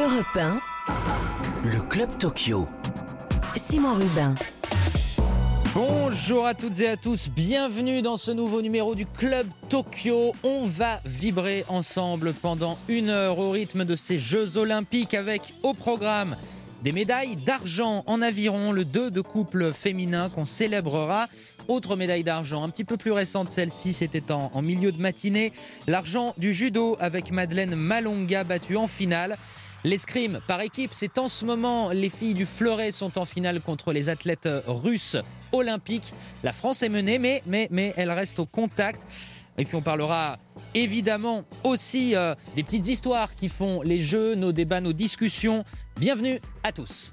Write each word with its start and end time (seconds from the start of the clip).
Europe 0.00 0.34
1, 0.34 0.60
Le 1.62 1.80
Club 1.82 2.08
Tokyo. 2.16 2.66
Simon 3.54 3.96
Rubin. 3.96 4.34
Bonjour 5.74 6.46
à 6.46 6.54
toutes 6.54 6.80
et 6.80 6.88
à 6.88 6.96
tous, 6.96 7.28
bienvenue 7.28 8.00
dans 8.00 8.16
ce 8.16 8.30
nouveau 8.30 8.62
numéro 8.62 8.94
du 8.94 9.04
Club 9.04 9.46
Tokyo. 9.68 10.32
On 10.42 10.64
va 10.64 11.02
vibrer 11.04 11.66
ensemble 11.68 12.32
pendant 12.32 12.78
une 12.88 13.10
heure 13.10 13.38
au 13.38 13.50
rythme 13.50 13.84
de 13.84 13.94
ces 13.94 14.18
Jeux 14.18 14.56
Olympiques 14.56 15.12
avec 15.12 15.52
au 15.62 15.74
programme 15.74 16.34
des 16.82 16.92
médailles 16.92 17.36
d'argent 17.36 18.02
en 18.06 18.22
aviron, 18.22 18.72
le 18.72 18.86
2 18.86 19.10
de 19.10 19.20
couple 19.20 19.70
féminin 19.74 20.30
qu'on 20.30 20.46
célébrera. 20.46 21.28
Autre 21.68 21.94
médaille 21.94 22.24
d'argent, 22.24 22.64
un 22.64 22.70
petit 22.70 22.84
peu 22.84 22.96
plus 22.96 23.12
récente 23.12 23.50
celle-ci, 23.50 23.92
c'était 23.92 24.32
en, 24.32 24.50
en 24.54 24.62
milieu 24.62 24.92
de 24.92 25.00
matinée. 25.00 25.52
L'argent 25.86 26.32
du 26.38 26.54
judo 26.54 26.96
avec 27.00 27.32
Madeleine 27.32 27.74
Malonga 27.74 28.44
battue 28.44 28.78
en 28.78 28.86
finale. 28.86 29.36
L'escrime 29.82 30.40
par 30.46 30.60
équipe, 30.60 30.90
c'est 30.92 31.16
en 31.16 31.28
ce 31.28 31.44
moment. 31.44 31.90
Les 31.90 32.10
filles 32.10 32.34
du 32.34 32.44
Fleuret 32.44 32.92
sont 32.92 33.18
en 33.18 33.24
finale 33.24 33.60
contre 33.60 33.92
les 33.92 34.10
athlètes 34.10 34.48
russes 34.66 35.16
olympiques. 35.52 36.12
La 36.44 36.52
France 36.52 36.82
est 36.82 36.90
menée, 36.90 37.18
mais, 37.18 37.94
elle 37.96 38.10
reste 38.10 38.38
au 38.38 38.46
contact. 38.46 39.06
Et 39.56 39.64
puis 39.64 39.76
on 39.76 39.82
parlera 39.82 40.38
évidemment 40.74 41.44
aussi 41.64 42.14
euh, 42.14 42.34
des 42.56 42.62
petites 42.62 42.88
histoires 42.88 43.34
qui 43.34 43.48
font 43.48 43.82
les 43.82 44.00
jeux, 44.00 44.34
nos 44.34 44.52
débats, 44.52 44.80
nos 44.80 44.92
discussions. 44.92 45.64
Bienvenue 45.98 46.40
à 46.62 46.72
tous. 46.72 47.12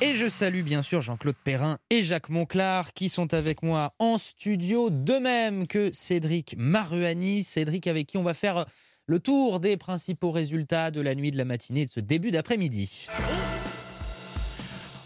Et 0.00 0.14
je 0.14 0.28
salue 0.28 0.62
bien 0.62 0.82
sûr 0.84 1.02
Jean-Claude 1.02 1.34
Perrin 1.42 1.78
et 1.90 2.04
Jacques 2.04 2.28
Monclar 2.28 2.92
qui 2.94 3.08
sont 3.08 3.34
avec 3.34 3.64
moi 3.64 3.94
en 3.98 4.16
studio, 4.16 4.90
de 4.90 5.14
même 5.14 5.66
que 5.66 5.90
Cédric 5.92 6.54
Maruani. 6.56 7.42
Cédric 7.42 7.88
avec 7.88 8.06
qui 8.06 8.16
on 8.16 8.22
va 8.22 8.32
faire 8.32 8.64
le 9.06 9.18
tour 9.18 9.58
des 9.58 9.76
principaux 9.76 10.30
résultats 10.30 10.92
de 10.92 11.00
la 11.00 11.16
nuit, 11.16 11.32
de 11.32 11.36
la 11.36 11.44
matinée 11.44 11.84
de 11.84 11.90
ce 11.90 11.98
début 11.98 12.30
d'après-midi. 12.30 13.08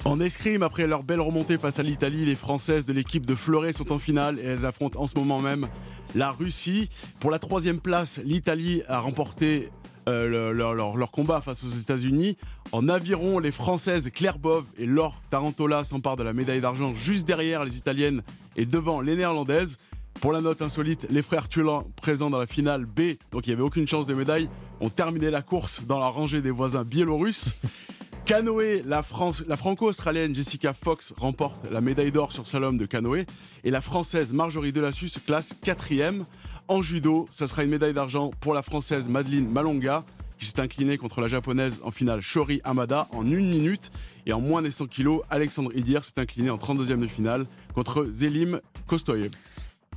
En 0.05 0.21
escrime, 0.21 0.63
après 0.63 0.87
leur 0.87 1.05
belle 1.05 1.21
remontée 1.21 1.57
face 1.57 1.79
à 1.79 1.83
l'Italie, 1.83 2.27
les 2.27 2.37
Françaises 2.37 2.85
de 2.85 2.93
l'équipe 2.93 3.25
de 3.25 3.35
Fleuret 3.35 3.73
sont 3.73 3.93
en 3.93 3.99
finale 3.99 4.39
et 4.41 4.45
elles 4.45 4.67
affrontent 4.67 5.01
en 5.01 5.07
ce 5.07 5.15
moment 5.17 5.41
même 5.41 5.69
la 6.15 6.33
Russie. 6.33 6.91
Pour 7.19 7.31
la 7.31 7.39
troisième 7.39 7.81
place, 7.81 8.21
l'Italie 8.25 8.83
a 8.89 8.99
remporté 8.99 9.71
euh, 10.09 10.29
le- 10.29 10.53
leur, 10.53 10.75
leur- 10.75 10.97
leur 10.97 11.11
combat 11.11 11.41
face 11.41 11.65
aux 11.65 11.71
États-Unis. 11.71 12.37
En 12.73 12.89
aviron, 12.89 13.39
les 13.39 13.53
Françaises 13.53 14.11
Claire 14.13 14.39
Bove 14.39 14.65
et 14.79 14.87
Laure 14.87 15.21
Tarantola 15.31 15.85
s'emparent 15.85 16.17
de 16.17 16.23
la 16.23 16.33
médaille 16.33 16.61
d'argent 16.61 16.95
juste 16.95 17.27
derrière 17.27 17.65
les 17.65 17.77
Italiennes 17.77 18.23
et 18.57 18.67
devant 18.67 19.01
les 19.01 19.17
Néerlandaises. 19.17 19.79
Pour 20.21 20.33
la 20.33 20.41
note 20.43 20.61
insolite, 20.61 21.07
les 21.09 21.23
frères 21.23 21.49
Thulan, 21.49 21.85
présents 21.97 22.29
dans 22.29 22.39
la 22.39 22.47
finale 22.47 22.85
B, 22.85 23.13
donc 23.31 23.47
il 23.47 23.51
n'y 23.51 23.55
avait 23.55 23.63
aucune 23.63 23.89
chance 23.89 24.07
de 24.07 24.13
médaille, 24.13 24.49
ont 24.81 24.91
terminé 24.91 25.31
la 25.31 25.41
course 25.41 25.81
dans 25.87 25.99
la 25.99 26.09
rangée 26.09 26.43
des 26.43 26.51
voisins 26.51 26.85
biélorusses. 26.85 27.53
Canoë, 28.27 28.83
la, 28.87 29.03
France, 29.03 29.43
la 29.49 29.57
franco-australienne 29.57 30.35
Jessica 30.35 30.73
Fox 30.75 31.13
remporte 31.17 31.69
la 31.73 31.81
médaille 31.81 32.13
d'or 32.13 32.31
sur 32.33 32.47
slalom 32.47 32.79
de 32.79 32.87
canoë 32.87 33.27
et 33.65 33.71
la 33.71 33.81
française 33.81 34.33
Marjorie 34.33 34.73
Delassus 34.73 35.09
se 35.09 35.19
classe 35.19 35.55
quatrième. 35.61 36.25
En 36.69 36.81
judo, 36.81 37.29
ça 37.33 37.47
sera 37.47 37.65
une 37.65 37.71
médaille 37.71 37.93
d'argent 37.93 38.31
pour 38.41 38.55
la 38.55 38.63
française 38.63 39.09
Madeleine 39.09 39.49
Malonga 39.49 40.05
qui 40.39 40.47
s'est 40.47 40.61
inclinée 40.61 40.97
contre 40.97 41.21
la 41.21 41.29
japonaise 41.29 41.81
en 41.85 41.91
finale 41.91 42.21
Shori 42.21 42.61
Hamada 42.65 43.09
en 43.13 43.25
une 43.25 43.49
minute 43.49 43.91
et 44.27 44.33
en 44.33 44.41
moins 44.41 44.63
des 44.63 44.71
100 44.71 44.87
kilos, 44.87 45.23
Alexandre 45.31 45.71
Idir 45.77 46.05
s'est 46.05 46.19
incliné 46.19 46.51
en 46.51 46.57
32e 46.57 46.99
de 46.99 47.07
finale 47.07 47.47
contre 47.75 48.07
Zelim 48.11 48.61
Kostoyev. 48.87 49.33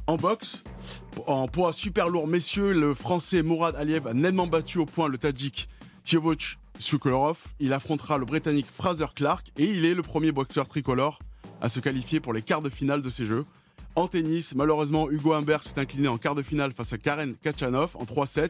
En 0.08 0.18
boxe, 0.18 0.64
en 1.26 1.48
poids 1.48 1.74
super 1.74 2.10
lourd 2.10 2.28
messieurs, 2.28 2.74
le 2.74 2.94
français 2.94 3.42
Mourad 3.42 3.76
Aliev 3.76 4.08
a 4.08 4.14
nettement 4.14 4.46
battu 4.46 4.78
au 4.78 4.86
point 4.86 5.08
le 5.08 5.18
tadjik 5.18 5.68
Tiovoch 6.04 6.58
Sukorov. 6.78 7.54
Il 7.60 7.74
affrontera 7.74 8.18
le 8.18 8.26
britannique 8.26 8.68
Fraser 8.72 9.08
Clark 9.16 9.52
et 9.58 9.66
il 9.66 9.86
est 9.86 9.96
le 9.96 10.04
premier 10.04 10.32
boxeur 10.32 10.68
tricolore 10.68 11.20
à 11.62 11.70
se 11.70 11.80
qualifier 11.80 12.20
pour 12.20 12.34
les 12.34 12.42
quarts 12.42 12.62
de 12.62 12.70
finale 12.70 13.02
de 13.02 13.10
ces 13.10 13.26
jeux. 13.26 13.46
En 13.96 14.08
tennis, 14.10 14.54
malheureusement, 14.56 15.10
Hugo 15.10 15.32
Humbert 15.34 15.64
s'est 15.64 15.80
incliné 15.80 16.10
en 16.10 16.18
quart 16.18 16.36
de 16.36 16.42
finale 16.42 16.74
face 16.74 16.92
à 16.92 16.98
Karen 16.98 17.36
Kachanov 17.42 17.96
en 17.96 18.04
3-7. 18.04 18.50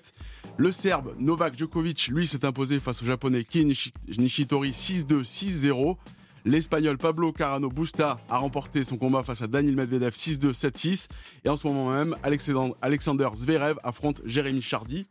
Le 0.58 0.72
Serbe 0.72 1.14
Novak 1.20 1.56
Djokovic, 1.56 2.08
lui, 2.08 2.26
s'est 2.26 2.46
imposé 2.46 2.80
face 2.80 3.04
au 3.04 3.06
Japonais 3.06 3.44
Kei 3.44 3.64
Nishi- 3.64 3.94
Nishitori 4.18 4.72
6-2, 4.72 5.24
6-0. 5.24 5.98
L'Espagnol 6.46 6.98
Pablo 6.98 7.32
Carano 7.32 7.70
Busta 7.70 8.18
a 8.28 8.38
remporté 8.38 8.84
son 8.84 8.98
combat 8.98 9.24
face 9.24 9.44
à 9.44 9.48
Daniel 9.48 9.76
Medvedev 9.76 10.14
6-2, 10.16 10.52
7-6. 10.52 11.10
Et 11.44 11.50
en 11.50 11.58
ce 11.58 11.68
moment 11.68 11.92
même, 11.92 12.16
Alexander 12.82 13.30
Zverev 13.36 13.78
affronte 13.84 14.22
Jérémy 14.26 14.64
Chardy. 14.64 15.06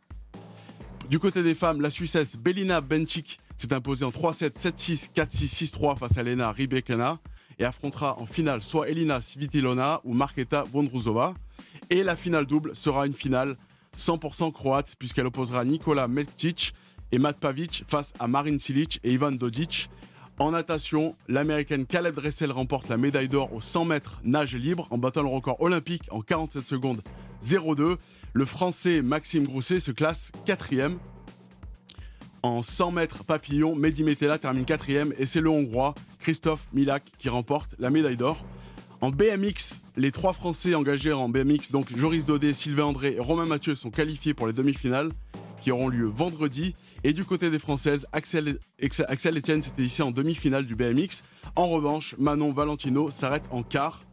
Du 1.09 1.19
côté 1.19 1.43
des 1.43 1.55
femmes, 1.55 1.79
la 1.81 1.89
Suissesse 1.91 2.35
Belina 2.35 2.81
Bencic 2.81 3.39
s'est 3.55 3.71
imposée 3.73 4.03
en 4.03 4.09
3-7, 4.09 4.57
7-6, 4.59 5.11
4-6, 5.15 5.71
6-3 5.71 5.97
face 5.97 6.17
à 6.17 6.23
Lena 6.23 6.51
Rybakina 6.51 7.19
et 7.59 7.65
affrontera 7.65 8.19
en 8.19 8.25
finale 8.25 8.61
soit 8.61 8.89
Elina 8.89 9.21
Svitilona 9.21 10.01
ou 10.03 10.13
Marketa 10.13 10.63
Vondruzova. 10.63 11.33
Et 11.89 12.03
la 12.03 12.15
finale 12.15 12.45
double 12.45 12.75
sera 12.75 13.05
une 13.05 13.13
finale 13.13 13.55
100% 13.97 14.51
croate 14.51 14.95
puisqu'elle 14.97 15.27
opposera 15.27 15.63
Nikola 15.65 16.07
Metic 16.07 16.73
et 17.11 17.19
Matt 17.19 17.37
Pavic 17.39 17.83
face 17.87 18.13
à 18.19 18.27
Marin 18.27 18.57
Cilic 18.59 18.99
et 19.03 19.13
Ivan 19.13 19.31
Dodic. 19.31 19.89
En 20.37 20.51
natation, 20.51 21.15
l'américaine 21.29 21.85
Caleb 21.85 22.15
Dressel 22.15 22.51
remporte 22.51 22.89
la 22.89 22.97
médaille 22.97 23.29
d'or 23.29 23.53
au 23.53 23.61
100 23.61 23.85
mètres 23.85 24.19
nage 24.25 24.53
libre 24.55 24.87
en 24.89 24.97
battant 24.97 25.21
le 25.21 25.29
record 25.29 25.61
olympique 25.61 26.03
en 26.11 26.21
47 26.21 26.65
secondes 26.65 27.01
02. 27.41 27.97
Le 28.33 28.45
français 28.45 29.01
Maxime 29.01 29.45
Grousset 29.45 29.79
se 29.79 29.91
classe 29.91 30.33
quatrième. 30.45 30.97
En 32.45 32.61
100 32.61 32.91
mètres 32.91 33.23
papillon, 33.23 33.75
Mehdi 33.75 34.03
Metella 34.03 34.37
termine 34.37 34.65
quatrième 34.65 35.15
et 35.17 35.25
c'est 35.25 35.41
le 35.41 35.49
hongrois 35.49 35.95
Christophe 36.19 36.67
Milak 36.73 37.03
qui 37.17 37.27
remporte 37.27 37.73
la 37.79 37.89
médaille 37.89 38.17
d'or. 38.17 38.45
En 39.01 39.09
BMX, 39.09 39.81
les 39.97 40.11
trois 40.11 40.31
Français 40.31 40.75
engagés 40.75 41.11
en 41.11 41.27
BMX, 41.27 41.71
donc 41.71 41.87
Joris 41.97 42.27
Daudet, 42.27 42.53
Sylvain 42.53 42.83
André 42.83 43.15
et 43.15 43.19
Romain 43.19 43.47
Mathieu, 43.47 43.73
sont 43.73 43.89
qualifiés 43.89 44.35
pour 44.35 44.45
les 44.45 44.53
demi-finales 44.53 45.09
qui 45.63 45.71
auront 45.71 45.87
lieu 45.87 46.05
vendredi. 46.05 46.75
Et 47.03 47.13
du 47.13 47.25
côté 47.25 47.49
des 47.49 47.57
Françaises, 47.57 48.05
Axel, 48.13 48.59
Etienne 48.79 49.63
s'était 49.63 49.81
ici 49.81 50.03
en 50.03 50.11
demi-finale 50.11 50.67
du 50.67 50.75
BMX. 50.75 51.23
En 51.55 51.69
revanche, 51.69 52.13
Manon 52.19 52.53
Valentino 52.53 53.09
s'arrête 53.09 53.45
en 53.49 53.63
quart. 53.63 54.03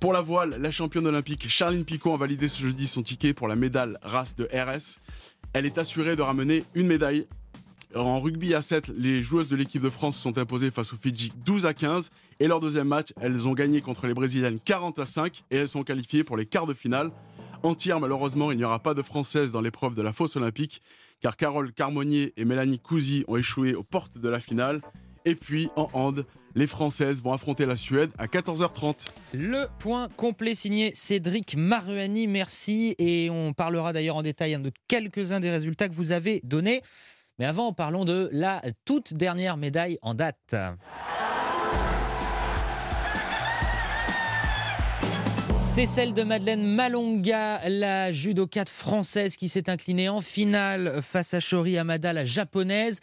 Pour 0.00 0.12
la 0.12 0.20
voile, 0.20 0.56
la 0.60 0.72
championne 0.72 1.06
olympique 1.06 1.48
Charline 1.48 1.84
Picot 1.84 2.14
a 2.14 2.16
validé 2.16 2.48
ce 2.48 2.60
jeudi 2.60 2.88
son 2.88 3.04
ticket 3.04 3.34
pour 3.34 3.46
la 3.46 3.54
médaille 3.54 3.94
race 4.02 4.34
de 4.34 4.48
RS. 4.52 4.98
Elle 5.52 5.64
est 5.64 5.78
assurée 5.78 6.16
de 6.16 6.22
ramener 6.22 6.64
une 6.74 6.88
médaille. 6.88 7.28
En 7.94 8.20
rugby 8.20 8.54
à 8.54 8.60
7, 8.60 8.88
les 8.88 9.22
joueuses 9.22 9.48
de 9.48 9.56
l'équipe 9.56 9.82
de 9.82 9.88
France 9.88 10.18
sont 10.18 10.36
imposées 10.36 10.70
face 10.70 10.92
aux 10.92 10.96
Fidji 10.96 11.32
12 11.46 11.64
à 11.64 11.72
15. 11.72 12.10
Et 12.38 12.46
leur 12.46 12.60
deuxième 12.60 12.88
match, 12.88 13.14
elles 13.20 13.48
ont 13.48 13.54
gagné 13.54 13.80
contre 13.80 14.06
les 14.06 14.14
Brésiliennes 14.14 14.60
40 14.60 14.98
à 14.98 15.06
5 15.06 15.44
et 15.50 15.56
elles 15.56 15.68
sont 15.68 15.84
qualifiées 15.84 16.22
pour 16.22 16.36
les 16.36 16.44
quarts 16.44 16.66
de 16.66 16.74
finale. 16.74 17.10
En 17.62 17.74
tir, 17.74 17.98
malheureusement, 17.98 18.52
il 18.52 18.58
n'y 18.58 18.64
aura 18.64 18.78
pas 18.78 18.94
de 18.94 19.02
Françaises 19.02 19.50
dans 19.50 19.62
l'épreuve 19.62 19.94
de 19.94 20.02
la 20.02 20.12
fosse 20.12 20.36
olympique, 20.36 20.82
car 21.20 21.36
Carole 21.36 21.72
Carmonier 21.72 22.34
et 22.36 22.44
Mélanie 22.44 22.78
Cousy 22.78 23.24
ont 23.26 23.36
échoué 23.36 23.74
aux 23.74 23.82
portes 23.82 24.18
de 24.18 24.28
la 24.28 24.38
finale. 24.38 24.82
Et 25.24 25.34
puis, 25.34 25.68
en 25.74 25.88
hand, 25.94 26.24
les 26.54 26.66
Françaises 26.66 27.22
vont 27.22 27.32
affronter 27.32 27.66
la 27.66 27.74
Suède 27.74 28.10
à 28.18 28.26
14h30. 28.26 28.96
Le 29.32 29.66
point 29.78 30.08
complet 30.16 30.54
signé 30.54 30.92
Cédric 30.94 31.56
Maruani, 31.56 32.26
merci. 32.26 32.94
Et 32.98 33.28
on 33.30 33.52
parlera 33.54 33.92
d'ailleurs 33.92 34.16
en 34.16 34.22
détail 34.22 34.54
hein, 34.54 34.60
de 34.60 34.72
quelques-uns 34.88 35.40
des 35.40 35.50
résultats 35.50 35.88
que 35.88 35.94
vous 35.94 36.12
avez 36.12 36.40
donnés. 36.44 36.82
Mais 37.38 37.46
avant, 37.46 37.72
parlons 37.72 38.04
de 38.04 38.28
la 38.32 38.62
toute 38.84 39.14
dernière 39.14 39.56
médaille 39.56 39.98
en 40.02 40.14
date. 40.14 40.54
C'est 45.52 45.86
celle 45.86 46.12
de 46.14 46.22
Madeleine 46.24 46.64
Malonga, 46.64 47.68
la 47.68 48.12
judokate 48.12 48.68
française 48.68 49.36
qui 49.36 49.48
s'est 49.48 49.70
inclinée 49.70 50.08
en 50.08 50.20
finale 50.20 51.00
face 51.02 51.34
à 51.34 51.40
Shori 51.40 51.78
Hamada, 51.78 52.12
la 52.12 52.24
japonaise. 52.24 52.98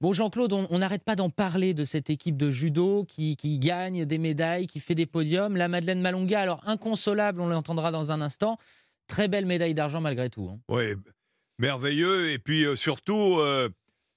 Bon, 0.00 0.12
Jean-Claude, 0.12 0.52
on 0.52 0.78
n'arrête 0.78 1.04
pas 1.04 1.16
d'en 1.16 1.30
parler 1.30 1.74
de 1.74 1.84
cette 1.84 2.10
équipe 2.10 2.36
de 2.36 2.50
judo 2.50 3.04
qui, 3.08 3.36
qui 3.36 3.58
gagne 3.58 4.04
des 4.04 4.18
médailles, 4.18 4.66
qui 4.66 4.80
fait 4.80 4.94
des 4.94 5.06
podiums. 5.06 5.56
La 5.56 5.68
Madeleine 5.68 6.00
Malonga, 6.00 6.40
alors 6.40 6.60
inconsolable, 6.66 7.40
on 7.40 7.46
l'entendra 7.46 7.90
dans 7.92 8.10
un 8.10 8.20
instant. 8.20 8.58
Très 9.06 9.28
belle 9.28 9.46
médaille 9.46 9.74
d'argent 9.74 10.00
malgré 10.00 10.28
tout. 10.28 10.50
hein. 10.52 10.58
Oui, 10.68 10.94
merveilleux. 11.62 12.30
Et 12.32 12.38
puis 12.38 12.64
euh, 12.64 12.76
surtout, 12.76 13.38
euh, 13.38 13.70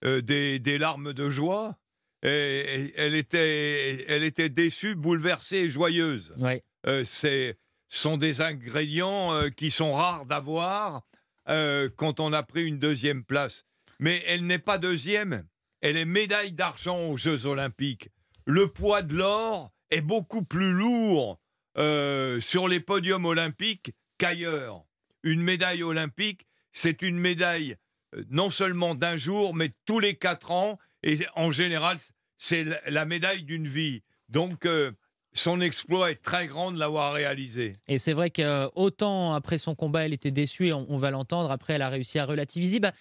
euh, 0.04 0.22
des, 0.22 0.60
des 0.60 0.78
larmes 0.78 1.14
de 1.14 1.30
joie. 1.30 1.78
Et, 2.24 2.28
et 2.28 2.94
elle, 2.98 3.16
était, 3.16 4.06
elle 4.10 4.24
était 4.24 4.50
déçue, 4.50 4.96
bouleversée 4.96 5.58
et 5.58 5.70
joyeuse. 5.70 6.34
Ouais. 6.38 6.64
C'est 7.04 7.58
sont 7.88 8.18
des 8.18 8.42
ingrédients 8.42 9.50
qui 9.56 9.72
sont 9.72 9.94
rares 9.94 10.26
d'avoir 10.26 11.04
quand 11.46 12.20
on 12.20 12.34
a 12.34 12.44
pris 12.44 12.66
une 12.66 12.80
deuxième 12.80 13.24
place. 13.24 13.64
Mais 14.00 14.24
elle 14.28 14.46
n'est 14.46 14.60
pas 14.60 14.78
deuxième, 14.78 15.46
elle 15.82 15.98
est 15.98 16.06
médaille 16.06 16.52
d'argent 16.52 17.10
aux 17.10 17.18
Jeux 17.18 17.46
Olympiques. 17.46 18.10
Le 18.46 18.68
poids 18.68 19.02
de 19.02 19.16
l'or 19.16 19.72
est 19.92 20.02
beaucoup 20.02 20.44
plus 20.44 20.72
lourd 20.72 21.40
euh, 21.78 22.40
sur 22.40 22.68
les 22.68 22.80
podiums 22.80 23.26
olympiques 23.26 23.94
qu'ailleurs. 24.18 24.84
une 25.26 25.42
médaille 25.42 25.84
olympique, 25.84 26.46
c'est 26.76 27.02
une 27.02 27.18
médaille 27.18 27.76
euh, 28.16 28.24
non 28.30 28.52
seulement 28.52 28.94
d'un 28.94 29.18
jour, 29.18 29.56
mais 29.56 29.72
tous 29.86 30.00
les 30.00 30.16
quatre 30.16 30.52
ans. 30.52 30.78
Et 31.02 31.18
en 31.36 31.50
général, 31.52 31.98
c'est 32.38 32.66
la- 32.88 33.06
médaille 33.06 33.44
d'une 33.44 33.68
vie. 33.68 34.04
Donc, 34.30 34.66
euh, 34.66 34.92
son 35.34 35.62
exploit 35.62 36.12
est 36.12 36.22
très 36.22 36.48
grand 36.48 36.72
de 36.72 36.78
l'avoir 36.80 37.14
réalisé. 37.14 37.78
Et 37.88 37.98
c'est 37.98 38.14
vrai 38.14 38.30
que 38.30 38.70
autant 38.76 39.34
après 39.34 39.58
son 39.58 39.74
combat, 39.76 40.06
elle 40.06 40.14
était 40.14 40.32
déçue, 40.32 40.68
et 40.68 40.74
on, 40.74 40.86
on 40.90 40.98
va 40.98 41.12
l'entendre. 41.12 41.52
Après, 41.52 41.74
elle 41.74 41.82
a 41.82 41.90
réussi 41.90 42.20
à 42.20 42.26
relativiser. 42.26 42.80
Bah, 42.80 42.92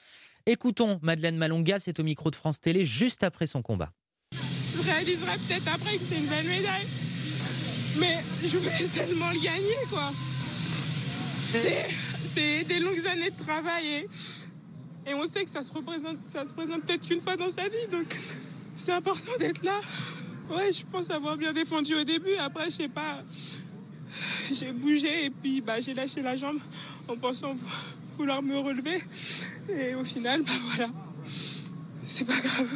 écoutons 0.46 0.98
Madeleine 1.02 1.36
Malonga, 1.36 1.80
c'est 1.80 1.98
au 2.00 2.04
micro 2.04 2.30
de 2.30 2.36
France 2.36 2.60
Télé, 2.60 2.84
juste 2.84 3.22
après 3.24 3.46
son 3.46 3.62
combat. 3.62 3.90
Je 4.32 4.82
réaliserai 4.82 5.32
peut-être 5.48 5.68
après 5.74 5.96
que 5.96 6.02
c'est 6.04 6.18
une 6.18 6.26
belle 6.26 6.46
médaille. 6.46 6.86
Mais 7.98 8.18
je 8.42 8.58
voulais 8.58 8.88
tellement 8.88 9.30
le 9.30 9.40
gagner, 9.40 9.76
quoi. 9.88 10.10
C'est, 11.50 11.86
c'est 12.24 12.64
des 12.64 12.78
longues 12.78 13.06
années 13.06 13.30
de 13.30 13.36
travail 13.36 14.06
et, 15.06 15.14
on 15.14 15.26
sait 15.26 15.44
que 15.44 15.50
ça 15.50 15.62
se 15.62 15.70
présente 15.70 16.82
peut-être 16.84 17.06
qu'une 17.06 17.20
fois 17.20 17.36
dans 17.36 17.50
sa 17.50 17.64
vie, 17.64 17.86
donc 17.90 18.06
c'est 18.76 18.92
important 18.92 19.32
d'être 19.38 19.62
là. 19.64 19.80
Ouais, 20.50 20.72
je 20.72 20.84
pense 20.84 21.10
avoir 21.10 21.36
bien 21.36 21.52
défendu 21.52 21.94
au 21.94 22.04
début. 22.04 22.34
Après, 22.36 22.64
je 22.64 22.70
sais 22.70 22.88
pas, 22.88 23.22
j'ai 24.52 24.72
bougé 24.72 25.26
et 25.26 25.30
puis 25.30 25.60
bah, 25.60 25.80
j'ai 25.80 25.94
lâché 25.94 26.22
la 26.22 26.36
jambe 26.36 26.58
en 27.08 27.16
pensant 27.16 27.54
vouloir 28.16 28.42
me 28.42 28.58
relever. 28.58 29.02
Et 29.68 29.94
au 29.94 30.04
final, 30.04 30.42
bah 30.42 30.52
voilà, 30.74 30.90
c'est 31.24 32.26
pas 32.26 32.40
grave. 32.40 32.68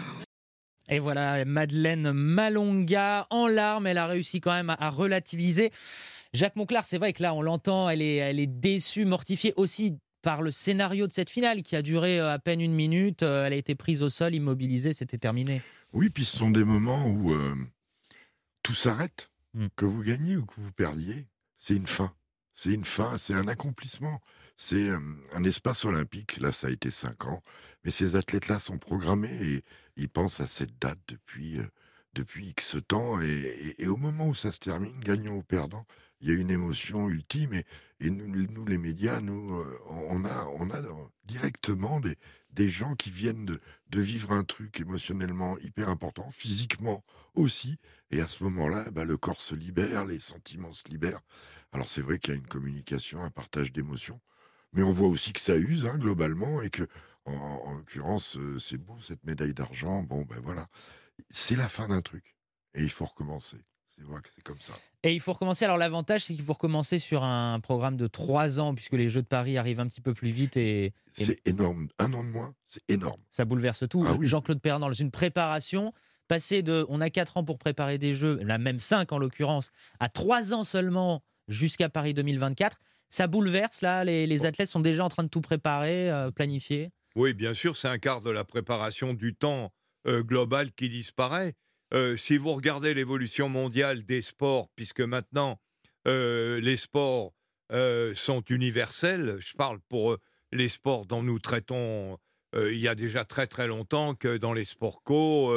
Et 0.90 1.00
voilà, 1.00 1.44
Madeleine 1.44 2.12
Malonga 2.12 3.26
en 3.28 3.46
larmes, 3.46 3.86
elle 3.86 3.98
a 3.98 4.06
réussi 4.06 4.40
quand 4.40 4.52
même 4.52 4.74
à 4.78 4.88
relativiser. 4.88 5.70
Jacques 6.34 6.56
Monclar, 6.56 6.84
c'est 6.84 6.98
vrai 6.98 7.12
que 7.12 7.22
là, 7.22 7.34
on 7.34 7.42
l'entend, 7.42 7.88
elle 7.88 8.02
est, 8.02 8.16
elle 8.16 8.38
est 8.40 8.46
déçue, 8.46 9.04
mortifiée 9.04 9.54
aussi 9.56 9.98
par 10.22 10.42
le 10.42 10.50
scénario 10.50 11.06
de 11.06 11.12
cette 11.12 11.30
finale 11.30 11.62
qui 11.62 11.76
a 11.76 11.82
duré 11.82 12.18
euh, 12.20 12.32
à 12.32 12.38
peine 12.38 12.60
une 12.60 12.74
minute. 12.74 13.22
Euh, 13.22 13.46
Elle 13.46 13.52
a 13.52 13.56
été 13.56 13.74
prise 13.74 14.02
au 14.02 14.10
sol, 14.10 14.34
immobilisée, 14.34 14.92
c'était 14.92 15.18
terminé. 15.18 15.62
Oui, 15.92 16.10
puis 16.10 16.24
ce 16.24 16.36
sont 16.36 16.50
des 16.50 16.64
moments 16.64 17.06
où 17.06 17.32
euh, 17.32 17.54
tout 18.62 18.74
s'arrête. 18.74 19.30
Mm. 19.54 19.66
Que 19.76 19.86
vous 19.86 20.02
gagnez 20.02 20.36
ou 20.36 20.44
que 20.44 20.60
vous 20.60 20.72
perdiez, 20.72 21.26
c'est 21.56 21.76
une 21.76 21.86
fin. 21.86 22.12
C'est 22.54 22.72
une 22.74 22.84
fin, 22.84 23.16
c'est 23.16 23.34
un 23.34 23.46
accomplissement. 23.48 24.20
C'est 24.56 24.88
euh, 24.90 24.98
un 25.34 25.44
espace 25.44 25.84
olympique. 25.84 26.38
Là, 26.40 26.52
ça 26.52 26.66
a 26.66 26.70
été 26.70 26.90
cinq 26.90 27.26
ans. 27.26 27.42
Mais 27.84 27.90
ces 27.92 28.16
athlètes-là 28.16 28.58
sont 28.58 28.76
programmés 28.78 29.38
et 29.42 29.62
ils 29.96 30.08
pensent 30.08 30.40
à 30.40 30.46
cette 30.48 30.76
date 30.80 30.98
depuis, 31.06 31.58
euh, 31.58 31.66
depuis 32.14 32.48
X 32.48 32.76
temps. 32.88 33.20
Et, 33.22 33.26
et- 33.28 33.84
et 33.84 33.86
au 33.86 33.96
moment 33.96 34.26
où 34.26 34.34
ça 34.34 34.50
se 34.52 34.58
termine, 34.58 34.98
gagnant 35.00 35.36
ou 35.36 35.42
perdant, 35.44 35.86
il 36.20 36.28
y 36.28 36.32
a 36.32 36.34
une 36.34 36.50
émotion 36.50 37.08
ultime. 37.08 37.54
Et, 38.00 38.10
nous, 38.10 38.64
les 38.64 38.78
médias, 38.78 39.20
nous, 39.20 39.54
euh, 39.54 39.78
on 39.86 40.24
a, 40.24 40.46
directement 41.24 42.00
des, 42.00 42.68
gens 42.68 42.94
qui 42.94 43.10
viennent 43.10 43.44
de, 43.44 44.00
vivre 44.00 44.32
un 44.32 44.44
truc 44.44 44.80
émotionnellement 44.80 45.58
hyper 45.58 45.88
important, 45.88 46.30
physiquement 46.30 47.04
aussi. 47.34 47.78
Et 48.10 48.20
à 48.20 48.28
ce 48.28 48.44
moment-là, 48.44 48.90
bah, 48.90 49.04
le 49.04 49.16
corps 49.16 49.40
se 49.40 49.54
libère, 49.54 50.06
les 50.06 50.20
sentiments 50.20 50.72
se 50.72 50.88
libèrent. 50.88 51.22
Alors 51.72 51.88
c'est 51.88 52.00
vrai 52.00 52.18
qu'il 52.18 52.34
y 52.34 52.36
a 52.36 52.40
une 52.40 52.46
communication, 52.46 53.22
un 53.22 53.30
partage 53.30 53.72
d'émotions, 53.72 54.20
mais 54.72 54.82
on 54.82 54.90
voit 54.90 55.08
aussi 55.08 55.32
que 55.32 55.40
ça 55.40 55.56
use 55.56 55.86
hein, 55.86 55.98
globalement 55.98 56.62
et 56.62 56.70
que, 56.70 56.86
en, 57.26 57.32
en 57.32 57.74
l'occurrence, 57.74 58.38
euh, 58.38 58.58
c'est 58.58 58.78
beau 58.78 58.98
cette 59.00 59.24
médaille 59.24 59.54
d'argent. 59.54 60.02
Bon, 60.02 60.22
ben 60.22 60.40
voilà, 60.40 60.68
c'est 61.30 61.56
la 61.56 61.68
fin 61.68 61.88
d'un 61.88 62.00
truc 62.00 62.36
et 62.74 62.82
il 62.82 62.90
faut 62.90 63.04
recommencer. 63.04 63.58
C'est 63.98 64.04
vrai 64.04 64.20
que 64.22 64.28
c'est 64.34 64.44
comme 64.44 64.60
ça. 64.60 64.74
Et 65.02 65.12
il 65.12 65.20
faut 65.20 65.32
recommencer. 65.32 65.64
Alors 65.64 65.76
l'avantage, 65.76 66.24
c'est 66.24 66.34
qu'il 66.34 66.44
faut 66.44 66.52
recommencer 66.52 66.98
sur 66.98 67.24
un 67.24 67.58
programme 67.60 67.96
de 67.96 68.06
trois 68.06 68.60
ans, 68.60 68.74
puisque 68.74 68.92
les 68.92 69.08
Jeux 69.08 69.22
de 69.22 69.26
Paris 69.26 69.58
arrivent 69.58 69.80
un 69.80 69.88
petit 69.88 70.00
peu 70.00 70.14
plus 70.14 70.30
vite 70.30 70.56
et, 70.56 70.86
et 70.86 70.92
C'est 71.24 71.46
énorme. 71.46 71.88
Un 71.98 72.12
an 72.14 72.22
de 72.24 72.28
moins, 72.28 72.54
c'est 72.64 72.82
énorme. 72.88 73.20
ça 73.30 73.44
bouleverse 73.44 73.84
tout. 73.88 74.04
Ah 74.06 74.14
oui. 74.18 74.26
Jean-Claude 74.26 74.60
Perrin, 74.60 74.78
dans 74.78 74.92
une 74.92 75.10
préparation, 75.10 75.92
passer 76.28 76.62
de, 76.62 76.86
on 76.88 77.00
a 77.00 77.10
quatre 77.10 77.36
ans 77.36 77.44
pour 77.44 77.58
préparer 77.58 77.98
des 77.98 78.14
Jeux, 78.14 78.38
là 78.42 78.58
même 78.58 78.80
cinq 78.80 79.12
en 79.12 79.18
l'occurrence, 79.18 79.70
à 79.98 80.08
trois 80.08 80.52
ans 80.52 80.64
seulement 80.64 81.22
jusqu'à 81.48 81.88
Paris 81.88 82.14
2024, 82.14 82.78
ça 83.08 83.26
bouleverse. 83.26 83.80
Là, 83.80 84.04
les, 84.04 84.26
les 84.26 84.46
athlètes 84.46 84.68
sont 84.68 84.80
déjà 84.80 85.04
en 85.04 85.08
train 85.08 85.24
de 85.24 85.28
tout 85.28 85.40
préparer, 85.40 86.10
euh, 86.10 86.30
planifier. 86.30 86.90
Oui, 87.16 87.34
bien 87.34 87.54
sûr, 87.54 87.76
c'est 87.76 87.88
un 87.88 87.98
quart 87.98 88.20
de 88.20 88.30
la 88.30 88.44
préparation 88.44 89.14
du 89.14 89.34
temps 89.34 89.72
euh, 90.06 90.22
global 90.22 90.70
qui 90.72 90.88
disparaît. 90.88 91.54
Euh, 91.94 92.16
si 92.16 92.36
vous 92.36 92.52
regardez 92.52 92.92
l'évolution 92.94 93.48
mondiale 93.48 94.04
des 94.04 94.20
sports, 94.20 94.68
puisque 94.76 95.00
maintenant 95.00 95.60
euh, 96.06 96.60
les 96.60 96.76
sports 96.76 97.32
euh, 97.72 98.14
sont 98.14 98.42
universels, 98.42 99.36
je 99.40 99.54
parle 99.54 99.80
pour 99.88 100.16
les 100.52 100.68
sports 100.68 101.06
dont 101.06 101.22
nous 101.22 101.38
traitons 101.38 102.18
il 102.54 102.78
y 102.78 102.88
a 102.88 102.94
déjà 102.94 103.26
très 103.26 103.46
très 103.46 103.66
longtemps 103.66 104.14
que 104.14 104.38
dans 104.38 104.54
les 104.54 104.64
sports 104.64 105.02
co, 105.02 105.54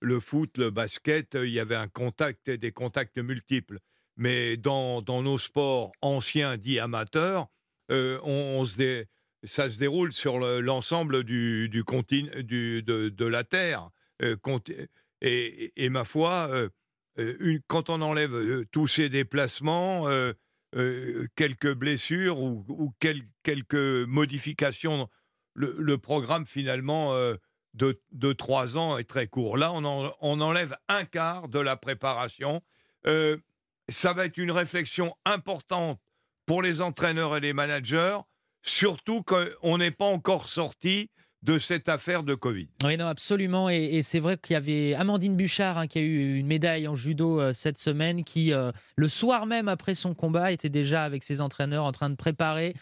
le 0.00 0.20
foot, 0.20 0.58
le 0.58 0.70
basket, 0.70 1.34
il 1.34 1.50
y 1.50 1.58
avait 1.58 1.74
un 1.74 1.88
contact 1.88 2.48
et 2.48 2.56
des 2.56 2.70
contacts 2.70 3.18
multiples. 3.18 3.80
Mais 4.16 4.56
dans, 4.56 5.02
nos 5.02 5.38
sports 5.38 5.90
anciens 6.02 6.56
dits 6.56 6.78
amateurs, 6.78 7.48
ça 7.88 9.68
se 9.68 9.78
déroule 9.80 10.12
sur 10.12 10.38
le- 10.38 10.60
l'ensemble 10.60 11.24
du, 11.24 11.68
du 11.68 11.82
de, 11.82 13.24
la 13.24 13.42
Terre. 13.42 13.90
Et, 15.20 15.88
ma 15.90 16.04
foi, 16.04 16.48
euh, 16.50 16.68
euh, 17.18 17.58
quand 17.66 17.90
on 17.90 18.00
enlève 18.00 18.34
euh, 18.34 18.64
tous 18.70 18.86
ces 18.88 19.08
déplacements, 19.08 20.06
quelques 21.34 21.74
blessures 21.74 22.38
ou, 22.38 22.64
ou 22.68 22.92
quel- 23.00 23.26
quelques 23.42 23.74
modifications, 24.06 25.08
le, 25.54 25.98
programme 25.98 26.46
finalement 26.46 27.12
de, 27.74 28.32
trois 28.32 28.78
ans 28.78 28.96
est 28.96 29.08
très 29.08 29.26
court. 29.26 29.56
Là, 29.56 29.72
on, 29.72 29.84
en- 29.84 30.14
on 30.20 30.40
enlève 30.40 30.76
un 30.88 31.04
quart 31.04 31.48
de 31.48 31.58
la 31.58 31.76
préparation. 31.76 32.62
Ça 33.04 34.12
va 34.12 34.26
être 34.26 34.36
une 34.38 34.52
réflexion 34.52 35.14
importante 35.24 35.98
pour 36.46 36.62
les 36.62 36.80
entraîneurs 36.80 37.36
et 37.36 37.40
les 37.40 37.52
managers, 37.52 38.18
surtout 38.62 39.22
qu'on 39.24 39.78
n'est 39.78 39.90
pas 39.90 40.06
encore 40.06 40.48
sorti 40.48 41.10
de 41.42 41.58
cette 41.58 41.88
affaire 41.88 42.22
de 42.22 42.34
Covid. 42.34 42.68
Oui, 42.84 42.96
non, 42.98 43.06
absolument. 43.06 43.70
Et, 43.70 44.02
c'est 44.02 44.20
vrai 44.20 44.36
qu'il 44.36 44.54
y 44.54 44.56
avait 44.56 44.94
Amandine 44.94 45.36
Bouchard 45.36 45.78
hein, 45.78 45.86
qui 45.86 45.98
a 45.98 46.02
eu 46.02 46.36
une 46.36 46.46
médaille 46.46 46.86
en 46.86 46.96
judo 46.96 47.40
euh, 47.40 47.52
cette 47.54 47.78
semaine, 47.78 48.24
qui, 48.24 48.52
euh, 48.52 48.72
le 48.96 49.08
soir 49.08 49.46
même 49.46 49.68
après 49.68 49.94
son 49.94 50.14
combat, 50.14 50.52
était 50.52 50.68
déjà 50.68 51.02
avec 51.02 51.24
ses 51.24 51.40
entraîneurs 51.40 51.84
en 51.84 51.92
train 51.92 52.10
de 52.10 52.14
préparer 52.14 52.74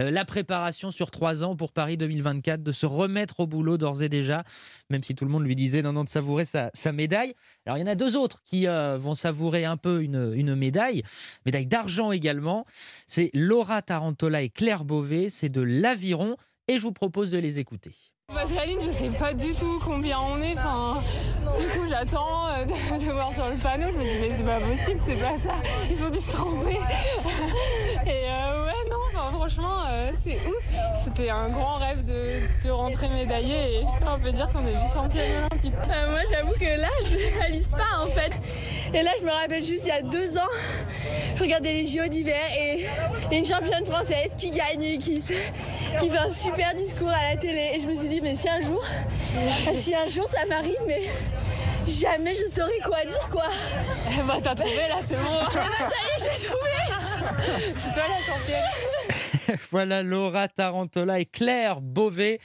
euh, 0.00 0.10
la 0.10 0.24
préparation 0.24 0.90
sur 0.90 1.10
trois 1.10 1.44
ans 1.44 1.56
pour 1.56 1.72
Paris 1.72 1.98
2024, 1.98 2.62
de 2.62 2.72
se 2.72 2.86
remettre 2.86 3.40
au 3.40 3.46
boulot 3.46 3.76
d'ores 3.76 4.02
et 4.02 4.08
déjà, 4.08 4.44
même 4.88 5.02
si 5.02 5.14
tout 5.14 5.26
le 5.26 5.30
monde 5.30 5.44
lui 5.44 5.56
disait 5.56 5.82
non, 5.82 5.92
non, 5.92 6.04
de 6.04 6.08
savourer 6.08 6.46
sa, 6.46 6.70
médaille. 6.92 7.34
Alors, 7.66 7.76
il 7.76 7.80
y 7.80 7.84
en 7.84 7.88
a 7.88 7.96
deux 7.96 8.16
autres 8.16 8.42
qui 8.44 8.66
vont 8.66 9.14
savourer 9.14 9.64
un 9.64 9.76
peu 9.76 10.02
une 10.02 10.54
médaille, 10.54 11.02
médaille 11.44 11.66
d'argent 11.66 12.12
également. 12.12 12.64
C'est 13.06 13.30
Laura 13.34 13.82
Tarantola 13.82 14.42
et 14.42 14.48
Claire 14.48 14.84
Beauvais, 14.84 15.28
c'est 15.30 15.48
de 15.48 15.60
l'aviron, 15.60 16.36
et 16.68 16.78
je 16.78 16.82
vous 16.82 16.92
propose 16.92 17.30
de 17.30 17.38
les 17.38 17.58
écouter. 17.58 17.92
Parce 18.28 18.52
qu'Aline, 18.52 18.80
je 18.80 18.90
sais 18.90 19.10
pas 19.10 19.32
du 19.32 19.54
tout 19.54 19.80
combien 19.84 20.18
on 20.18 20.42
est. 20.42 20.54
Du 20.54 21.68
coup, 21.68 21.86
j'attends 21.88 22.48
euh, 22.48 22.64
de, 22.64 23.12
voir 23.12 23.32
sur 23.32 23.48
le 23.48 23.56
panneau. 23.62 23.86
Je 23.92 23.98
me 23.98 24.02
dis, 24.02 24.18
mais 24.20 24.32
c'est 24.32 24.44
pas 24.44 24.58
possible, 24.58 24.98
c'est 24.98 25.14
pas 25.14 25.38
ça. 25.38 25.54
Ils 25.88 26.02
ont 26.02 26.10
dû 26.10 26.18
se 26.18 26.30
tromper. 26.30 26.78
Et 28.04 28.28
euh, 28.28 28.55
franchement, 29.48 29.84
euh, 29.88 30.10
c'est 30.24 30.34
ouf. 30.48 30.64
C'était 30.94 31.30
un 31.30 31.48
grand 31.48 31.76
rêve 31.76 32.04
de, 32.04 32.66
de 32.66 32.70
rentrer 32.70 33.08
médaillé. 33.10 33.76
Et 33.76 33.80
putain, 33.80 34.14
on 34.16 34.18
peut 34.18 34.32
dire 34.32 34.48
qu'on 34.52 34.66
est 34.66 34.72
des 34.72 34.92
championne 34.92 35.22
olympique. 35.52 35.74
Euh, 35.88 36.10
moi, 36.10 36.20
j'avoue 36.30 36.54
que 36.54 36.80
là, 36.80 36.88
je 37.04 37.16
réalise 37.38 37.68
pas 37.68 38.02
en 38.02 38.08
fait. 38.08 38.32
Et 38.92 39.02
là, 39.02 39.10
je 39.20 39.24
me 39.24 39.30
rappelle 39.30 39.62
juste 39.62 39.84
il 39.84 39.88
y 39.88 39.92
a 39.92 40.02
deux 40.02 40.36
ans, 40.36 40.50
je 41.36 41.42
regardais 41.42 41.72
les 41.72 41.86
JO 41.86 42.08
d'hiver 42.08 42.42
et 42.58 42.86
il 43.26 43.32
y 43.32 43.36
a 43.36 43.38
une 43.38 43.44
championne 43.44 43.84
française 43.84 44.32
qui 44.36 44.50
gagne 44.50 44.82
et 44.82 44.98
qui, 44.98 45.22
qui 45.22 46.10
fait 46.10 46.18
un 46.18 46.30
super 46.30 46.74
discours 46.74 47.10
à 47.10 47.30
la 47.30 47.36
télé. 47.36 47.72
Et 47.74 47.80
je 47.80 47.86
me 47.86 47.94
suis 47.94 48.08
dit, 48.08 48.20
mais 48.20 48.34
si 48.34 48.48
un 48.48 48.62
jour, 48.62 48.82
si 49.72 49.94
un 49.94 50.08
jour 50.08 50.26
ça 50.28 50.44
m'arrive, 50.48 50.80
mais 50.88 51.02
jamais 51.86 52.34
je 52.34 52.50
saurais 52.50 52.80
quoi 52.84 53.04
dire 53.04 53.28
quoi. 53.30 53.46
bah, 54.26 54.38
t'as 54.42 54.56
trouvé 54.56 54.88
là, 54.88 54.96
c'est 55.04 55.16
bon. 55.16 55.30
Ah 55.40 55.54
bah, 55.54 55.88
ça 55.88 55.96
y 56.02 56.16
est, 56.16 56.18
je 56.18 56.40
l'ai 56.40 56.46
trouvé. 56.46 56.70
C'est 57.76 57.92
toi 57.92 58.02
la 58.08 58.34
championne. 58.34 59.25
voilà 59.70 60.02
Laura 60.02 60.48
Tarantola 60.48 61.20
et 61.20 61.26
Claire 61.26 61.80
Beauvais. 61.80 62.38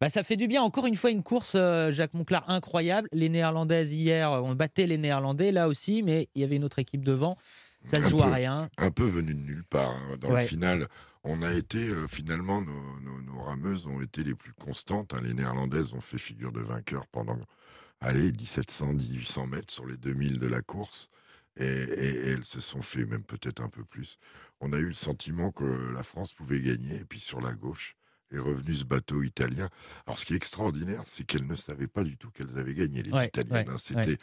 Bah, 0.00 0.10
ça 0.10 0.22
fait 0.22 0.36
du 0.36 0.46
bien. 0.46 0.62
Encore 0.62 0.86
une 0.86 0.96
fois, 0.96 1.10
une 1.10 1.22
course, 1.22 1.54
euh, 1.56 1.90
Jacques 1.90 2.12
Monclar, 2.14 2.48
incroyable. 2.50 3.08
Les 3.12 3.28
Néerlandaises, 3.30 3.92
hier, 3.94 4.30
on 4.30 4.54
battait 4.54 4.86
les 4.86 4.98
Néerlandais, 4.98 5.52
là 5.52 5.68
aussi, 5.68 6.02
mais 6.02 6.28
il 6.34 6.42
y 6.42 6.44
avait 6.44 6.56
une 6.56 6.64
autre 6.64 6.78
équipe 6.78 7.02
devant. 7.04 7.38
Ça 7.82 8.00
se 8.00 8.08
joue 8.08 8.20
à 8.22 8.30
rien. 8.32 8.68
un 8.78 8.90
peu 8.90 9.04
venu 9.04 9.32
de 9.32 9.40
nulle 9.40 9.64
part. 9.64 9.90
hein. 9.92 10.16
Dans 10.20 10.32
Ouais. 10.32 10.42
le 10.42 10.46
final, 10.48 10.88
on 11.24 11.40
a 11.42 11.52
été, 11.54 11.78
euh, 11.78 12.06
finalement, 12.08 12.60
nos, 12.60 12.72
nos- 13.00 13.22
nos 13.22 13.40
rameuses 13.42 13.86
ont 13.86 14.00
été 14.02 14.22
les 14.24 14.34
plus 14.34 14.52
constantes. 14.52 15.14
hein. 15.14 15.20
Les 15.22 15.32
Néerlandaises 15.34 15.94
ont 15.94 16.00
fait 16.00 16.18
figure 16.18 16.52
de 16.52 16.60
vainqueur 16.60 17.06
pendant, 17.06 17.38
allez, 18.00 18.32
1700, 18.32 18.92
1800 18.92 19.46
mètres 19.46 19.72
sur 19.72 19.86
les 19.86 19.96
2000 19.96 20.40
de 20.40 20.46
la 20.46 20.60
course. 20.62 21.10
Et, 21.56 21.64
et- 21.66 22.16
et 22.28 22.30
elles 22.32 22.44
se 22.44 22.60
sont 22.60 22.82
fait 22.82 23.06
même 23.06 23.24
peut-être 23.24 23.60
un 23.62 23.68
peu 23.68 23.84
plus. 23.84 24.18
On 24.60 24.72
a 24.72 24.78
eu 24.78 24.86
le 24.88 24.94
sentiment 24.94 25.52
que 25.52 25.64
la 25.64 26.02
France 26.02 26.32
pouvait 26.32 26.60
gagner. 26.60 26.96
Et 26.96 27.04
puis 27.04 27.20
sur 27.20 27.40
la 27.40 27.54
gauche 27.54 27.96
est 28.30 28.38
revenu 28.38 28.74
ce 28.74 28.84
bateau 28.84 29.22
italien. 29.22 29.70
Alors 30.06 30.18
ce 30.18 30.26
qui 30.26 30.32
est 30.32 30.36
extraordinaire, 30.36 31.02
c'est 31.06 31.24
qu'elles 31.24 31.46
ne 31.46 31.54
savaient 31.56 31.86
pas 31.86 32.02
du 32.04 32.16
tout 32.16 32.30
qu'elles 32.30 32.58
avaient 32.58 32.74
gagné, 32.74 33.02
les 33.02 33.12
Ouais, 33.12 33.28
Italiennes. 33.28 33.68
ouais, 33.68 33.74
hein. 33.74 33.78
C'était 33.78 34.18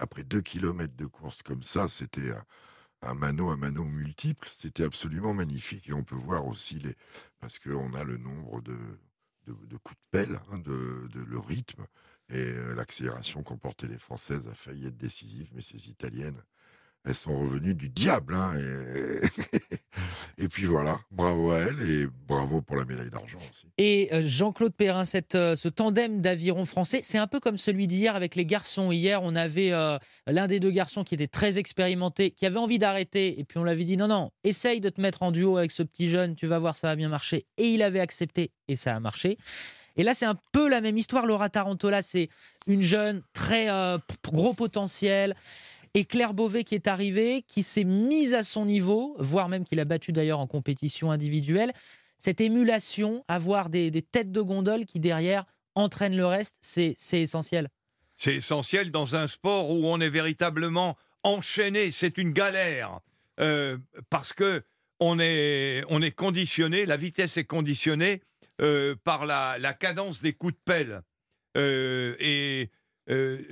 après 0.00 0.22
deux 0.24 0.42
kilomètres 0.42 0.96
de 0.96 1.06
course 1.06 1.42
comme 1.42 1.62
ça, 1.62 1.88
c'était 1.88 2.30
un, 2.30 2.44
un 3.02 3.14
mano, 3.14 3.48
un 3.50 3.56
mano 3.56 3.84
multiple. 3.84 4.48
C'était 4.54 4.84
absolument 4.84 5.32
magnifique. 5.34 5.88
Et 5.88 5.92
on 5.94 6.04
peut 6.04 6.14
voir 6.16 6.46
aussi 6.46 6.78
les 6.78 6.94
parce 7.40 7.58
qu'on 7.58 7.94
a 7.94 8.04
le 8.04 8.18
nombre 8.18 8.60
de, 8.62 8.76
de, 9.46 9.54
de 9.66 9.76
coups 9.78 9.96
de 9.98 10.08
pelle, 10.10 10.40
hein, 10.52 10.58
de, 10.58 11.08
de- 11.08 11.22
le 11.24 11.38
rythme 11.38 11.86
et 12.30 12.36
euh, 12.36 12.74
l'accélération 12.74 13.42
qu'ont 13.42 13.56
porté 13.56 13.86
les 13.88 13.98
Françaises 13.98 14.46
a 14.48 14.54
failli 14.54 14.86
être 14.86 14.98
décisive, 14.98 15.50
mais 15.54 15.62
ces 15.62 15.88
Italiennes, 15.88 16.42
elles 17.04 17.14
sont 17.14 17.38
revenues 17.38 17.74
du 17.74 17.88
diable. 17.88 18.34
hein, 18.34 18.54
et... 18.58 19.26
et 20.38 20.48
puis 20.48 20.64
voilà, 20.64 21.00
bravo 21.10 21.50
à 21.50 21.58
elles 21.58 21.90
et 21.90 22.06
bravo 22.26 22.62
pour 22.62 22.76
la 22.76 22.84
médaille 22.84 23.10
d'argent 23.10 23.38
aussi. 23.38 23.66
Et 23.76 24.08
euh, 24.12 24.22
Jean-Claude 24.24 24.74
Perrin, 24.74 25.04
cette, 25.04 25.34
euh, 25.34 25.56
ce 25.56 25.68
tandem 25.68 26.20
d'aviron 26.20 26.64
français, 26.64 27.00
c'est 27.02 27.18
un 27.18 27.26
peu 27.26 27.40
comme 27.40 27.58
celui 27.58 27.86
d'hier 27.86 28.14
avec 28.14 28.34
les 28.34 28.44
garçons. 28.44 28.92
Hier, 28.92 29.22
on 29.22 29.34
avait 29.34 29.72
euh, 29.72 29.98
l'un 30.26 30.46
des 30.46 30.60
deux 30.60 30.70
garçons 30.70 31.04
qui 31.04 31.14
était 31.14 31.26
très 31.26 31.58
expérimenté, 31.58 32.30
qui 32.30 32.46
avait 32.46 32.58
envie 32.58 32.78
d'arrêter, 32.78 33.38
et 33.40 33.44
puis 33.44 33.58
on 33.58 33.64
lui 33.64 33.70
avait 33.70 33.84
dit 33.84 33.96
non, 33.96 34.08
non, 34.08 34.30
essaye 34.44 34.80
de 34.80 34.88
te 34.88 35.00
mettre 35.00 35.22
en 35.22 35.32
duo 35.32 35.56
avec 35.56 35.70
ce 35.70 35.82
petit 35.82 36.08
jeune, 36.08 36.34
tu 36.34 36.46
vas 36.46 36.58
voir, 36.58 36.76
ça 36.76 36.88
va 36.88 36.96
bien 36.96 37.08
marcher. 37.08 37.46
Et 37.56 37.68
il 37.68 37.82
avait 37.82 38.00
accepté, 38.00 38.52
et 38.68 38.76
ça 38.76 38.94
a 38.94 39.00
marché. 39.00 39.38
Et 39.96 40.04
là, 40.04 40.14
c'est 40.14 40.26
un 40.26 40.38
peu 40.52 40.68
la 40.68 40.80
même 40.80 40.96
histoire. 40.96 41.26
Laura 41.26 41.48
Tarantola, 41.48 42.02
c'est 42.02 42.28
une 42.68 42.82
jeune, 42.82 43.22
très 43.32 43.66
gros 44.22 44.54
potentiel. 44.54 45.34
Et 45.94 46.04
Claire 46.04 46.34
Beauvais 46.34 46.64
qui 46.64 46.74
est 46.74 46.86
arrivée, 46.86 47.42
qui 47.46 47.62
s'est 47.62 47.84
mise 47.84 48.34
à 48.34 48.44
son 48.44 48.66
niveau, 48.66 49.16
voire 49.18 49.48
même 49.48 49.64
qu'il 49.64 49.80
a 49.80 49.84
battu 49.84 50.12
d'ailleurs 50.12 50.40
en 50.40 50.46
compétition 50.46 51.10
individuelle. 51.10 51.72
Cette 52.18 52.40
émulation, 52.40 53.24
avoir 53.28 53.70
des, 53.70 53.90
têtes 54.02 54.32
de 54.32 54.40
gondole 54.40 54.86
qui 54.86 55.00
derrière 55.00 55.44
entraînent 55.74 56.16
le 56.16 56.26
reste, 56.26 56.56
c'est 56.60 56.96
essentiel. 57.12 57.68
C'est 58.16 58.34
essentiel 58.34 58.90
dans 58.90 59.14
un 59.14 59.28
sport 59.28 59.70
où 59.70 59.86
on 59.86 60.00
est 60.00 60.10
véritablement 60.10 60.96
enchaîné. 61.22 61.92
C'est 61.92 62.18
une 62.18 62.32
galère 62.32 63.00
euh, 63.38 63.78
parce 64.10 64.32
que 64.32 64.64
on 64.98 65.20
est, 65.20 65.84
on 65.88 66.02
est 66.02 66.10
conditionné, 66.10 66.84
la 66.84 66.96
vitesse 66.96 67.36
est 67.36 67.44
conditionnée 67.44 68.20
euh, 68.60 68.96
par 69.04 69.24
la, 69.24 69.56
cadence 69.78 70.20
des 70.20 70.32
coups 70.32 70.54
de 70.54 70.60
pelle. 70.64 71.02
Euh, 71.56 72.16
et 72.18 72.70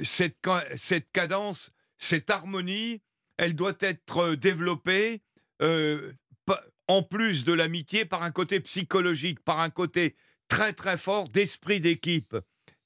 cette, 0.02 0.36
cette 0.74 1.12
cadence, 1.12 1.70
cette 1.98 2.30
harmonie, 2.30 3.02
elle 3.36 3.54
doit 3.54 3.76
être 3.80 4.34
développée 4.34 5.22
euh, 5.62 6.12
en 6.88 7.02
plus 7.02 7.44
de 7.44 7.52
l'amitié 7.52 8.04
par 8.04 8.22
un 8.22 8.30
côté 8.30 8.60
psychologique, 8.60 9.40
par 9.40 9.60
un 9.60 9.70
côté 9.70 10.16
très 10.48 10.72
très 10.72 10.96
fort 10.96 11.28
d'esprit 11.28 11.80
d'équipe. 11.80 12.36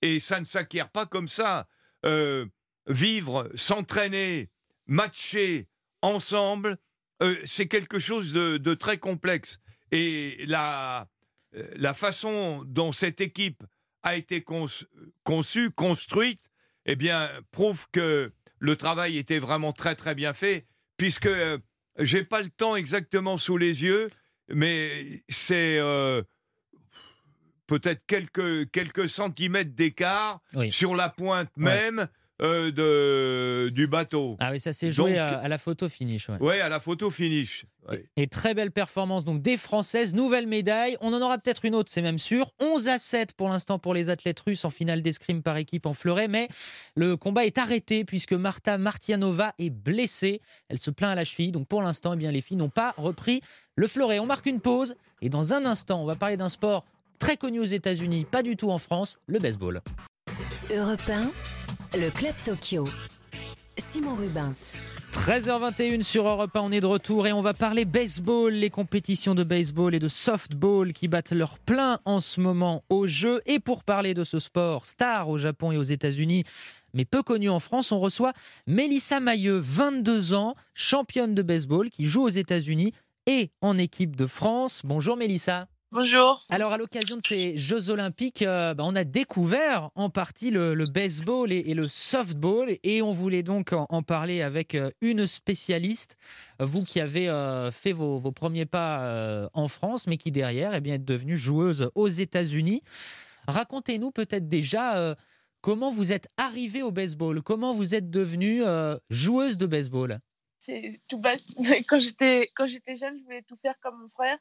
Et 0.03 0.19
ça 0.19 0.41
ne 0.41 0.47
s'acquiert 0.47 0.91
pas 0.91 1.07
comme 1.07 1.29
ça. 1.29 1.69
Euh, 2.07 2.47
vivre, 2.87 3.51
s'entraîner, 3.55 4.51
matcher 4.87 5.69
ensemble, 6.03 6.79
euh, 7.23 7.37
c'est 7.45 7.69
quelque 7.69 7.99
chose 7.99 8.33
de, 8.33 8.75
très 8.75 8.99
complexe. 8.99 9.61
Et 9.93 10.45
la, 10.47 11.09
euh, 11.55 11.69
la 11.77 11.95
façon 11.95 12.65
dont 12.67 12.93
cette 12.93 13.21
équipe 13.21 13.63
a 14.03 14.17
été 14.17 14.43
conçue, 14.43 15.71
construite, 15.73 16.51
eh 16.87 16.97
bien, 16.97 17.31
prouve 17.51 17.87
que 17.93 18.33
le 18.61 18.77
travail 18.77 19.19
était 19.19 19.39
vraiment 19.41 19.73
très 19.73 19.95
très 19.97 20.15
bien 20.15 20.33
fait, 20.33 20.67
puisque 20.97 21.27
euh, 21.27 21.59
j'ai 21.99 22.23
pas 22.25 22.43
le 22.43 22.51
temps 22.51 22.77
exactement 22.77 23.37
sous 23.37 23.57
les 23.57 23.83
yeux, 23.83 24.09
mais 24.53 25.23
c'est 25.29 25.79
euh, 25.79 26.23
peut-être 27.67 28.05
quelques, 28.07 28.71
quelques 28.71 29.09
centimètres 29.09 29.75
d'écart 29.75 30.41
Oui. 30.55 30.71
sur 30.73 30.95
la 30.95 31.09
pointe 31.09 31.51
Ouais. 31.57 31.65
même 31.65 32.09
euh, 32.43 32.71
de, 32.71 33.69
du 33.71 33.87
bateau. 33.87 34.37
Ah 34.41 34.51
oui, 34.53 34.61
ça 34.61 34.73
s'est 34.73 34.93
joué 34.93 35.11
Donc- 35.13 35.19
à, 35.21 35.39
à 35.41 35.49
la 35.49 35.59
photo 35.59 35.89
finish. 35.89 36.29
ouais. 36.29 36.39
Ouais, 36.41 36.61
à 36.61 36.69
la 36.69 36.81
photo 36.81 37.11
finish. 37.11 37.65
Ouais. 37.89 38.05
Et 38.17 38.27
très 38.29 38.55
belle 38.55 38.71
performance 38.71 39.25
donc 39.25 39.43
des 39.43 39.57
Françaises, 39.57 40.15
nouvelle 40.15 40.47
médaille. 40.47 40.97
On 41.01 41.13
en 41.13 41.21
aura 41.21 41.39
peut-être 41.39 41.65
une 41.65 41.75
autre, 41.75 41.91
c'est 41.93 42.03
même 42.03 42.19
sûr. 42.19 42.53
11 42.61 42.89
à 42.89 42.99
7 42.99 43.33
pour 43.33 43.49
l'instant 43.49 43.79
pour 43.79 43.95
les 43.95 44.11
athlètes 44.11 44.41
russes 44.41 44.65
en 44.65 44.71
finale 44.71 45.03
d'escrime 45.03 45.43
par 45.43 45.57
équipe 45.57 45.87
en 45.87 45.93
fleuret, 45.93 46.29
mais 46.29 46.49
le 46.95 47.17
combat 47.17 47.45
est 47.47 47.59
arrêté 47.59 48.05
puisque 48.05 48.33
Marta 48.33 48.79
Martianova 48.79 49.55
est 49.59 49.71
blessée. 49.71 50.41
Elle 50.69 50.79
se 50.79 50.91
plaint 50.91 51.11
à 51.11 51.15
la 51.15 51.25
cheville, 51.25 51.53
donc 51.53 51.67
pour 51.69 51.83
l'instant, 51.83 52.13
eh 52.15 52.17
bien 52.17 52.31
les 52.31 52.41
filles 52.43 52.59
n'ont 52.59 52.69
pas 52.69 52.95
repris 52.97 53.41
le 53.77 53.87
fleuret. 53.89 54.19
On 54.19 54.27
marque 54.27 54.47
une 54.47 54.61
pause 54.61 54.95
et 55.23 55.29
dans 55.29 55.53
un 55.53 55.65
instant, 55.67 56.03
on 56.03 56.07
va 56.07 56.17
parler 56.17 56.37
d'un 56.37 56.49
sport 56.49 56.85
très 57.19 57.37
connu 57.37 57.61
aux 57.61 57.65
États-Unis, 57.65 58.25
pas 58.31 58.43
du 58.43 58.57
tout 58.57 58.71
en 58.71 58.79
France, 58.79 59.19
le 59.27 59.39
baseball. 59.39 59.81
Europe 60.75 61.01
1, 61.11 61.31
le 61.95 62.11
Club 62.11 62.35
Tokyo. 62.45 62.85
Simon 63.77 64.15
Rubin. 64.15 64.55
13h21 65.13 66.03
sur 66.03 66.29
Europe 66.29 66.55
1, 66.55 66.61
on 66.61 66.73
est 66.73 66.81
de 66.81 66.87
retour 66.87 67.27
et 67.27 67.33
on 67.33 67.41
va 67.41 67.53
parler 67.53 67.85
baseball, 67.85 68.53
les 68.53 68.71
compétitions 68.71 69.35
de 69.35 69.43
baseball 69.43 69.95
et 69.95 69.99
de 69.99 70.07
softball 70.07 70.93
qui 70.93 71.09
battent 71.09 71.33
leur 71.33 71.59
plein 71.59 71.99
en 72.05 72.21
ce 72.21 72.41
moment 72.41 72.85
au 72.91 73.09
jeu. 73.09 73.41
Et 73.47 73.59
pour 73.59 73.83
parler 73.83 74.15
de 74.15 74.23
ce 74.23 74.39
sport, 74.39 74.87
star 74.87 75.29
au 75.29 75.39
Japon 75.39 75.73
et 75.73 75.77
aux 75.77 75.83
États-Unis, 75.83 76.45
mais 76.95 77.05
peu 77.05 77.23
connu 77.23 77.49
en 77.49 77.59
France, 77.59 77.91
on 77.91 77.99
reçoit 77.99 78.33
Mélissa 78.67 79.19
Mailleux, 79.19 79.59
22 79.59 80.35
ans, 80.35 80.55
championne 80.75 81.35
de 81.35 81.43
baseball 81.43 81.91
qui 81.91 82.07
joue 82.07 82.23
aux 82.23 82.29
États-Unis 82.29 82.93
et 83.27 83.51
en 83.63 83.79
équipe 83.79 84.15
de 84.15 84.27
France. 84.27 84.83
Bonjour 84.85 85.17
Mélissa. 85.17 85.67
Bonjour. 85.93 86.47
Alors, 86.49 86.73
à 86.73 86.79
l'occasion 86.79 87.17
de 87.17 87.23
ces 87.23 87.57
Jeux 87.57 87.91
Olympiques, 87.91 88.43
euh, 88.43 88.75
bah, 88.75 88.85
on 88.87 88.95
a 88.95 89.03
découvert 89.03 89.91
en 89.97 90.09
partie 90.09 90.53
le, 90.53 90.73
le 90.75 90.87
baseball 90.87 91.51
et, 91.51 91.65
et 91.67 91.75
le 91.75 91.89
softball, 91.89 92.79
et 92.85 93.03
on 93.03 93.13
voulait 93.13 93.43
donc 93.43 93.73
en, 93.73 93.87
en 93.89 94.03
parler 94.05 94.41
avec 94.41 94.77
euh, 94.77 94.91
une 95.01 95.27
spécialiste, 95.27 96.17
vous 96.61 96.85
qui 96.85 97.01
avez 97.01 97.29
euh, 97.29 97.73
fait 97.73 97.91
vos, 97.91 98.19
vos 98.19 98.31
premiers 98.31 98.67
pas 98.67 99.01
euh, 99.01 99.49
en 99.53 99.67
France, 99.67 100.07
mais 100.07 100.17
qui 100.17 100.31
derrière 100.31 100.75
eh 100.75 100.81
bien, 100.81 100.95
est 100.95 100.99
devenue 100.99 101.37
joueuse 101.37 101.91
aux 101.97 102.09
États-Unis. 102.09 102.83
Racontez-nous 103.49 104.13
peut-être 104.13 104.47
déjà 104.47 104.97
euh, 104.97 105.17
comment 105.61 105.91
vous 105.91 106.13
êtes 106.13 106.29
arrivée 106.37 106.83
au 106.83 106.93
baseball, 106.93 107.43
comment 107.43 107.75
vous 107.75 107.97
êtes 107.97 108.11
devenue 108.11 108.63
euh, 108.65 108.97
joueuse 109.11 109.59
de 109.59 109.67
baseball? 109.67 110.21
C'est 110.59 111.01
tout 111.09 111.19
bête. 111.19 111.43
quand 111.89 111.99
j'étais 111.99 112.47
jeune, 112.95 113.19
je 113.19 113.25
voulais 113.25 113.43
tout 113.43 113.57
faire 113.57 113.75
comme 113.81 113.99
mon 114.01 114.09
frère. 114.09 114.39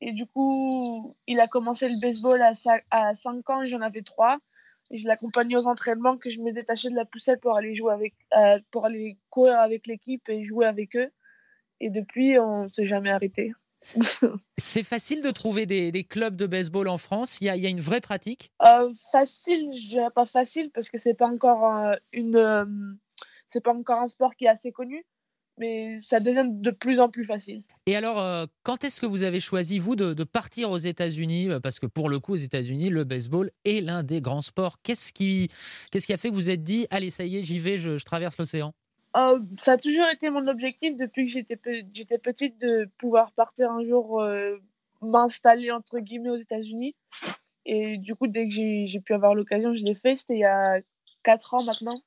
Et 0.00 0.12
du 0.12 0.26
coup, 0.26 1.16
il 1.26 1.40
a 1.40 1.48
commencé 1.48 1.88
le 1.88 2.00
baseball 2.00 2.40
à 2.42 2.54
5, 2.54 2.82
à 2.90 3.14
5 3.14 3.48
ans 3.50 3.62
et 3.62 3.68
j'en 3.68 3.80
avais 3.80 4.02
3. 4.02 4.38
Et 4.92 4.96
je 4.96 5.06
l'accompagnais 5.06 5.56
aux 5.56 5.66
entraînements 5.66 6.16
que 6.16 6.30
je 6.30 6.40
me 6.40 6.52
détachais 6.52 6.90
de 6.90 6.96
la 6.96 7.04
poussette 7.04 7.40
pour 7.40 7.56
aller 7.56 7.74
jouer 7.74 7.92
avec 7.92 8.14
euh, 8.36 8.58
pour 8.72 8.86
aller 8.86 9.18
courir 9.28 9.58
avec 9.58 9.86
l'équipe 9.86 10.28
et 10.28 10.44
jouer 10.44 10.66
avec 10.66 10.96
eux. 10.96 11.10
Et 11.80 11.90
depuis, 11.90 12.38
on 12.38 12.68
s'est 12.68 12.86
jamais 12.86 13.10
arrêté. 13.10 13.52
C'est 14.58 14.82
facile 14.82 15.22
de 15.22 15.30
trouver 15.30 15.66
des, 15.66 15.90
des 15.90 16.04
clubs 16.04 16.36
de 16.36 16.46
baseball 16.46 16.88
en 16.88 16.98
France, 16.98 17.40
il 17.40 17.44
y 17.44 17.48
a, 17.48 17.56
il 17.56 17.62
y 17.62 17.66
a 17.66 17.70
une 17.70 17.80
vraie 17.80 18.00
pratique? 18.00 18.52
Euh, 18.62 18.92
facile, 19.10 19.72
je 19.74 19.88
dirais 19.88 20.10
pas 20.10 20.26
facile 20.26 20.70
parce 20.70 20.90
que 20.90 20.98
c'est 20.98 21.14
pas 21.14 21.28
encore 21.28 21.66
euh, 21.66 21.94
une 22.12 22.36
euh, 22.36 22.66
c'est 23.46 23.62
pas 23.62 23.72
encore 23.72 24.00
un 24.00 24.08
sport 24.08 24.36
qui 24.36 24.44
est 24.44 24.48
assez 24.48 24.72
connu, 24.72 25.04
mais 25.60 26.00
ça 26.00 26.18
devient 26.18 26.46
de 26.48 26.70
plus 26.72 26.98
en 26.98 27.08
plus 27.10 27.22
facile. 27.24 27.62
Et 27.86 27.94
alors, 27.94 28.18
euh, 28.20 28.46
quand 28.64 28.82
est-ce 28.82 29.00
que 29.00 29.06
vous 29.06 29.22
avez 29.22 29.38
choisi, 29.40 29.78
vous, 29.78 29.94
de, 29.94 30.14
de 30.14 30.24
partir 30.24 30.70
aux 30.70 30.78
États-Unis? 30.78 31.48
Euh, 31.50 31.60
Parce 31.60 31.78
que 31.78 31.86
pour 31.86 32.08
le 32.08 32.18
coup, 32.18 32.32
aux 32.32 32.36
États-Unis, 32.36 32.88
le 32.88 33.04
baseball 33.04 33.50
est 33.64 33.80
l'un 33.80 34.02
des 34.02 34.20
grands 34.20 34.40
sports. 34.40 34.80
Qu'est-ce 34.82 35.12
qui, 35.12 35.48
qu'est-ce 35.92 36.06
qui 36.06 36.12
a 36.12 36.16
fait 36.16 36.30
que 36.30 36.34
vous 36.34 36.40
vous 36.40 36.50
êtes 36.50 36.64
dit, 36.64 36.86
allez, 36.90 37.10
ça 37.10 37.24
y 37.24 37.36
est, 37.36 37.42
j'y 37.44 37.58
vais, 37.58 37.76
je, 37.78 37.98
je 37.98 38.04
traverse 38.04 38.38
l'océan? 38.38 38.72
Euh, 39.16 39.38
ça 39.58 39.72
a 39.72 39.76
toujours 39.76 40.06
été 40.12 40.30
mon 40.30 40.46
objectif 40.48 40.96
depuis 40.96 41.26
que 41.26 41.30
j'étais 41.30 41.56
pe- 41.56 41.82
j'étais 41.92 42.16
petite 42.18 42.60
de 42.60 42.88
pouvoir 42.96 43.32
partir 43.32 43.70
un 43.70 43.84
jour 43.84 44.20
euh, 44.20 44.56
m'installer 45.02 45.70
entre 45.70 45.98
guillemets 45.98 46.30
aux 46.30 46.36
États-Unis. 46.36 46.94
Et 47.66 47.98
du 47.98 48.14
coup, 48.14 48.26
dès 48.28 48.48
que 48.48 48.54
j'ai 48.54 48.86
j'ai 48.86 49.00
pu 49.00 49.12
avoir 49.12 49.34
l'occasion, 49.34 49.74
je 49.74 49.84
l'ai 49.84 49.94
fait. 49.94 50.16
C'était 50.16 50.34
il 50.34 50.40
y 50.40 50.44
a 50.44 50.80
4 51.22 51.54
ans 51.54 51.62
maintenant. 51.62 52.00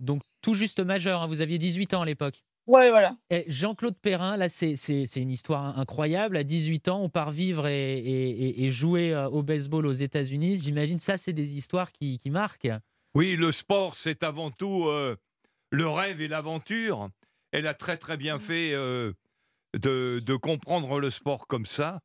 Donc, 0.00 0.22
tout 0.42 0.54
juste 0.54 0.80
majeur, 0.80 1.22
hein, 1.22 1.26
vous 1.26 1.40
aviez 1.40 1.56
18 1.58 1.94
ans 1.94 2.02
à 2.02 2.06
l'époque. 2.06 2.44
Ouais, 2.66 2.88
voilà. 2.90 3.14
Jean-Claude 3.46 3.96
Perrin, 4.00 4.36
là, 4.38 4.48
c'est, 4.48 4.76
c'est, 4.76 5.04
c'est 5.04 5.20
une 5.20 5.30
histoire 5.30 5.78
incroyable. 5.78 6.36
À 6.38 6.44
18 6.44 6.88
ans, 6.88 7.02
on 7.02 7.10
part 7.10 7.30
vivre 7.30 7.66
et, 7.66 7.98
et- 7.98 8.30
et- 8.30 8.64
et 8.64 8.70
jouer 8.70 9.12
euh, 9.12 9.28
au 9.28 9.42
baseball 9.42 9.86
aux 9.86 9.92
États-Unis. 9.92 10.60
J'imagine 10.62 10.98
ça, 10.98 11.18
c'est 11.18 11.34
des 11.34 11.56
histoires 11.56 11.92
qui, 11.92 12.16
qui 12.18 12.30
marquent. 12.30 12.70
Oui, 13.14 13.36
le 13.36 13.52
sport, 13.52 13.96
c'est 13.96 14.22
avant 14.22 14.50
tout 14.50 14.86
euh, 14.88 15.14
le 15.70 15.86
rêve 15.88 16.22
et 16.22 16.28
l'aventure. 16.28 17.10
Elle 17.52 17.66
a 17.66 17.74
très 17.74 17.98
très 17.98 18.16
bien 18.16 18.38
fait 18.38 18.72
euh, 18.72 19.12
de, 19.78 20.20
de 20.24 20.34
comprendre 20.34 20.98
le 21.00 21.10
sport 21.10 21.46
comme 21.46 21.66
ça. 21.66 22.00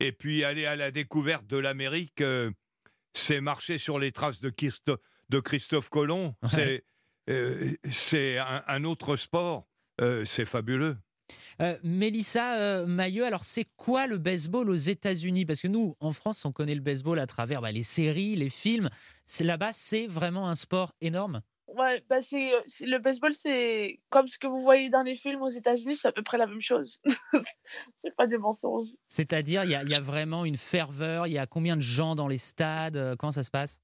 Et 0.00 0.12
puis 0.12 0.42
aller 0.42 0.64
à 0.64 0.74
la 0.74 0.90
découverte 0.90 1.46
de 1.46 1.58
l'Amérique, 1.58 2.20
euh, 2.22 2.50
c'est 3.12 3.40
marcher 3.42 3.76
sur 3.78 3.98
les 3.98 4.10
traces 4.10 4.40
de, 4.40 4.48
Christo- 4.50 4.96
de 5.28 5.38
Christophe 5.40 5.90
Colomb. 5.90 6.34
Ouais. 6.42 6.48
C'est 6.48 6.84
euh, 7.30 7.74
c'est 7.92 8.38
un, 8.38 8.64
un 8.66 8.84
autre 8.84 9.16
sport. 9.16 9.67
Euh, 10.00 10.24
c'est 10.24 10.44
fabuleux. 10.44 10.96
Euh, 11.60 11.76
Mélissa 11.82 12.58
euh, 12.58 12.86
Mailleux, 12.86 13.26
alors 13.26 13.44
c'est 13.44 13.66
quoi 13.76 14.06
le 14.06 14.18
baseball 14.18 14.70
aux 14.70 14.74
États-Unis? 14.76 15.44
Parce 15.44 15.60
que 15.60 15.68
nous, 15.68 15.94
en 16.00 16.12
France, 16.12 16.44
on 16.44 16.52
connaît 16.52 16.74
le 16.74 16.80
baseball 16.80 17.18
à 17.18 17.26
travers 17.26 17.60
bah, 17.60 17.72
les 17.72 17.82
séries, 17.82 18.36
les 18.36 18.50
films. 18.50 18.88
Là-bas, 19.40 19.72
c'est 19.72 20.06
vraiment 20.06 20.48
un 20.48 20.54
sport 20.54 20.94
énorme? 21.00 21.42
Ouais, 21.66 22.02
bah 22.08 22.22
c'est 22.22 22.54
euh, 22.54 22.60
le 22.80 22.98
baseball, 22.98 23.32
c'est 23.34 24.00
comme 24.08 24.26
ce 24.26 24.38
que 24.38 24.46
vous 24.46 24.62
voyez 24.62 24.88
dans 24.88 25.02
les 25.02 25.16
films 25.16 25.42
aux 25.42 25.50
États-Unis, 25.50 25.96
c'est 25.96 26.08
à 26.08 26.12
peu 26.12 26.22
près 26.22 26.38
la 26.38 26.46
même 26.46 26.62
chose. 26.62 26.98
c'est 27.94 28.16
pas 28.16 28.26
des 28.26 28.38
mensonges. 28.38 28.88
C'est-à-dire, 29.06 29.64
il 29.64 29.70
y, 29.70 29.74
a- 29.74 29.82
y 29.84 29.94
a 29.94 30.00
vraiment 30.00 30.46
une 30.46 30.56
ferveur. 30.56 31.26
Il 31.26 31.34
y 31.34 31.38
a 31.38 31.46
combien 31.46 31.76
de 31.76 31.82
gens 31.82 32.14
dans 32.14 32.26
les 32.26 32.38
stades? 32.38 33.16
Comment 33.18 33.32
ça 33.32 33.42
se 33.42 33.50
passe? 33.50 33.80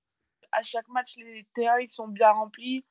À 0.52 0.62
chaque 0.62 0.88
match, 0.88 1.16
les 1.18 1.46
terrains 1.54 1.80
ils 1.80 1.90
sont 1.90 2.08
bien 2.08 2.30
remplis. 2.30 2.84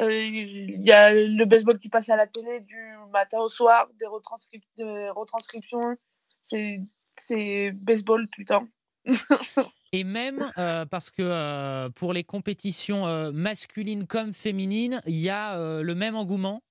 Euh, 0.00 0.10
Il 0.12 0.82
y 0.82 0.92
a 0.92 1.12
le 1.12 1.44
baseball 1.44 1.78
qui 1.78 1.88
passe 1.88 2.08
à 2.08 2.16
la 2.16 2.26
télé 2.26 2.60
du 2.60 2.94
matin 3.12 3.38
au 3.40 3.48
soir, 3.48 3.88
des, 3.98 4.06
retranscrip- 4.06 4.64
des 4.76 5.10
retranscriptions. 5.10 5.96
C'est 6.40 7.70
baseball 7.74 8.28
tout 8.30 8.40
le 8.40 8.46
temps. 8.46 8.66
Et 9.92 10.04
même 10.04 10.50
euh, 10.56 10.86
parce 10.86 11.10
que 11.10 11.22
euh, 11.22 11.90
pour 11.90 12.12
les 12.12 12.22
compétitions 12.22 13.08
euh, 13.08 13.32
masculines 13.32 14.06
comme 14.06 14.32
féminines, 14.32 15.02
il 15.06 15.18
y 15.18 15.30
a 15.30 15.56
le 15.82 15.94
même 15.94 16.16
engouement? 16.16 16.62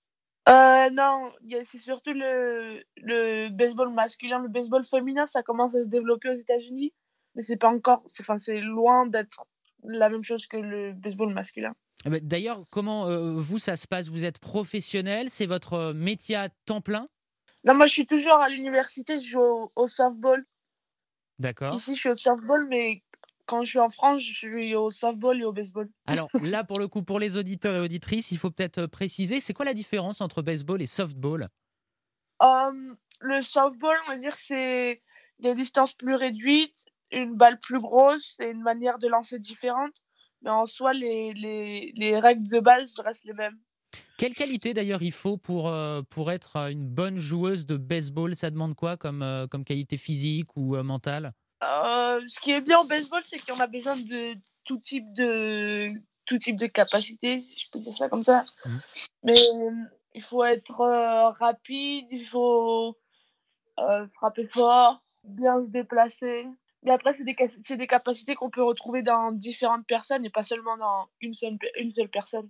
Non, 0.48 1.30
c'est 1.66 1.78
surtout 1.78 2.14
le, 2.14 2.84
le 2.98 3.50
baseball 3.50 3.94
masculin. 3.94 4.42
Le 4.42 4.48
baseball 4.48 4.84
féminin, 4.84 5.28
ça 5.28 5.44
commence 5.44 5.76
à 5.76 5.84
se 5.84 5.90
développer 5.90 6.30
aux 6.30 6.36
États-Unis, 6.36 6.94
mais 7.36 7.44
c'est 7.44 7.58
pas 7.58 7.70
encore, 7.70 8.02
c'est 8.08 8.24
enfin, 8.24 8.40
c'est 8.40 8.60
loin 8.60 9.06
d'être 9.06 9.46
la 9.84 10.10
même 10.10 10.24
chose 10.24 10.48
que 10.48 10.58
le 10.58 10.94
baseball 10.94 11.32
masculin. 11.34 11.76
Eh 12.06 12.10
ben, 12.10 12.20
D'ailleurs, 12.26 12.66
comment 12.70 13.08
euh, 13.08 13.34
vous, 13.34 13.60
ça 13.60 13.76
se 13.76 13.88
passe? 13.88 14.08
Vous 14.08 14.26
êtes 14.26 14.40
professionnel? 14.40 15.30
C'est 15.30 15.46
votre 15.46 15.74
euh, 15.74 15.94
métier 15.94 16.36
à 16.36 16.50
temps 16.66 16.82
plein? 16.82 17.10
Non, 17.64 17.74
moi 17.74 17.88
je 17.88 17.94
suis 17.94 18.06
toujours 18.06 18.34
à 18.34 18.50
l'université, 18.50 19.18
je 19.18 19.30
joue 19.30 19.40
au, 19.40 19.72
au 19.78 19.88
softball. 19.88 20.46
D'accord. 21.40 21.80
Ici, 21.80 21.96
je 21.96 22.00
suis 22.00 22.10
au 22.10 22.16
softball, 22.16 22.68
mais 22.68 23.04
quand 23.48 23.64
je 23.64 23.70
suis 23.70 23.80
en 23.80 23.90
France, 23.90 24.22
je 24.22 24.34
suis 24.34 24.76
au 24.76 24.90
softball 24.92 25.40
et 25.42 25.46
au 25.46 25.52
baseball. 25.54 25.90
Alors 26.06 26.32
là, 26.40 26.64
pour 26.66 26.78
le 26.80 26.88
coup, 26.90 27.04
pour 27.04 27.20
les 27.20 27.38
auditeurs 27.38 27.76
et 27.76 27.80
auditrices, 27.80 28.32
il 28.32 28.38
faut 28.38 28.52
peut-être 28.52 28.80
euh, 28.80 28.88
préciser, 28.88 29.40
c'est 29.42 29.54
quoi 29.54 29.64
la 29.66 29.74
différence 29.74 30.20
entre 30.22 30.42
baseball 30.42 30.82
et 30.82 30.86
softball? 30.88 31.50
Euh, 32.42 32.94
le 33.22 33.42
softball, 33.42 33.98
on 34.06 34.10
va 34.10 34.16
dire 34.18 34.36
que 34.36 34.42
c'est 34.42 35.02
des 35.40 35.54
distances 35.56 35.94
plus 35.94 36.16
réduites, 36.16 36.86
une 37.12 37.36
balle 37.36 37.60
plus 37.60 37.80
grosse 37.80 38.40
et 38.40 38.50
une 38.50 38.62
manière 38.62 39.00
de 39.00 39.08
lancer 39.08 39.40
différente. 39.40 39.94
Mais 40.42 40.50
en 40.50 40.66
soi, 40.66 40.94
les, 40.94 41.34
les, 41.34 41.92
les 41.96 42.20
règles 42.20 42.48
de 42.48 42.60
base 42.60 43.00
restent 43.00 43.26
les 43.26 43.34
mêmes. 43.34 43.58
Quelle 44.18 44.34
qualité 44.34 44.74
d'ailleurs 44.74 45.02
il 45.02 45.14
faut 45.14 45.38
pour, 45.38 45.70
euh, 45.70 46.02
pour 46.10 46.32
être 46.32 46.58
une 46.70 46.88
bonne 46.88 47.18
joueuse 47.18 47.66
de 47.66 47.78
baseball? 47.78 48.36
Ça 48.36 48.50
demande 48.50 48.76
quoi 48.76 48.98
comme, 48.98 49.24
euh, 49.24 49.48
comme 49.48 49.64
qualité 49.64 49.98
physique 49.98 50.56
ou 50.58 50.76
euh, 50.76 50.84
mentale? 50.84 51.34
Ce 51.62 52.40
qui 52.42 52.52
est 52.52 52.62
bien 52.62 52.80
au 52.80 52.88
baseball, 52.88 53.22
c'est 53.24 53.40
qu'on 53.40 53.60
a 53.60 53.68
besoin 53.68 53.96
de 53.96 54.36
tout 54.66 54.78
type 54.78 55.14
de, 55.14 55.88
tout 56.26 56.38
type 56.38 56.58
de 56.58 56.68
capacité, 56.68 57.40
si 57.40 57.62
je 57.62 57.68
peux 57.72 57.80
dire 57.80 57.94
ça 57.94 58.10
comme 58.10 58.24
ça. 58.24 58.46
Mhm. 58.66 58.82
Mais 59.24 59.40
il 60.14 60.22
faut 60.22 60.44
être 60.44 61.34
rapide, 61.40 62.08
il 62.12 62.26
faut 62.26 62.98
frapper 64.16 64.46
fort, 64.46 65.02
bien 65.24 65.62
se 65.64 65.70
déplacer. 65.70 66.46
Mais 66.84 66.92
après, 66.92 67.14
c'est 67.14 67.24
des, 67.26 67.36
c'est 67.62 67.78
des 67.78 67.88
capacités 67.88 68.36
qu'on 68.36 68.50
peut 68.50 68.64
retrouver 68.64 69.02
dans 69.04 69.32
différentes 69.32 69.86
personnes 69.86 70.26
et 70.26 70.30
pas 70.30 70.44
seulement 70.44 70.78
dans 70.78 71.08
une 71.22 71.34
seule, 71.34 71.58
une 71.80 71.90
seule 71.90 72.10
personne. 72.10 72.50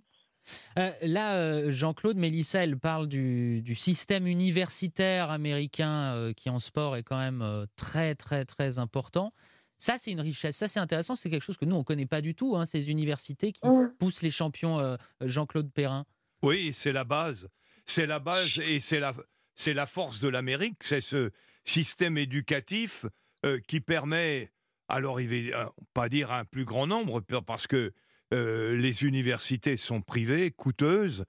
Euh, 0.78 0.90
Là, 1.02 1.34
euh, 1.36 1.70
Jean-Claude, 1.70 2.16
Mélissa, 2.16 2.62
elle 2.62 2.78
parle 2.78 3.08
du, 3.08 3.60
du 3.62 3.74
système 3.74 4.26
universitaire 4.26 5.30
américain 5.30 6.14
euh, 6.14 6.32
qui 6.32 6.48
en 6.48 6.58
sport 6.58 6.96
est 6.96 7.02
quand 7.02 7.18
même 7.18 7.42
euh, 7.42 7.66
très, 7.76 8.14
très, 8.14 8.44
très 8.44 8.78
important. 8.78 9.32
Ça, 9.78 9.96
c'est 9.98 10.10
une 10.12 10.20
richesse. 10.20 10.56
Ça, 10.56 10.68
c'est 10.68 10.80
intéressant. 10.80 11.16
C'est 11.16 11.30
quelque 11.30 11.42
chose 11.42 11.56
que 11.56 11.64
nous, 11.64 11.74
on 11.76 11.80
ne 11.80 11.84
connaît 11.84 12.06
pas 12.06 12.20
du 12.20 12.34
tout, 12.34 12.56
hein, 12.56 12.66
ces 12.66 12.90
universités 12.90 13.52
qui 13.52 13.66
Mhm. 13.66 13.94
poussent 13.98 14.22
les 14.22 14.30
champions 14.30 14.78
euh, 14.78 14.96
Jean-Claude 15.22 15.72
Perrin. 15.72 16.04
Oui, 16.42 16.72
c'est 16.72 16.92
la 16.92 17.04
base. 17.04 17.48
C'est 17.86 18.06
la 18.06 18.18
base 18.18 18.58
et 18.58 18.78
c'est 18.78 19.00
la, 19.00 19.14
c'est 19.56 19.74
la 19.74 19.86
force 19.86 20.20
de 20.20 20.28
l'Amérique. 20.28 20.76
C'est 20.82 21.00
ce 21.00 21.32
système 21.64 22.16
éducatif 22.16 23.04
euh, 23.46 23.58
qui 23.66 23.80
permet, 23.80 24.52
alors 24.88 25.18
il 25.18 25.28
va 25.28 25.58
euh, 25.58 25.66
pas 25.94 26.10
dire 26.10 26.30
un 26.30 26.44
plus 26.44 26.66
grand 26.66 26.86
nombre, 26.86 27.22
parce 27.40 27.66
que 27.66 27.94
euh, 28.34 28.76
les 28.76 29.04
universités 29.04 29.78
sont 29.78 30.02
privées, 30.02 30.50
coûteuses, 30.50 31.24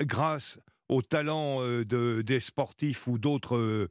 grâce 0.00 0.58
au 0.88 1.02
talent 1.02 1.60
de, 1.60 2.22
des 2.22 2.40
sportifs 2.40 3.06
ou 3.06 3.18
d'autres 3.18 3.90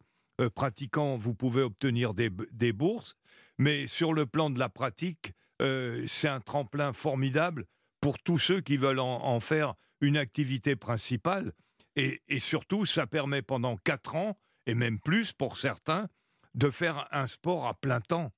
pratiquants, 0.56 1.16
vous 1.16 1.36
pouvez 1.36 1.62
obtenir 1.62 2.16
des, 2.16 2.74
bourses. 2.74 3.14
Mais 3.60 3.86
sur 3.86 4.14
le 4.14 4.26
plan 4.26 4.50
de 4.50 4.58
la 4.58 4.68
pratique, 4.68 5.34
c'est 5.60 6.28
un 6.28 6.40
tremplin 6.40 6.92
formidable 6.92 7.68
pour 8.00 8.18
tous 8.18 8.40
ceux 8.40 8.62
qui 8.62 8.78
veulent 8.78 9.00
en, 9.00 9.40
faire 9.40 9.76
une 10.00 10.18
activité 10.18 10.76
principale. 10.76 11.54
Et 11.96 12.40
surtout, 12.40 12.88
ça 12.88 13.06
permet 13.06 13.44
pendant 13.44 13.78
quatre 13.78 14.16
ans, 14.16 14.40
et 14.66 14.74
même 14.74 15.00
plus 15.00 15.34
pour 15.34 15.58
certains, 15.58 16.10
de 16.56 16.70
faire 16.70 17.08
un 17.12 17.28
sport 17.28 17.68
à 17.68 17.74
plein 17.74 18.02
temps. 18.02 18.32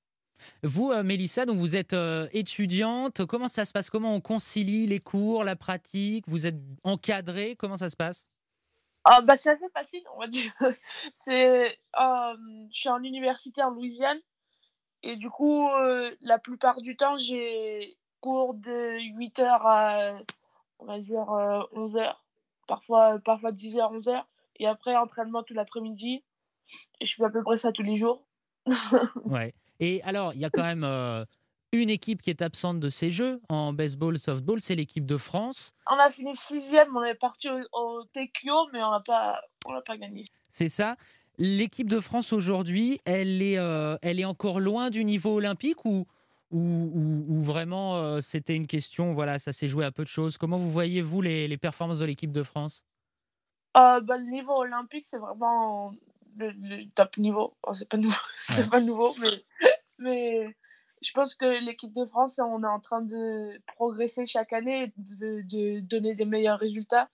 Vous, 0.64 0.92
euh, 0.92 1.04
Mélissa, 1.04 1.46
donc 1.46 1.58
vous 1.58 1.76
êtes 1.76 1.94
euh, 1.94 2.28
étudiante. 2.34 3.26
Comment 3.26 3.48
ça 3.48 3.66
se 3.66 3.72
passe? 3.72 3.90
Comment 3.90 4.16
on 4.16 4.22
concilie 4.22 4.88
les 4.88 5.00
cours, 5.00 5.44
la 5.44 5.56
pratique? 5.56 6.28
Vous 6.28 6.46
êtes 6.46 6.58
encadrée? 6.84 7.56
Comment 7.58 7.78
ça 7.78 7.90
se 7.90 7.96
passe? 7.96 8.30
Ah, 9.06 9.22
bah, 9.26 9.36
c'est 9.36 9.50
assez 9.52 9.70
facile, 9.70 10.04
on 10.16 10.20
va 10.20 10.28
dire. 10.28 10.54
c'est, 11.14 11.78
euh, 12.00 12.36
je 12.72 12.78
suis 12.78 12.90
en 12.90 13.04
université 13.04 13.62
en 13.62 13.72
Louisiane 13.72 14.20
et 15.02 15.18
du 15.18 15.30
coup, 15.30 15.70
euh, 15.70 16.16
la 16.22 16.40
plupart 16.40 16.82
du 16.82 16.96
temps, 16.96 17.18
j'ai 17.18 17.98
cours 18.22 18.54
de 18.54 19.00
8h 19.00 19.44
à, 19.46 20.18
on 20.80 20.86
va 20.86 21.00
dire, 21.00 21.26
11h, 21.74 22.16
parfois, 22.68 23.20
parfois 23.20 23.52
10h, 23.52 24.00
11h, 24.00 24.24
et 24.58 24.68
après 24.68 24.96
entraînement 24.96 25.44
tout 25.44 25.54
l'après-midi. 25.54 26.24
Je 27.02 27.14
fais 27.16 27.24
à 27.26 27.30
peu 27.30 27.44
près 27.44 27.58
ça 27.58 27.72
tous 27.72 27.84
les 27.84 27.96
jours. 27.96 28.26
Ouais. 29.26 29.54
Et 29.80 30.02
alors, 30.04 30.34
il 30.34 30.40
y 30.40 30.46
a 30.46 30.50
quand 30.50 30.64
même 30.64 30.84
euh, 30.84 31.26
une 31.72 31.90
équipe 31.90 32.22
qui 32.22 32.30
est 32.30 32.42
absente 32.42 32.80
de 32.80 32.90
ces 32.90 33.12
jeux 33.12 33.42
en 33.50 33.74
baseball, 33.74 34.18
softball, 34.20 34.62
c'est 34.62 34.76
l'équipe 34.76 35.06
de 35.06 35.18
France. 35.18 35.74
On 35.90 35.96
a 35.98 36.10
fini 36.10 36.36
sixième, 36.36 36.96
on 36.96 37.04
est 37.04 37.16
parti 37.16 37.50
au, 37.50 37.60
au 37.74 38.04
Tekyo, 38.14 38.54
mais 38.72 38.84
on 38.84 38.92
n'a 38.92 39.02
pas, 39.02 39.42
on 39.66 39.82
pas 39.82 39.98
gagné. 39.98 40.26
C'est 40.52 40.70
ça. 40.70 40.96
L'équipe 41.38 41.90
de 41.90 42.00
France 42.00 42.32
aujourd'hui, 42.32 43.02
elle 43.06 43.42
est, 43.42 43.58
euh, 43.58 43.98
elle 44.02 44.20
est 44.20 44.26
encore 44.26 44.60
loin 44.60 44.90
du 44.92 45.04
niveau 45.04 45.36
olympique 45.36 45.84
ou, 45.86 46.06
ou, 46.52 46.60
ou- 46.60 47.24
ou 47.28 47.42
vraiment 47.42 47.98
euh, 47.98 48.22
c'était 48.22 48.56
une 48.56 48.68
question, 48.68 49.14
voilà, 49.14 49.40
ça 49.40 49.52
s'est 49.52 49.68
joué 49.68 49.84
à 49.84 49.92
peu 49.92 50.04
de 50.04 50.10
choses. 50.10 50.38
Comment 50.38 50.58
vous 50.60 50.72
voyez-vous 50.72 51.22
les, 51.22 51.48
les 51.48 51.58
performances 51.58 52.00
de 52.00 52.06
l'équipe 52.06 52.32
de 52.32 52.44
France? 52.44 52.84
Euh, 53.76 54.00
bah, 54.02 54.18
le 54.20 54.30
niveau 54.30 54.54
olympique, 54.54 55.04
c'est 55.04 55.18
vraiment 55.18 55.92
le, 56.38 56.52
le 56.52 56.90
top 56.96 57.18
niveau. 57.18 57.56
Bon, 57.64 57.74
c'est 57.74 57.88
pas 57.90 57.98
nouveau, 57.98 58.16
c'est 58.50 58.70
pas 58.70 58.82
nouveau, 58.82 59.14
mais, 59.22 59.44
mais 60.00 60.56
je 61.02 61.12
pense 61.12 61.36
que 61.36 61.64
l'équipe 61.66 61.94
de 61.94 62.06
France, 62.06 62.40
on 62.40 62.64
est 62.64 62.68
en 62.68 62.80
train 62.80 63.02
de 63.02 63.60
progresser 63.68 64.26
chaque 64.26 64.54
année, 64.54 64.94
de, 64.98 65.42
de 65.42 65.80
donner 65.82 66.16
des 66.16 66.26
meilleurs 66.26 66.60
résultats. 66.60 67.10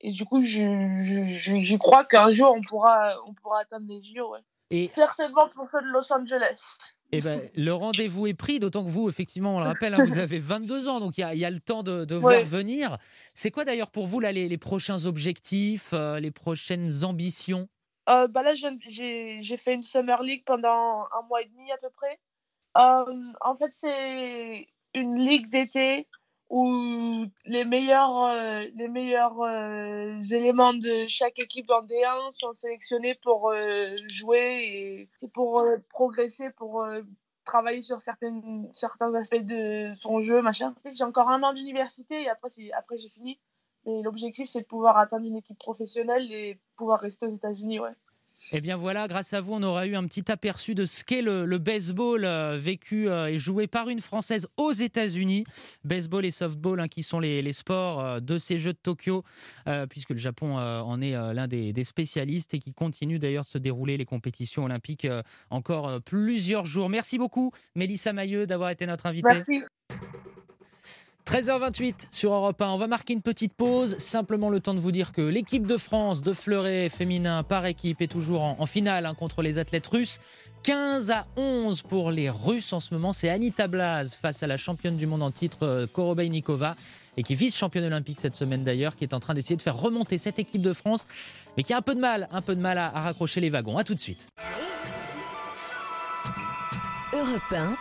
Et 0.00 0.12
du 0.12 0.24
coup, 0.24 0.40
je, 0.42 0.64
je, 1.02 1.24
je- 1.24 1.60
j'y 1.60 1.76
crois 1.78 2.04
qu'un 2.06 2.30
jour, 2.30 2.54
on 2.56 2.62
pourra, 2.62 3.14
on 3.26 3.34
pourra 3.34 3.60
atteindre 3.60 3.86
les 3.88 4.00
JO. 4.00 4.32
Ouais. 4.32 4.38
Et 4.70 4.86
Certainement 4.86 5.48
pour 5.54 5.68
ceux 5.68 5.82
de 5.82 5.88
Los 5.88 6.10
Angeles. 6.12 6.58
Eh 7.12 7.20
ben, 7.20 7.42
le 7.56 7.74
rendez-vous 7.74 8.28
est 8.28 8.34
pris, 8.34 8.60
d'autant 8.60 8.84
que 8.84 8.88
vous, 8.88 9.08
effectivement, 9.08 9.56
on 9.56 9.58
le 9.58 9.66
rappelle, 9.66 9.94
hein, 9.94 10.04
vous 10.06 10.18
avez 10.18 10.38
22 10.38 10.86
ans, 10.86 11.00
donc 11.00 11.18
il 11.18 11.28
y 11.34 11.38
y 11.38 11.44
a 11.44 11.50
le 11.50 11.58
temps 11.58 11.82
de, 11.82 12.04
de 12.04 12.14
voir 12.14 12.44
venir. 12.44 12.98
C'est 13.34 13.50
quoi 13.50 13.64
d'ailleurs 13.64 13.90
pour 13.90 14.06
vous 14.06 14.20
là, 14.20 14.30
les, 14.30 14.48
les 14.48 14.58
prochains 14.58 15.06
objectifs, 15.06 15.90
euh, 15.92 16.20
les 16.20 16.30
prochaines 16.30 17.02
ambitions? 17.04 17.68
Euh, 18.08 18.26
bah 18.28 18.42
là, 18.42 18.54
j'ai 18.54 19.56
fait 19.56 19.74
une 19.74 19.82
Summer 19.82 20.22
League 20.22 20.42
pendant 20.44 21.04
un 21.12 21.22
mois 21.28 21.42
et 21.42 21.46
demi 21.46 21.70
à 21.72 21.76
peu 21.78 21.90
près. 21.90 22.18
Euh, 22.78 23.32
en 23.40 23.54
fait, 23.54 23.70
c'est 23.70 24.68
une 24.94 25.16
ligue 25.16 25.48
d'été 25.48 26.08
où 26.48 27.26
les 27.44 27.64
meilleurs, 27.64 28.24
euh, 28.24 28.64
les 28.74 28.88
meilleurs 28.88 29.38
éléments 30.32 30.74
de 30.74 31.06
chaque 31.08 31.38
équipe 31.38 31.70
en 31.70 31.82
D1 31.82 32.32
sont 32.32 32.54
sélectionnés 32.54 33.14
pour 33.22 33.54
jouer 34.08 35.08
et 35.22 35.28
pour 35.32 35.62
progresser, 35.90 36.50
pour 36.50 36.84
travailler 37.44 37.82
sur 37.82 38.00
certaines, 38.00 38.68
certains 38.72 39.14
aspects 39.14 39.36
de 39.36 39.92
son 39.94 40.20
jeu, 40.20 40.42
machin. 40.42 40.74
J'ai 40.92 41.04
encore 41.04 41.28
un 41.28 41.42
an 41.42 41.52
d'université 41.52 42.22
et 42.22 42.28
après, 42.28 42.48
après 42.76 42.96
j'ai 42.96 43.10
fini. 43.10 43.38
Mais 43.86 44.02
l'objectif, 44.02 44.48
c'est 44.48 44.60
de 44.60 44.66
pouvoir 44.66 44.98
atteindre 44.98 45.26
une 45.26 45.36
équipe 45.36 45.58
professionnelle 45.58 46.30
et 46.32 46.58
pouvoir 46.76 47.00
rester 47.00 47.26
aux 47.26 47.34
États-Unis, 47.34 47.80
ouais. 47.80 47.94
Eh 48.52 48.60
bien 48.62 48.76
voilà, 48.76 49.06
grâce 49.06 49.34
à 49.34 49.40
vous, 49.42 49.52
on 49.52 49.62
aura 49.62 49.86
eu 49.86 49.94
un 49.94 50.06
petit 50.06 50.30
aperçu 50.32 50.74
de 50.74 50.86
ce 50.86 51.04
qu'est 51.04 51.20
le, 51.20 51.44
le 51.44 51.58
baseball 51.58 52.24
euh, 52.24 52.56
vécu 52.58 53.08
euh, 53.08 53.26
et 53.26 53.36
joué 53.36 53.66
par 53.66 53.90
une 53.90 54.00
Française 54.00 54.48
aux 54.56 54.72
États-Unis. 54.72 55.44
Baseball 55.84 56.24
et 56.24 56.30
softball, 56.30 56.80
hein, 56.80 56.88
qui 56.88 57.02
sont 57.02 57.20
les, 57.20 57.42
les 57.42 57.52
sports 57.52 58.00
euh, 58.00 58.20
de 58.20 58.38
ces 58.38 58.58
Jeux 58.58 58.72
de 58.72 58.78
Tokyo, 58.82 59.24
puisque 59.90 60.10
le 60.10 60.16
Japon 60.16 60.56
en 60.56 61.00
est 61.00 61.12
l'un 61.12 61.48
des, 61.48 61.72
des 61.72 61.84
spécialistes 61.84 62.54
et 62.54 62.58
qui 62.58 62.72
continue 62.72 63.18
d'ailleurs 63.18 63.44
de 63.44 63.50
se 63.50 63.58
dérouler 63.58 63.96
les 63.96 64.06
compétitions 64.06 64.64
olympiques 64.64 65.06
encore 65.50 66.00
plusieurs 66.02 66.66
jours. 66.66 66.88
Merci 66.88 67.18
beaucoup, 67.18 67.52
Mélissa 67.74 68.12
Mailleux, 68.12 68.46
d'avoir 68.46 68.70
été 68.70 68.86
notre 68.86 69.06
invitée. 69.06 69.28
Merci. 69.28 69.62
13h28 71.30 72.08
sur 72.10 72.32
Europe 72.32 72.60
1. 72.60 72.70
On 72.70 72.76
va 72.76 72.88
marquer 72.88 73.12
une 73.12 73.22
petite 73.22 73.54
pause. 73.54 73.96
Simplement 73.98 74.50
le 74.50 74.60
temps 74.60 74.74
de 74.74 74.80
vous 74.80 74.90
dire 74.90 75.12
que 75.12 75.20
l'équipe 75.20 75.64
de 75.64 75.76
France 75.76 76.22
de 76.22 76.32
fleuret 76.32 76.88
féminin 76.88 77.44
par 77.44 77.66
équipe 77.66 78.02
est 78.02 78.10
toujours 78.10 78.42
en, 78.42 78.66
finale 78.66 79.06
hein, 79.06 79.14
contre 79.14 79.40
les 79.40 79.56
athlètes 79.56 79.86
russes. 79.86 80.18
15 80.64 81.12
à 81.12 81.28
11 81.36 81.82
pour 81.82 82.10
les 82.10 82.28
Russes 82.28 82.72
en 82.72 82.80
ce 82.80 82.92
moment. 82.92 83.12
C'est 83.12 83.30
Anita 83.30 83.68
Blaz 83.68 84.16
face 84.16 84.42
à 84.42 84.48
la 84.48 84.56
championne 84.56 84.96
du 84.96 85.06
monde 85.06 85.22
en 85.22 85.30
titre 85.30 85.58
euh, 85.62 85.86
Korobeinikova 85.86 86.74
et 87.16 87.22
qui 87.22 87.36
vice-championne 87.36 87.84
olympique 87.84 88.18
cette 88.18 88.34
semaine 88.34 88.64
d'ailleurs, 88.64 88.96
qui 88.96 89.04
est 89.04 89.14
en 89.14 89.20
train 89.20 89.34
d'essayer 89.34 89.56
de 89.56 89.62
faire 89.62 89.76
remonter 89.76 90.18
cette 90.18 90.40
équipe 90.40 90.62
de 90.62 90.72
France, 90.72 91.06
mais 91.56 91.62
qui 91.62 91.72
a 91.72 91.76
un 91.76 91.82
peu 91.82 91.94
de 91.94 92.00
mal, 92.00 92.28
un 92.32 92.42
peu 92.42 92.56
de 92.56 92.60
mal 92.60 92.76
à, 92.76 92.86
à 92.86 93.02
raccrocher 93.02 93.40
les 93.40 93.50
wagons. 93.50 93.78
À 93.78 93.84
tout 93.84 93.94
de 93.94 94.00
suite. 94.00 94.26
Europe 97.12 97.52
1, 97.52 97.76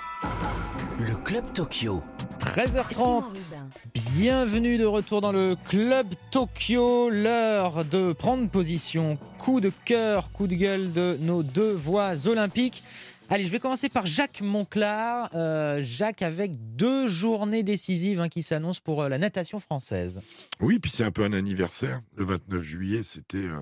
Le 0.99 1.15
Club 1.23 1.53
Tokyo. 1.53 2.03
13h30. 2.39 2.93
Simon 2.93 3.19
Rubin. 3.21 3.69
Bienvenue 4.17 4.77
de 4.77 4.83
retour 4.83 5.21
dans 5.21 5.31
le 5.31 5.55
Club 5.69 6.07
Tokyo, 6.29 7.09
l'heure 7.09 7.85
de 7.85 8.11
prendre 8.11 8.49
position. 8.49 9.17
Coup 9.37 9.61
de 9.61 9.71
cœur, 9.85 10.29
coup 10.33 10.45
de 10.45 10.55
gueule 10.55 10.91
de 10.91 11.15
nos 11.21 11.41
deux 11.41 11.71
voix 11.71 12.27
olympiques. 12.27 12.83
Allez, 13.29 13.45
je 13.45 13.49
vais 13.49 13.59
commencer 13.59 13.87
par 13.87 14.07
Jacques 14.07 14.41
Monclar. 14.41 15.29
Euh, 15.35 15.81
Jacques 15.81 16.21
avec 16.21 16.51
deux 16.75 17.07
journées 17.07 17.63
décisives 17.63 18.19
hein, 18.19 18.27
qui 18.27 18.43
s'annoncent 18.43 18.81
pour 18.83 19.03
euh, 19.03 19.07
la 19.07 19.17
natation 19.17 19.61
française. 19.61 20.19
Oui, 20.59 20.79
puis 20.79 20.91
c'est 20.91 21.05
un 21.05 21.11
peu 21.11 21.23
un 21.23 21.31
anniversaire. 21.31 22.01
Le 22.17 22.25
29 22.25 22.61
juillet, 22.61 23.03
c'était 23.03 23.37
euh, 23.37 23.61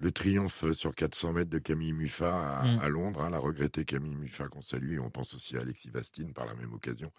le 0.00 0.10
triomphe 0.12 0.70
sur 0.72 0.94
400 0.94 1.32
mètres 1.32 1.50
de 1.50 1.58
Camille 1.58 1.92
Muffat 1.92 2.58
à, 2.60 2.64
Mm. 2.64 2.78
à 2.80 2.88
Londres. 2.88 3.22
hein, 3.22 3.30
la 3.30 3.38
regrettée 3.38 3.84
Camille 3.84 4.16
Muffat 4.16 4.48
qu'on 4.48 4.60
salue. 4.60 4.94
Et 4.94 4.98
on 4.98 5.10
pense 5.10 5.34
aussi 5.34 5.56
à 5.56 5.60
Alexis 5.60 5.90
Vastine 5.90 6.32
par 6.32 6.46
la 6.46 6.54
même 6.54 6.72
occasion. 6.72 7.12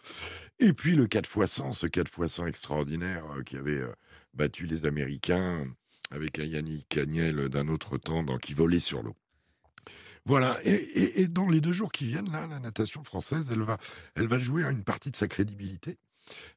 Et 0.60 0.74
puis 0.74 0.96
le 0.96 1.08
4 1.08 1.30
x 1.44 1.52
100, 1.54 1.74
ce 1.74 1.88
4 1.88 2.12
x 2.24 2.34
100 2.34 2.46
extraordinaire 2.48 3.26
euh, 3.38 3.44
qui 3.44 3.58
avait 3.58 3.80
euh, 3.82 3.92
battu 4.34 4.66
les 4.66 4.86
Américains 4.86 5.66
avec 6.12 6.38
un 6.40 6.44
Yannick 6.44 6.98
Agnel 6.98 7.50
d'un 7.50 7.68
autre 7.70 7.98
temps 7.98 8.22
dans, 8.24 8.38
qui 8.38 8.54
volait 8.54 8.80
sur 8.80 9.02
l'eau. 9.02 9.16
Voilà, 10.28 10.60
et, 10.64 10.72
et- 10.74 11.22
et 11.22 11.28
dans 11.28 11.48
les 11.50 11.62
deux 11.62 11.72
jours 11.72 11.92
qui 11.92 12.06
viennent, 12.06 12.32
là, 12.32 12.48
la 12.48 12.60
natation 12.60 13.04
française, 13.04 13.50
elle 13.52 13.62
va, 13.62 13.78
elle 14.16 14.28
va 14.28 14.40
jouer 14.40 14.64
à 14.64 14.72
une 14.72 14.84
partie 14.84 15.12
de 15.12 15.16
sa 15.16 15.28
crédibilité. 15.28 15.98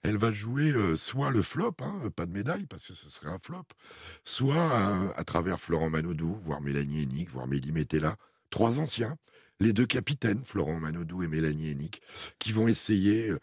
Elle 0.02 0.16
va 0.16 0.32
jouer 0.32 0.70
euh, 0.70 0.96
soit 0.96 1.30
le 1.30 1.42
flop, 1.42 1.76
hein, 1.80 2.00
pas 2.14 2.26
de 2.26 2.32
médaille 2.32 2.66
parce 2.66 2.88
que 2.88 2.94
ce 2.94 3.10
serait 3.10 3.30
un 3.30 3.38
flop, 3.38 3.64
soit 4.24 4.56
euh, 4.56 5.12
à 5.16 5.24
travers 5.24 5.60
Florent 5.60 5.90
Manodou, 5.90 6.38
voire 6.42 6.60
Mélanie 6.60 7.02
Hennick, 7.02 7.30
voire 7.30 7.46
Mélie 7.46 7.72
Métella, 7.72 8.16
trois 8.50 8.78
anciens, 8.78 9.16
les 9.60 9.72
deux 9.72 9.86
capitaines, 9.86 10.42
Florent 10.44 10.78
Manodou 10.78 11.22
et 11.22 11.28
Mélanie 11.28 11.70
Hennick, 11.70 12.02
qui 12.38 12.52
vont 12.52 12.68
essayer 12.68 13.28
euh, 13.30 13.38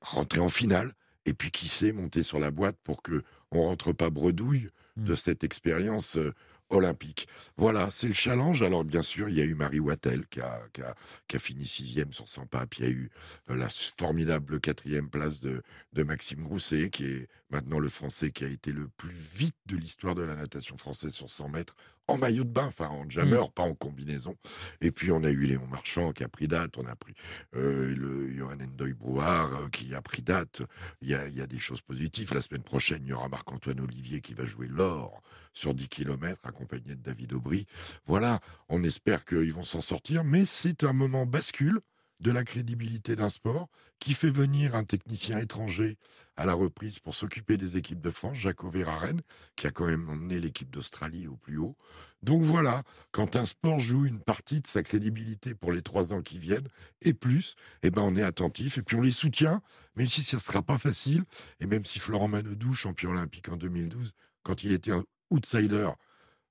rentrer 0.00 0.40
en 0.40 0.48
finale 0.48 0.94
et 1.24 1.34
puis 1.34 1.50
qui 1.50 1.68
sait 1.68 1.92
monter 1.92 2.22
sur 2.22 2.40
la 2.40 2.50
boîte 2.50 2.76
pour 2.82 3.02
que 3.02 3.22
on 3.50 3.62
rentre 3.62 3.92
pas 3.92 4.10
bredouille 4.10 4.68
de 4.96 5.14
cette 5.14 5.44
expérience 5.44 6.16
euh, 6.16 6.34
olympique. 6.72 7.28
Voilà, 7.56 7.88
c'est 7.90 8.08
le 8.08 8.14
challenge. 8.14 8.62
Alors 8.62 8.84
bien 8.84 9.02
sûr, 9.02 9.28
il 9.28 9.36
y 9.36 9.40
a 9.40 9.44
eu 9.44 9.54
Marie 9.54 9.80
Wattel 9.80 10.26
qui 10.28 10.40
a, 10.40 11.38
fini 11.38 11.66
sixième 11.66 12.12
sur 12.12 12.28
100 12.28 12.46
papes. 12.46 12.78
Il 12.78 12.84
y 12.84 12.88
a 12.88 12.90
eu 12.90 13.10
euh, 13.50 13.56
la 13.56 13.68
formidable 13.68 14.60
quatrième 14.60 15.08
place 15.08 15.40
de, 15.40 15.62
de 15.92 16.02
Maxime 16.02 16.42
Grousset, 16.42 16.90
qui 16.90 17.04
est 17.04 17.28
maintenant 17.50 17.78
le 17.78 17.88
Français 17.88 18.30
qui 18.30 18.44
a 18.44 18.48
été 18.48 18.72
le 18.72 18.88
plus 18.88 19.12
vite 19.12 19.56
de 19.66 19.76
l'histoire 19.76 20.14
de 20.14 20.22
la 20.22 20.34
natation 20.34 20.76
française 20.76 21.12
sur 21.12 21.30
100 21.30 21.48
mètres, 21.48 21.74
en 22.08 22.18
maillot 22.18 22.44
de 22.44 22.50
bain, 22.50 22.66
enfin 22.66 22.88
en 22.88 23.08
jammer, 23.08 23.40
pas 23.54 23.62
en 23.62 23.74
combinaison. 23.74 24.36
Et 24.80 24.90
puis 24.90 25.12
on 25.12 25.22
a 25.24 25.30
eu 25.30 25.42
Léon 25.42 25.66
Marchand 25.66 26.12
qui 26.12 26.24
a 26.24 26.28
pris 26.28 26.48
date, 26.48 26.76
on 26.78 26.86
a 26.86 26.96
pris 26.96 27.14
euh, 27.54 27.94
le 27.94 28.32
Johan 28.32 28.58
Endoy 28.60 28.92
Brouard 28.92 29.54
euh, 29.54 29.68
qui 29.68 29.94
a 29.94 30.02
pris 30.02 30.22
date. 30.22 30.62
Il 31.00 31.10
y 31.10 31.14
a, 31.14 31.26
il 31.28 31.36
y 31.36 31.40
a 31.40 31.46
des 31.46 31.58
choses 31.58 31.80
positives. 31.80 32.34
La 32.34 32.42
semaine 32.42 32.62
prochaine, 32.62 33.02
il 33.04 33.10
y 33.10 33.12
aura 33.12 33.28
Marc-Antoine 33.28 33.80
Olivier 33.80 34.20
qui 34.20 34.34
va 34.34 34.44
jouer 34.44 34.68
l'or 34.68 35.22
sur 35.52 35.74
10 35.74 35.88
km 35.88 36.40
accompagné 36.44 36.94
de 36.94 37.02
David 37.02 37.34
Aubry. 37.34 37.66
Voilà, 38.06 38.40
on 38.68 38.82
espère 38.82 39.24
qu'ils 39.24 39.52
vont 39.52 39.64
s'en 39.64 39.80
sortir, 39.80 40.24
mais 40.24 40.44
c'est 40.44 40.84
un 40.84 40.92
moment 40.92 41.26
bascule 41.26 41.80
de 42.22 42.30
la 42.30 42.44
crédibilité 42.44 43.16
d'un 43.16 43.28
sport 43.28 43.68
qui 43.98 44.14
fait 44.14 44.30
venir 44.30 44.76
un 44.76 44.84
technicien 44.84 45.38
étranger 45.38 45.98
à 46.36 46.46
la 46.46 46.54
reprise 46.54 47.00
pour 47.00 47.14
s'occuper 47.14 47.56
des 47.56 47.76
équipes 47.76 48.00
de 48.00 48.10
France, 48.10 48.36
Jaco 48.36 48.70
Verhaeren, 48.70 49.20
qui 49.56 49.66
a 49.66 49.72
quand 49.72 49.86
même 49.86 50.08
emmené 50.08 50.38
l'équipe 50.38 50.70
d'Australie 50.70 51.26
au 51.26 51.36
plus 51.36 51.58
haut. 51.58 51.76
Donc 52.22 52.42
voilà, 52.42 52.84
quand 53.10 53.34
un 53.34 53.44
sport 53.44 53.80
joue 53.80 54.06
une 54.06 54.20
partie 54.20 54.60
de 54.60 54.66
sa 54.68 54.84
crédibilité 54.84 55.54
pour 55.54 55.72
les 55.72 55.82
trois 55.82 56.12
ans 56.12 56.22
qui 56.22 56.38
viennent, 56.38 56.68
et 57.00 57.12
plus, 57.12 57.56
eh 57.82 57.90
ben 57.90 58.02
on 58.02 58.16
est 58.16 58.22
attentif 58.22 58.78
et 58.78 58.82
puis 58.82 58.96
on 58.96 59.02
les 59.02 59.10
soutient, 59.10 59.60
même 59.96 60.06
si 60.06 60.22
ce 60.22 60.36
ne 60.36 60.40
sera 60.40 60.62
pas 60.62 60.78
facile, 60.78 61.24
et 61.58 61.66
même 61.66 61.84
si 61.84 61.98
Florent 61.98 62.28
Manodou, 62.28 62.72
champion 62.72 63.10
olympique 63.10 63.48
en 63.48 63.56
2012, 63.56 64.12
quand 64.44 64.62
il 64.62 64.72
était 64.72 64.92
un 64.92 65.04
outsider, 65.30 65.90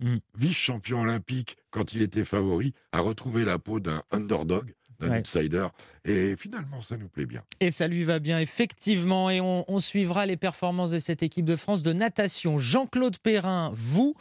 Mm. 0.02 0.18
vice-champion 0.36 1.02
olympique, 1.02 1.58
quand 1.70 1.94
il 1.94 2.02
était 2.02 2.26
favori, 2.26 2.74
a 2.92 3.02
retrouvé 3.02 3.46
la 3.46 3.60
peau 3.60 3.80
d'un 3.80 4.02
underdog, 4.10 4.74
d'un 5.02 5.10
Ouais. 5.10 5.20
outsider, 5.20 5.68
et 6.06 6.36
finalement 6.38 6.80
ça 6.82 6.96
nous 6.98 7.08
plaît 7.10 7.26
bien. 7.26 7.44
Et 7.60 7.72
ça 7.72 7.88
lui 7.88 8.04
va 8.04 8.20
bien, 8.20 8.40
effectivement. 8.40 9.30
Et 9.30 9.42
on, 9.42 9.66
on 9.68 9.80
suivra 9.80 10.26
les 10.26 10.38
performances 10.38 10.92
de 10.92 11.00
cette 11.00 11.24
équipe 11.24 11.46
de 11.46 11.56
France 11.56 11.84
de 11.84 11.92
natation. 11.94 12.58
Jean-Claude 12.58 13.18
Perrin, 13.18 13.72
vous, 13.76 14.16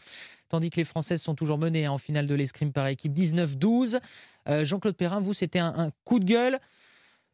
tandis 0.49 0.71
que 0.71 0.77
les 0.77 0.85
Françaises 0.85 1.23
sont 1.23 1.35
toujours 1.35 1.59
menées 1.59 1.87
hein, 1.87 1.93
en 1.93 1.99
finale 1.99 2.27
de 2.27 2.35
l'escrime 2.35 2.73
par 2.73 2.87
équipe 2.89 3.13
19-12. 3.13 4.01
Euh, 4.49 4.65
Jean-Claude 4.65 4.97
Perrin, 4.97 5.21
vous, 5.21 5.35
c'était 5.35 5.59
un, 5.61 5.75
un 5.77 5.91
coup 6.05 6.19
de 6.19 6.25
gueule 6.25 6.59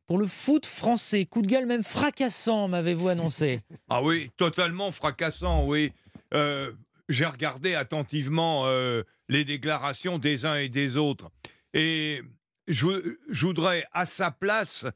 pour 0.06 0.18
le 0.18 0.26
foot 0.26 0.66
français. 0.66 1.24
Coup 1.24 1.42
de 1.42 1.46
gueule 1.48 1.66
même 1.66 1.82
fracassant, 1.82 2.68
m'avez-vous 2.68 3.08
annoncé? 3.08 3.60
Ah 3.88 4.02
oui, 4.02 4.30
totalement 4.36 4.90
fracassant, 4.92 5.64
oui. 5.66 5.92
Euh, 6.34 6.72
J'ai 7.08 7.24
regardé 7.26 7.74
attentivement 7.74 8.64
euh, 8.66 9.02
les 9.28 9.44
déclarations 9.44 10.18
des 10.18 10.44
uns 10.44 10.56
et 10.56 10.68
des 10.68 10.96
autres. 10.96 11.30
Et 11.74 12.22
je, 12.68 13.44
voudrais, 13.46 13.86
à 13.92 14.04
sa 14.04 14.30
place, 14.30 14.86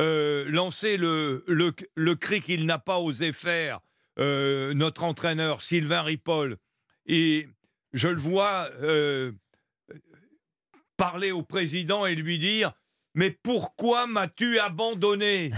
euh, 0.00 0.44
lancer 0.48 0.96
le, 0.96 1.44
le, 1.46 2.14
cri 2.14 2.40
qu'il 2.40 2.66
n'a 2.66 2.78
pas 2.78 2.98
osé 2.98 3.32
faire, 3.32 3.80
euh, 4.18 4.72
notre 4.74 5.04
entraîneur 5.04 5.62
Sylvain 5.62 6.02
Ripoll. 6.02 6.56
Et 7.06 7.48
je 7.92 8.08
le 8.08 8.20
vois 8.20 8.68
euh, 8.80 9.32
parler 10.96 11.32
au 11.32 11.42
président 11.42 12.06
et 12.06 12.14
lui 12.14 12.38
dire 12.38 12.72
Mais 13.14 13.30
pourquoi 13.30 14.06
m'as-tu 14.06 14.58
abandonné? 14.58 15.52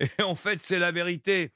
Et 0.00 0.22
en 0.22 0.34
fait, 0.34 0.60
c'est 0.60 0.78
la 0.78 0.92
vérité. 0.92 1.52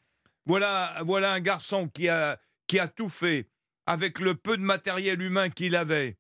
Voilà, 0.47 1.01
voilà 1.05 1.35
un 1.35 1.41
garçon 1.41 1.89
qui 1.89 2.09
a, 2.09 2.41
qui 2.67 2.79
a 2.79 2.89
tout 2.89 3.11
fait 3.11 3.49
avec 3.87 4.19
le 4.19 4.35
peu 4.35 4.57
de 4.57 4.63
matériel 4.63 5.21
humain 5.21 5.51
qu'il 5.51 5.77
avait 5.77 6.17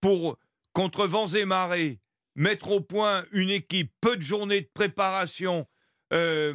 pour, 0.00 0.38
contre 0.72 1.06
vents 1.06 1.26
et 1.28 1.44
marées, 1.44 2.00
mettre 2.34 2.70
au 2.70 2.80
point 2.80 3.24
une 3.32 3.50
équipe, 3.50 3.92
peu 4.00 4.16
de 4.16 4.22
journées 4.22 4.60
de 4.62 4.70
préparation, 4.72 5.66
euh, 6.12 6.54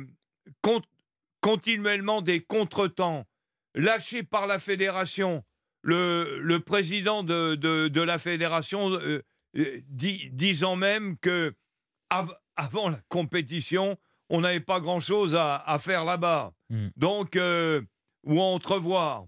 con- 0.62 0.82
continuellement 1.42 2.22
des 2.22 2.42
contretemps, 2.42 3.26
lâché 3.74 4.24
par 4.24 4.48
la 4.48 4.60
fédération. 4.60 5.44
Le, 5.82 6.40
le 6.42 6.60
président 6.62 7.22
de, 7.22 7.54
de, 7.56 7.88
de 7.90 8.02
la 8.02 8.18
fédération 8.18 8.92
euh, 8.94 9.22
euh, 9.56 9.82
dit- 9.88 10.30
disant 10.32 10.76
même 10.76 11.16
que 11.20 11.54
av- 12.10 12.36
avant 12.56 12.90
la 12.90 13.00
compétition, 13.10 13.96
on 14.30 14.42
n'avait 14.42 14.60
pas 14.62 14.80
grand-chose 14.80 15.36
à, 15.36 15.58
à 15.58 15.78
faire 15.78 16.04
là-bas. 16.04 16.54
Mm. 16.72 16.88
Donc, 16.96 17.36
euh, 17.36 17.82
ou 18.24 18.40
à 18.42 18.46
entrevoir. 18.46 19.26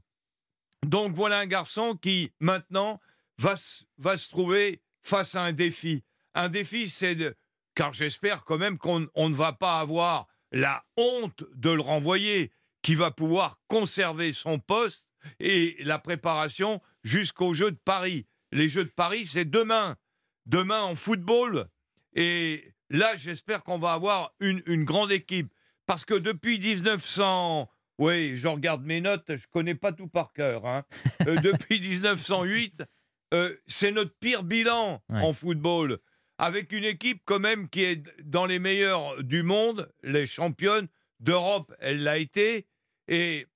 Donc 0.84 1.14
voilà 1.14 1.38
un 1.40 1.46
garçon 1.46 1.96
qui, 1.96 2.32
maintenant, 2.40 3.00
va, 3.38 3.56
va 3.98 4.18
se 4.18 4.30
trouver 4.30 4.82
face 5.04 5.36
à 5.36 5.44
un 5.44 5.54
défi. 5.54 6.04
Un 6.34 6.50
défi, 6.50 6.90
c'est 6.90 7.16
de... 7.16 7.36
Car 7.76 7.94
j'espère 7.94 8.44
quand 8.44 8.58
même 8.58 8.78
qu'on 8.78 9.08
on 9.14 9.30
ne 9.30 9.36
va 9.36 9.54
pas 9.54 9.80
avoir 9.80 10.28
la 10.52 10.84
honte 10.96 11.44
de 11.56 11.70
le 11.70 11.82
renvoyer, 11.82 12.52
qui 12.82 12.96
va 12.96 13.12
pouvoir 13.12 13.60
conserver 13.68 14.34
son 14.34 14.60
poste 14.60 15.08
et 15.40 15.76
la 15.82 16.00
préparation 16.00 16.82
jusqu'aux 17.04 17.54
Jeux 17.54 17.72
de 17.72 17.80
Paris. 17.84 18.26
Les 18.52 18.70
Jeux 18.70 18.86
de 18.86 18.90
Paris, 18.90 19.26
c'est 19.26 19.46
demain. 19.46 19.98
Demain 20.46 20.82
en 20.82 20.96
football. 20.96 21.68
Et 22.14 22.74
là, 22.90 23.16
j'espère 23.18 23.64
qu'on 23.64 23.78
va 23.78 23.94
avoir 23.94 24.34
une, 24.40 24.64
une 24.66 24.86
grande 24.86 25.12
équipe. 25.12 25.54
Parce 25.86 26.06
que 26.06 26.14
depuis 26.14 26.60
1900... 26.60 27.70
Oui, 28.00 28.38
je 28.38 28.48
regarde 28.48 28.84
mes 28.86 29.02
notes, 29.02 29.36
je 29.36 29.48
connais 29.48 29.74
pas 29.74 29.92
tout 29.92 30.08
par 30.08 30.32
cœur. 30.32 30.66
hein. 30.68 30.84
Euh, 31.28 31.36
depuis 31.42 31.80
1908, 31.82 32.84
euh, 33.34 33.56
c'est 33.68 33.92
notre 33.92 34.14
pire 34.20 34.44
bilan 34.44 35.02
Ouais. 35.10 35.22
en 35.22 35.34
football. 35.34 36.00
Avec 36.38 36.72
une 36.72 36.84
équipe 36.84 37.22
quand 37.26 37.40
même 37.40 37.68
qui 37.70 37.84
est 37.84 38.04
dans 38.24 38.46
les 38.46 38.60
meilleurs 38.60 39.24
du 39.24 39.42
monde, 39.44 39.92
les 40.04 40.28
championnes 40.28 40.88
d'Europe, 41.20 41.74
elle 41.80 42.04
l'a 42.04 42.18
été. 42.20 42.68
Et 43.08 43.48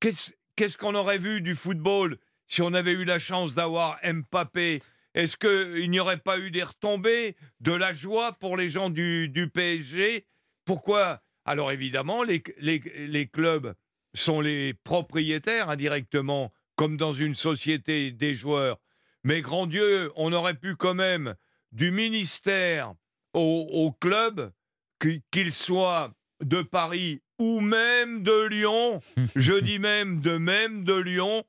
qu'est-ce 0.00 0.78
qu'on 0.78 0.94
aurait 0.94 1.18
vu 1.18 1.40
du 1.40 1.54
football 1.54 2.16
si 2.46 2.62
on 2.62 2.72
avait 2.74 2.92
eu 2.92 3.04
la 3.04 3.18
chance 3.18 3.54
d'avoir 3.54 3.98
Mbappé? 4.04 4.82
Est-ce 5.14 5.36
qu'il 5.36 5.90
n'y 5.90 6.00
aurait 6.00 6.18
pas 6.18 6.38
eu 6.38 6.50
des 6.50 6.62
retombées, 6.62 7.36
de 7.60 7.72
la 7.72 7.92
joie 7.92 8.32
pour 8.32 8.56
les 8.56 8.70
gens 8.70 8.88
du, 8.88 9.28
du 9.28 9.48
PSG 9.50 10.26
Pourquoi? 10.64 11.22
Alors 11.44 11.72
évidemment, 11.72 12.22
les, 12.22 12.42
les, 12.58 12.78
les 13.08 13.26
clubs 13.26 13.74
sont 14.14 14.40
les 14.40 14.72
propriétaires 14.72 15.68
indirectement, 15.68 16.52
comme 16.76 16.96
dans 16.96 17.12
une 17.12 17.34
société 17.34 18.10
des 18.12 18.34
joueurs. 18.34 18.78
Mais 19.24 19.40
grand 19.40 19.66
Dieu, 19.66 20.10
on 20.16 20.32
aurait 20.32 20.54
pu 20.58 20.74
quand 20.76 20.94
même, 20.94 21.34
du 21.70 21.90
ministère 21.90 22.94
au, 23.34 23.68
au 23.72 23.92
club, 23.92 24.52
qu- 24.98 25.22
qu'il 25.30 25.52
soit 25.52 26.12
de 26.42 26.62
Paris 26.62 27.22
ou 27.38 27.60
même 27.60 28.22
de 28.22 28.46
Lyon, 28.46 29.00
je 29.36 29.54
dis 29.58 29.78
même 29.78 30.20
de 30.20 30.36
même 30.38 30.84
de 30.84 30.94
Lyon, 30.94 31.44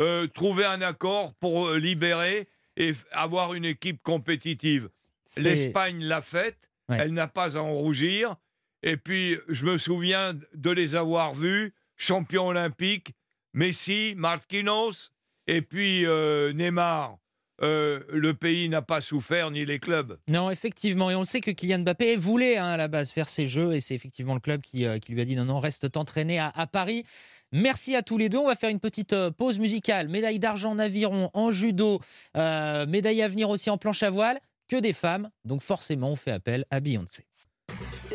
euh, 0.00 0.26
trouver 0.26 0.64
un 0.64 0.80
accord 0.82 1.34
pour 1.34 1.68
euh, 1.68 1.78
libérer 1.78 2.48
et 2.76 2.92
avoir 3.12 3.54
une 3.54 3.64
équipe 3.64 4.02
compétitive. 4.02 4.88
L'Espagne 5.36 6.02
l'a 6.04 6.22
faite, 6.22 6.58
Ouais. 6.88 6.96
elle 7.00 7.12
n'a 7.12 7.28
pas 7.28 7.58
à 7.58 7.60
en 7.60 7.74
rougir. 7.74 8.36
Et 8.82 8.96
puis, 8.96 9.36
je 9.48 9.66
me 9.66 9.76
souviens 9.76 10.32
de 10.54 10.70
les 10.70 10.94
avoir 10.94 11.34
vus, 11.34 11.74
champions 11.96 12.46
olympiques, 12.46 13.12
Messi, 13.58 14.14
Marquinhos, 14.16 15.10
et 15.48 15.62
puis 15.62 16.06
euh, 16.06 16.52
Neymar. 16.52 17.18
Euh, 17.60 18.04
le 18.08 18.34
pays 18.34 18.68
n'a 18.68 18.82
pas 18.82 19.00
souffert, 19.00 19.50
ni 19.50 19.64
les 19.64 19.80
clubs. 19.80 20.16
Non, 20.28 20.48
effectivement. 20.48 21.10
Et 21.10 21.16
on 21.16 21.20
le 21.20 21.26
sait 21.26 21.40
que 21.40 21.50
Kylian 21.50 21.80
Mbappé 21.80 22.14
voulait 22.14 22.56
hein, 22.56 22.68
à 22.68 22.76
la 22.76 22.86
base 22.86 23.10
faire 23.10 23.28
ses 23.28 23.48
jeux. 23.48 23.74
Et 23.74 23.80
c'est 23.80 23.96
effectivement 23.96 24.34
le 24.34 24.40
club 24.40 24.60
qui, 24.60 24.86
euh, 24.86 25.00
qui 25.00 25.10
lui 25.10 25.20
a 25.20 25.24
dit 25.24 25.34
non, 25.34 25.44
non, 25.44 25.58
reste 25.58 25.90
t'entraîner 25.90 26.38
à, 26.38 26.52
à 26.54 26.68
Paris. 26.68 27.04
Merci 27.50 27.96
à 27.96 28.02
tous 28.02 28.16
les 28.16 28.28
deux. 28.28 28.38
On 28.38 28.46
va 28.46 28.54
faire 28.54 28.70
une 28.70 28.78
petite 28.78 29.12
euh, 29.12 29.32
pause 29.32 29.58
musicale. 29.58 30.06
Médaille 30.06 30.38
d'argent 30.38 30.70
en 30.70 30.78
aviron, 30.78 31.30
en 31.34 31.50
judo, 31.50 32.00
euh, 32.36 32.86
médaille 32.86 33.22
à 33.22 33.28
venir 33.28 33.50
aussi 33.50 33.70
en 33.70 33.76
planche 33.76 34.04
à 34.04 34.10
voile. 34.10 34.38
Que 34.68 34.76
des 34.76 34.92
femmes. 34.92 35.30
Donc 35.44 35.62
forcément, 35.62 36.12
on 36.12 36.16
fait 36.16 36.30
appel 36.30 36.64
à 36.70 36.78
Beyoncé. 36.78 37.24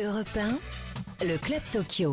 Europe 0.02 0.38
1, 1.20 1.26
le 1.26 1.36
Club 1.36 1.62
Tokyo. 1.70 2.12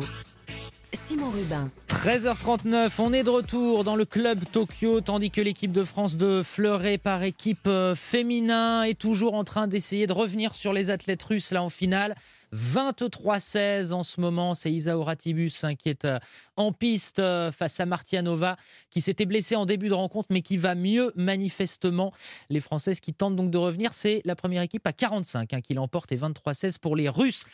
Simon 0.94 1.30
Rubin. 1.30 1.70
13h39, 1.88 2.90
on 2.98 3.12
est 3.12 3.22
de 3.22 3.30
retour 3.30 3.84
dans 3.84 3.96
le 3.96 4.04
club 4.04 4.40
Tokyo, 4.50 5.00
tandis 5.00 5.30
que 5.30 5.40
l'équipe 5.40 5.72
de 5.72 5.84
France 5.84 6.16
de 6.16 6.42
fleuret 6.42 6.98
par 6.98 7.22
équipe 7.22 7.66
euh, 7.66 7.94
féminin 7.94 8.82
est 8.82 8.98
toujours 8.98 9.34
en 9.34 9.44
train 9.44 9.68
d'essayer 9.68 10.06
de 10.06 10.12
revenir 10.12 10.54
sur 10.54 10.72
les 10.72 10.90
athlètes 10.90 11.22
russes 11.22 11.50
là 11.50 11.62
en 11.62 11.70
finale. 11.70 12.14
23-16 12.54 13.92
en 13.92 14.02
ce 14.02 14.20
moment, 14.20 14.54
c'est 14.54 14.70
Isa 14.70 14.98
Oratibus 14.98 15.64
hein, 15.64 15.74
qui 15.74 15.88
est 15.88 16.04
euh, 16.04 16.18
en 16.56 16.72
piste 16.72 17.20
euh, 17.20 17.50
face 17.52 17.80
à 17.80 17.86
Martianova, 17.86 18.56
qui 18.90 19.00
s'était 19.00 19.24
blessée 19.24 19.56
en 19.56 19.64
début 19.64 19.88
de 19.88 19.94
rencontre, 19.94 20.28
mais 20.30 20.42
qui 20.42 20.58
va 20.58 20.74
mieux 20.74 21.12
manifestement. 21.16 22.12
Les 22.50 22.60
Françaises 22.60 23.00
qui 23.00 23.14
tentent 23.14 23.36
donc 23.36 23.50
de 23.50 23.58
revenir, 23.58 23.94
c'est 23.94 24.20
la 24.26 24.36
première 24.36 24.62
équipe 24.62 24.86
à 24.86 24.92
45 24.92 25.54
hein, 25.54 25.60
qui 25.62 25.72
l'emporte 25.72 26.12
et 26.12 26.16
23-16 26.16 26.78
pour 26.78 26.96
les 26.96 27.08
Russes. 27.08 27.46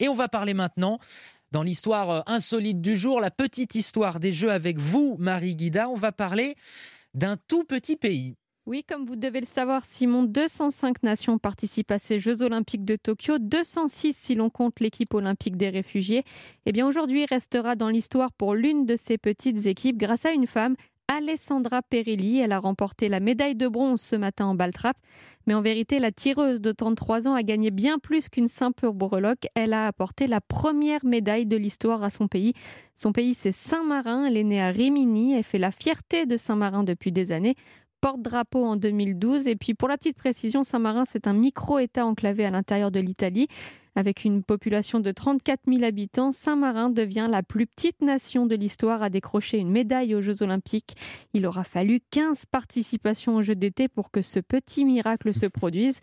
Et 0.00 0.08
on 0.08 0.14
va 0.14 0.28
parler 0.28 0.54
maintenant 0.54 1.00
dans 1.50 1.62
l'histoire 1.62 2.10
euh, 2.10 2.20
insolite 2.26 2.80
du 2.80 2.96
jour, 2.96 3.20
la 3.20 3.30
petite 3.30 3.74
histoire 3.74 4.20
des 4.20 4.32
Jeux 4.32 4.50
avec 4.50 4.78
vous, 4.78 5.16
Marie 5.18 5.54
Guida. 5.54 5.88
On 5.88 5.94
va 5.94 6.12
parler 6.12 6.54
d'un 7.14 7.36
tout 7.48 7.64
petit 7.64 7.96
pays. 7.96 8.36
Oui, 8.66 8.84
comme 8.84 9.06
vous 9.06 9.16
devez 9.16 9.40
le 9.40 9.46
savoir, 9.46 9.82
Simon, 9.86 10.24
205 10.24 11.02
nations 11.02 11.38
participent 11.38 11.90
à 11.90 11.98
ces 11.98 12.18
Jeux 12.18 12.42
Olympiques 12.42 12.84
de 12.84 12.96
Tokyo, 12.96 13.38
206 13.38 14.14
si 14.14 14.34
l'on 14.34 14.50
compte 14.50 14.80
l'équipe 14.80 15.14
olympique 15.14 15.56
des 15.56 15.70
réfugiés. 15.70 16.22
Eh 16.66 16.72
bien, 16.72 16.86
aujourd'hui 16.86 17.24
restera 17.24 17.76
dans 17.76 17.88
l'histoire 17.88 18.30
pour 18.30 18.54
l'une 18.54 18.84
de 18.84 18.96
ces 18.96 19.16
petites 19.16 19.64
équipes 19.64 19.96
grâce 19.96 20.26
à 20.26 20.32
une 20.32 20.46
femme, 20.46 20.76
Alessandra 21.08 21.82
Perilli. 21.82 22.38
Elle 22.38 22.52
a 22.52 22.58
remporté 22.58 23.08
la 23.08 23.18
médaille 23.20 23.56
de 23.56 23.66
bronze 23.66 24.00
ce 24.00 24.14
matin 24.14 24.46
en 24.46 24.54
Baltrap. 24.54 24.96
Mais 25.46 25.54
en 25.54 25.62
vérité, 25.62 25.98
la 25.98 26.12
tireuse 26.12 26.60
de 26.60 26.72
33 26.72 27.26
ans 27.26 27.34
a 27.34 27.42
gagné 27.42 27.70
bien 27.70 27.98
plus 27.98 28.28
qu'une 28.28 28.48
simple 28.48 28.90
breloque. 28.92 29.46
Elle 29.54 29.72
a 29.72 29.86
apporté 29.86 30.26
la 30.26 30.40
première 30.40 31.04
médaille 31.04 31.46
de 31.46 31.56
l'histoire 31.56 32.02
à 32.02 32.10
son 32.10 32.28
pays. 32.28 32.52
Son 32.94 33.12
pays, 33.12 33.34
c'est 33.34 33.52
Saint-Marin. 33.52 34.26
Elle 34.26 34.36
est 34.36 34.44
née 34.44 34.60
à 34.60 34.68
Rimini. 34.68 35.34
Elle 35.34 35.44
fait 35.44 35.58
la 35.58 35.70
fierté 35.70 36.26
de 36.26 36.36
Saint-Marin 36.36 36.84
depuis 36.84 37.12
des 37.12 37.32
années 37.32 37.56
porte-drapeau 38.00 38.64
en 38.64 38.76
2012. 38.76 39.46
Et 39.48 39.56
puis 39.56 39.74
pour 39.74 39.88
la 39.88 39.96
petite 39.96 40.16
précision, 40.16 40.62
Saint-Marin, 40.64 41.04
c'est 41.04 41.26
un 41.26 41.32
micro-État 41.32 42.06
enclavé 42.06 42.44
à 42.44 42.50
l'intérieur 42.50 42.90
de 42.90 43.00
l'Italie. 43.00 43.48
Avec 43.98 44.24
une 44.24 44.44
population 44.44 45.00
de 45.00 45.10
34 45.10 45.62
000 45.66 45.82
habitants, 45.82 46.30
Saint-Marin 46.30 46.88
devient 46.88 47.26
la 47.28 47.42
plus 47.42 47.66
petite 47.66 48.00
nation 48.00 48.46
de 48.46 48.54
l'histoire 48.54 49.02
à 49.02 49.10
décrocher 49.10 49.58
une 49.58 49.72
médaille 49.72 50.14
aux 50.14 50.20
Jeux 50.20 50.40
Olympiques. 50.40 50.94
Il 51.34 51.44
aura 51.46 51.64
fallu 51.64 52.00
15 52.12 52.46
participations 52.46 53.34
aux 53.34 53.42
Jeux 53.42 53.56
d'été 53.56 53.88
pour 53.88 54.12
que 54.12 54.22
ce 54.22 54.38
petit 54.38 54.84
miracle 54.84 55.34
se 55.34 55.46
produise. 55.46 55.98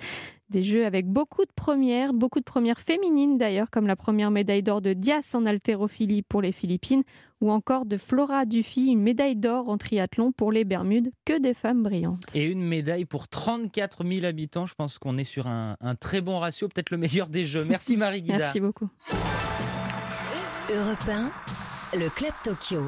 Des 0.50 0.62
Jeux 0.62 0.86
avec 0.86 1.08
beaucoup 1.08 1.44
de 1.44 1.52
premières, 1.56 2.14
beaucoup 2.14 2.40
de 2.40 2.44
premières 2.44 2.82
féminines 2.82 3.38
d'ailleurs, 3.38 3.72
comme 3.72 3.88
la 3.88 3.96
première 3.96 4.30
médaille 4.30 4.62
d'or 4.62 4.82
de 4.82 4.94
Dias 4.94 5.32
en 5.34 5.46
haltérophilie 5.46 6.22
pour 6.22 6.42
les 6.42 6.52
Philippines, 6.52 7.02
ou 7.42 7.52
encore 7.52 7.86
de 7.86 7.98
Flora 7.98 8.46
Duffy, 8.46 8.88
une 8.88 9.02
médaille 9.02 9.36
d'or 9.36 9.70
en 9.70 9.78
triathlon 9.78 10.32
pour 10.32 10.52
les 10.52 10.64
Bermudes, 10.64 11.12
que 11.26 11.40
des 11.40 11.54
femmes 11.54 11.84
brillantes. 11.84 12.36
Et 12.36 12.44
une 12.44 12.64
médaille 12.64 13.06
pour 13.06 13.28
34 13.28 14.06
000 14.06 14.26
habitants. 14.26 14.66
Je 14.66 14.76
pense 14.76 14.98
qu'on 15.00 15.18
est 15.18 15.26
sur 15.26 15.48
un, 15.48 15.78
un 15.82 15.96
très 15.96 16.22
bon 16.22 16.40
ratio, 16.40 16.68
peut-être 16.68 16.92
le 16.92 16.98
meilleur 16.98 17.28
des 17.28 17.46
Jeux. 17.46 17.66
Merci 17.66 17.85
Marie 17.94 18.24
Guida. 18.24 18.40
Merci 18.40 18.60
beaucoup. 18.60 18.90
Europe 20.74 21.08
1, 21.08 21.98
le 21.98 22.10
Club 22.10 22.34
Tokyo. 22.44 22.84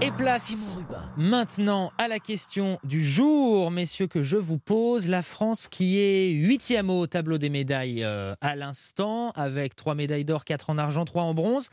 Et 0.00 0.10
place 0.12 0.78
maintenant 1.16 1.90
à 1.98 2.06
la 2.06 2.18
question 2.18 2.78
du 2.84 3.04
jour, 3.04 3.70
messieurs, 3.70 4.06
que 4.06 4.22
je 4.22 4.36
vous 4.36 4.58
pose. 4.58 5.08
La 5.08 5.22
France 5.22 5.68
qui 5.68 5.98
est 5.98 6.30
huitième 6.30 6.90
au 6.90 7.06
tableau 7.06 7.38
des 7.38 7.48
médailles 7.48 8.04
euh, 8.04 8.34
à 8.40 8.54
l'instant, 8.54 9.30
avec 9.32 9.74
trois 9.74 9.94
médailles 9.94 10.24
d'or, 10.24 10.44
quatre 10.44 10.70
en 10.70 10.78
argent, 10.78 11.04
trois 11.04 11.22
en 11.22 11.34
bronze. 11.34 11.68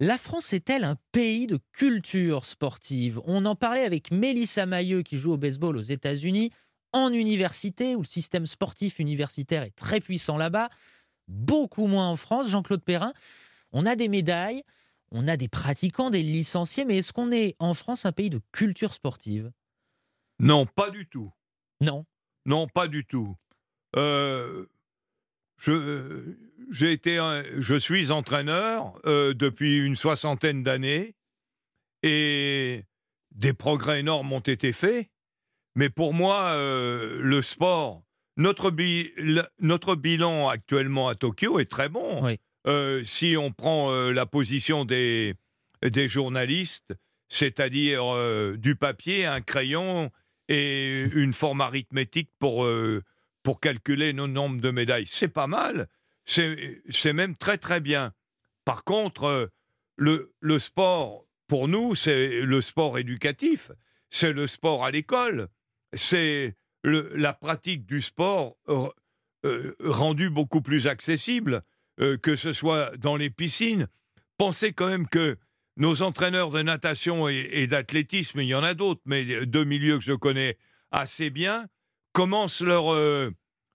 La 0.00 0.18
France 0.18 0.52
est-elle 0.52 0.84
un 0.84 0.96
pays 1.12 1.46
de 1.46 1.58
culture 1.72 2.46
sportive? 2.46 3.20
On 3.26 3.46
en 3.46 3.54
parlait 3.54 3.84
avec 3.84 4.10
Mélissa 4.10 4.66
Mailleux 4.66 5.02
qui 5.02 5.18
joue 5.18 5.34
au 5.34 5.36
baseball 5.36 5.76
aux 5.76 5.82
États-Unis, 5.82 6.50
en 6.92 7.12
université, 7.12 7.94
où 7.94 8.00
le 8.00 8.06
système 8.06 8.46
sportif 8.46 8.98
universitaire 8.98 9.62
est 9.62 9.76
très 9.76 10.00
puissant 10.00 10.36
là-bas, 10.36 10.68
beaucoup 11.28 11.86
moins 11.86 12.08
en 12.08 12.16
France. 12.16 12.48
Jean-Claude 12.48 12.82
Perrin, 12.82 13.12
on 13.72 13.86
a 13.86 13.96
des 13.96 14.08
médailles, 14.08 14.62
on 15.10 15.28
a 15.28 15.36
des 15.36 15.48
pratiquants, 15.48 16.10
des 16.10 16.22
licenciés, 16.22 16.84
mais 16.84 16.98
est-ce 16.98 17.12
qu'on 17.12 17.32
est 17.32 17.56
en 17.58 17.74
France 17.74 18.06
un 18.06 18.12
pays 18.12 18.30
de 18.30 18.40
culture 18.52 18.94
sportive? 18.94 19.52
Non, 20.38 20.66
pas 20.66 20.90
du 20.90 21.06
tout. 21.06 21.32
Non. 21.80 22.04
Non, 22.46 22.66
pas 22.68 22.88
du 22.88 23.04
tout. 23.04 23.36
Euh, 23.96 24.66
je, 25.58 26.36
j'ai 26.70 26.92
été, 26.92 27.16
je 27.58 27.76
suis 27.76 28.10
entraîneur 28.10 28.98
euh, 29.06 29.34
depuis 29.34 29.78
une 29.78 29.96
soixantaine 29.96 30.62
d'années 30.62 31.14
et 32.02 32.84
des 33.32 33.52
progrès 33.52 34.00
énormes 34.00 34.32
ont 34.32 34.40
été 34.40 34.72
faits. 34.72 35.08
Mais 35.76 35.90
pour 35.90 36.14
moi, 36.14 36.50
euh, 36.52 37.20
le 37.20 37.42
sport, 37.42 38.03
notre, 38.36 38.70
bi- 38.70 39.12
le- 39.16 39.46
notre 39.60 39.94
bilan 39.94 40.48
actuellement 40.48 41.08
à 41.08 41.14
Tokyo 41.14 41.58
est 41.58 41.70
très 41.70 41.88
bon. 41.88 42.24
Oui. 42.24 42.38
Euh, 42.66 43.04
si 43.04 43.36
on 43.36 43.52
prend 43.52 43.92
euh, 43.92 44.10
la 44.12 44.26
position 44.26 44.84
des, 44.84 45.34
des 45.82 46.08
journalistes, 46.08 46.94
c'est-à-dire 47.28 48.02
euh, 48.14 48.56
du 48.56 48.74
papier, 48.76 49.26
un 49.26 49.40
crayon 49.40 50.10
et 50.48 51.02
une 51.14 51.32
forme 51.32 51.60
arithmétique 51.60 52.30
pour, 52.38 52.68
pour 53.42 53.60
calculer 53.60 54.12
nos 54.12 54.26
nombres 54.26 54.60
de 54.60 54.70
médailles. 54.70 55.06
C'est 55.06 55.28
pas 55.28 55.46
mal. 55.46 55.86
C'est 56.26 57.12
même 57.12 57.36
très 57.36 57.58
très 57.58 57.80
bien. 57.80 58.12
Par 58.64 58.84
contre, 58.84 59.50
le, 59.96 60.32
le 60.40 60.58
sport, 60.58 61.26
pour 61.48 61.68
nous, 61.68 61.94
c'est 61.94 62.40
le 62.40 62.60
sport 62.60 62.98
éducatif. 62.98 63.70
C'est 64.10 64.32
le 64.32 64.46
sport 64.46 64.84
à 64.84 64.90
l'école. 64.90 65.48
C'est 65.94 66.56
le- 66.84 67.10
la 67.16 67.32
pratique 67.32 67.84
du 67.86 68.00
sport 68.00 68.56
euh, 68.68 69.74
rendue 69.80 70.30
beaucoup 70.30 70.60
plus 70.62 70.86
accessible, 70.86 71.62
euh, 72.00 72.16
que 72.16 72.36
ce 72.36 72.52
soit 72.52 72.96
dans 72.98 73.16
les 73.16 73.30
piscines. 73.30 73.88
Pensez 74.38 74.72
quand 74.72 74.86
même 74.86 75.08
que 75.08 75.36
nos 75.76 76.02
entraîneurs 76.02 76.50
de 76.50 76.62
natation 76.62 77.28
et, 77.28 77.48
et 77.52 77.66
d'athlétisme, 77.66 78.40
il 78.40 78.46
y 78.46 78.54
en 78.54 78.62
a 78.62 78.74
d'autres, 78.74 79.00
mais 79.06 79.44
deux 79.46 79.64
milieux 79.64 79.98
que 79.98 80.04
je 80.04 80.12
connais 80.12 80.56
assez 80.92 81.30
bien, 81.30 81.66
commencent 82.12 82.62
leur, 82.62 82.92
euh, 82.94 83.32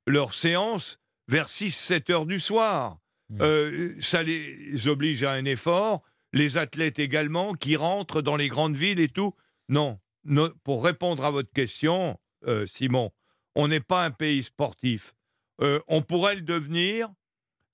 leur 0.07 0.33
séance 0.33 0.97
vers 1.27 1.49
6-7 1.49 2.09
heures 2.11 2.25
du 2.25 2.39
soir. 2.39 2.99
Mmh. 3.29 3.37
Euh, 3.41 3.95
ça 3.99 4.23
les 4.23 4.87
oblige 4.87 5.23
à 5.23 5.33
un 5.33 5.45
effort. 5.45 6.01
Les 6.33 6.57
athlètes 6.57 6.99
également 6.99 7.53
qui 7.53 7.75
rentrent 7.75 8.21
dans 8.21 8.37
les 8.37 8.47
grandes 8.49 8.75
villes 8.75 8.99
et 8.99 9.09
tout. 9.09 9.35
Non, 9.67 9.99
non, 10.23 10.51
pour 10.63 10.83
répondre 10.83 11.23
à 11.25 11.31
votre 11.31 11.51
question, 11.51 12.19
euh, 12.47 12.65
Simon. 12.65 13.11
On 13.55 13.67
n'est 13.67 13.79
pas 13.79 14.05
un 14.05 14.11
pays 14.11 14.43
sportif. 14.43 15.13
Euh, 15.61 15.79
on 15.87 16.01
pourrait 16.01 16.35
le 16.35 16.41
devenir. 16.41 17.09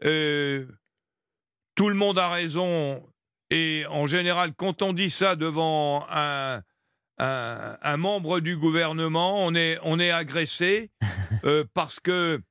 Euh, 0.03 0.65
tout 1.75 1.89
le 1.89 1.95
monde 1.95 2.17
a 2.17 2.29
raison. 2.29 3.07
Et 3.51 3.85
en 3.89 4.07
général, 4.07 4.53
quand 4.55 4.81
on 4.81 4.93
dit 4.93 5.09
ça 5.09 5.35
devant 5.35 6.07
un, 6.09 6.61
un, 7.19 7.77
un 7.81 7.97
membre 7.97 8.39
du 8.39 8.57
gouvernement, 8.57 9.45
on 9.45 9.53
est, 9.53 9.77
on 9.83 9.99
est 9.99 10.09
agressé 10.11 10.89
parce 11.73 11.99
que 11.99 12.41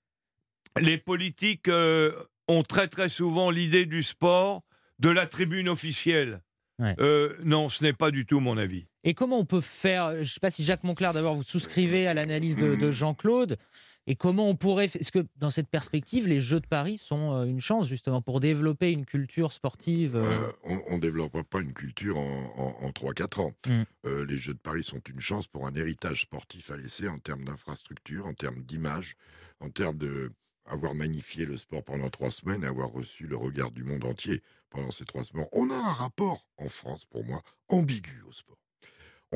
les 0.78 0.98
politiques 0.98 1.68
ont 1.68 2.62
très 2.62 2.86
très 2.88 3.08
souvent 3.08 3.50
l'idée 3.50 3.86
du 3.86 4.02
sport 4.02 4.62
de 5.00 5.08
la 5.08 5.26
tribune 5.26 5.68
officielle. 5.68 6.42
Ouais. 6.78 6.94
Non, 7.42 7.68
ce 7.68 7.82
n'est 7.82 7.92
pas 7.92 8.12
du 8.12 8.24
tout 8.24 8.38
mon 8.38 8.56
avis. 8.56 8.86
Et 9.04 9.14
comment 9.14 9.38
on 9.38 9.44
peut 9.44 9.60
faire 9.60 10.12
Je 10.14 10.18
ne 10.20 10.24
sais 10.24 10.40
pas 10.40 10.50
si 10.50 10.64
Jacques 10.64 10.82
Monclar, 10.82 11.12
d'abord, 11.12 11.36
vous 11.36 11.42
souscrivez 11.42 12.06
à 12.06 12.14
l'analyse 12.14 12.56
de, 12.56 12.74
de 12.74 12.90
Jean-Claude. 12.90 13.58
Et 14.06 14.16
comment 14.16 14.48
on 14.48 14.56
pourrait. 14.56 14.84
Est-ce 14.84 15.12
que 15.12 15.26
dans 15.36 15.50
cette 15.50 15.68
perspective, 15.68 16.28
les 16.28 16.40
Jeux 16.40 16.60
de 16.60 16.66
Paris 16.66 16.98
sont 16.98 17.32
euh, 17.32 17.44
une 17.44 17.60
chance 17.60 17.88
justement 17.88 18.20
pour 18.20 18.40
développer 18.40 18.90
une 18.90 19.06
culture 19.06 19.52
sportive 19.52 20.16
euh, 20.16 20.48
Euh, 20.66 20.80
on 20.88 20.96
ne 20.96 21.00
développera 21.00 21.42
pas 21.42 21.60
une 21.60 21.72
culture 21.72 22.18
en, 22.18 22.76
en, 22.82 22.90
3-4 22.90 23.40
ans. 23.40 23.52
Mm. 23.66 23.82
Euh, 24.06 24.26
les 24.26 24.36
Jeux 24.36 24.52
de 24.54 24.58
Paris 24.58 24.84
sont 24.84 25.00
une 25.08 25.20
chance 25.20 25.46
pour 25.46 25.66
un 25.66 25.74
héritage 25.74 26.22
sportif 26.22 26.70
à 26.70 26.76
laisser 26.76 27.08
en 27.08 27.18
termes 27.18 27.44
d'infrastructure, 27.44 28.26
en 28.26 28.34
termes 28.34 28.62
d'image, 28.62 29.16
en 29.60 29.70
termes 29.70 29.96
de 29.96 30.32
avoir 30.66 30.94
magnifié 30.94 31.44
le 31.44 31.58
sport 31.58 31.84
pendant 31.84 32.08
trois 32.08 32.30
semaines 32.30 32.64
avoir 32.64 32.90
reçu 32.90 33.26
le 33.26 33.36
regard 33.36 33.70
du 33.70 33.84
monde 33.84 34.04
entier 34.04 34.42
pendant 34.70 34.90
ces 34.90 35.04
trois 35.04 35.22
semaines. 35.22 35.46
On 35.52 35.68
a 35.70 35.74
un 35.74 35.92
rapport 35.92 36.46
en 36.56 36.68
France, 36.68 37.04
pour 37.04 37.22
moi, 37.22 37.42
ambigu 37.68 38.22
au 38.26 38.32
sport. 38.32 38.56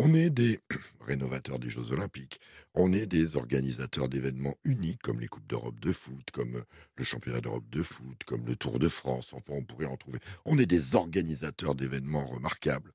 On 0.01 0.15
est 0.15 0.31
des 0.31 0.61
rénovateurs 1.01 1.59
des 1.59 1.71
Jeux 1.71 1.91
Olympiques, 1.91 2.39
on 2.73 2.93
est 2.93 3.07
des 3.07 3.35
organisateurs 3.35 4.09
d'événements 4.09 4.55
uniques 4.63 5.03
comme 5.03 5.19
les 5.19 5.27
Coupes 5.27 5.49
d'Europe 5.49 5.81
de 5.81 5.91
foot, 5.91 6.31
comme 6.33 6.55
euh, 6.55 6.65
le 6.95 7.03
Championnat 7.03 7.41
d'Europe 7.41 7.69
de 7.69 7.83
foot, 7.83 8.23
comme 8.25 8.47
le 8.47 8.55
Tour 8.55 8.79
de 8.79 8.87
France, 8.87 9.33
enfin 9.33 9.55
on 9.55 9.65
pourrait 9.65 9.87
en 9.87 9.97
trouver. 9.97 10.21
On 10.45 10.57
est 10.57 10.67
des 10.67 10.95
organisateurs 10.95 11.75
d'événements 11.75 12.27
remarquables. 12.27 12.93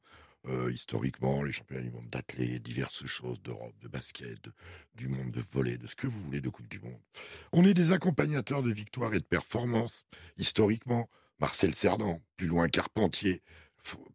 Euh, 0.47 0.71
historiquement, 0.71 1.43
les 1.43 1.51
championnats 1.51 1.83
du 1.83 1.91
monde 1.91 2.07
d'athlètes, 2.07 2.63
diverses 2.63 3.05
choses 3.05 3.41
d'Europe, 3.43 3.75
de 3.81 3.89
basket, 3.89 4.39
du 4.95 5.09
monde 5.09 5.31
de 5.31 5.43
volley, 5.51 5.77
de 5.77 5.87
ce 5.87 5.97
que 5.97 6.07
vous 6.07 6.21
voulez 6.21 6.39
de 6.39 6.49
Coupe 6.49 6.69
du 6.69 6.79
Monde. 6.79 7.01
On 7.51 7.65
est 7.65 7.73
des 7.73 7.91
accompagnateurs 7.91 8.63
de 8.63 8.71
victoires 8.71 9.13
et 9.13 9.19
de 9.19 9.25
performances. 9.25 10.05
Historiquement, 10.37 11.09
Marcel 11.39 11.75
Cerdan, 11.75 12.21
plus 12.37 12.47
loin 12.47 12.69
Carpentier, 12.69 13.41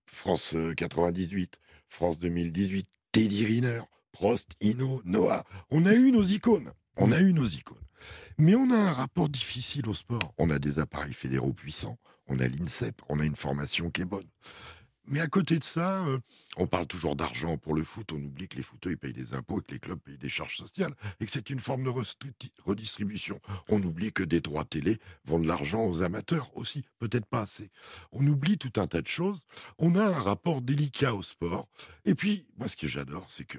France 0.07 0.55
euh, 0.55 0.75
98, 0.75 1.59
France 1.89 2.19
2018, 2.19 2.89
Teddy 3.13 3.45
Riner, 3.45 3.83
Prost, 4.13 4.53
Hino, 4.61 5.03
Noah. 5.05 5.45
On 5.71 5.87
a 5.87 5.95
eu 5.95 6.11
nos 6.11 6.23
icônes. 6.23 6.73
On 6.97 7.13
a 7.13 7.21
eu 7.21 7.33
nos 7.33 7.47
icônes. 7.47 7.79
Mais 8.37 8.55
on 8.55 8.71
a 8.71 8.77
un 8.77 8.93
rapport 8.93 9.29
difficile 9.29 9.89
au 9.89 9.95
sport. 9.95 10.35
On 10.39 10.51
a 10.51 10.59
des 10.59 10.79
appareils 10.79 11.13
fédéraux 11.13 11.53
puissants. 11.53 11.99
On 12.27 12.39
a 12.41 12.49
l'INSEP. 12.49 13.01
On 13.09 13.21
a 13.21 13.25
une 13.25 13.37
formation 13.37 13.91
qui 13.91 14.03
est 14.03 14.07
bonne. 14.07 14.29
Mais 15.11 15.21
à 15.21 15.27
côté 15.27 15.59
de 15.59 15.65
ça, 15.65 16.05
euh, 16.05 16.19
on 16.59 16.67
parle 16.67 16.87
toujours 16.87 17.17
d'argent 17.17 17.57
pour 17.57 17.75
le 17.75 17.83
foot. 17.83 18.13
On 18.13 18.17
oublie 18.17 18.47
que 18.47 18.57
les 18.57 18.63
footeux 18.63 18.91
ils 18.91 18.99
payent 18.99 19.15
des 19.15 19.33
impôts 19.33 19.61
et 19.61 19.63
que 19.63 19.73
les 19.73 19.79
clubs 19.79 19.99
payent 19.99 20.19
des 20.19 20.29
charges 20.29 20.57
sociales 20.57 20.95
et 21.21 21.27
que 21.27 21.33
c'est 21.33 21.49
une 21.49 21.61
forme 21.61 21.85
de 21.85 21.93
redistribution. 22.65 23.41
On 23.69 23.83
oublie 23.83 24.13
que 24.13 24.23
des 24.23 24.41
droits 24.41 24.65
télé 24.65 24.99
vont 25.25 25.39
de 25.39 25.47
l'argent 25.47 25.87
aux 25.87 26.03
amateurs 26.03 26.55
aussi, 26.57 26.85
peut-être 26.99 27.27
pas 27.27 27.43
assez. 27.43 27.71
On 28.13 28.27
oublie 28.27 28.59
tout 28.59 28.81
un 28.81 28.87
tas 28.87 29.01
de 29.01 29.07
choses. 29.07 29.47
On 29.79 29.95
a 29.97 30.05
un 30.05 30.19
rapport 30.19 30.61
délicat 30.61 31.15
au 31.15 31.23
sport. 31.23 31.69
Et 32.05 32.15
puis, 32.15 32.47
moi, 32.59 32.69
ce 32.69 32.77
que 32.77 32.87
j'adore, 32.87 33.27
c'est 33.29 33.45
que 33.45 33.59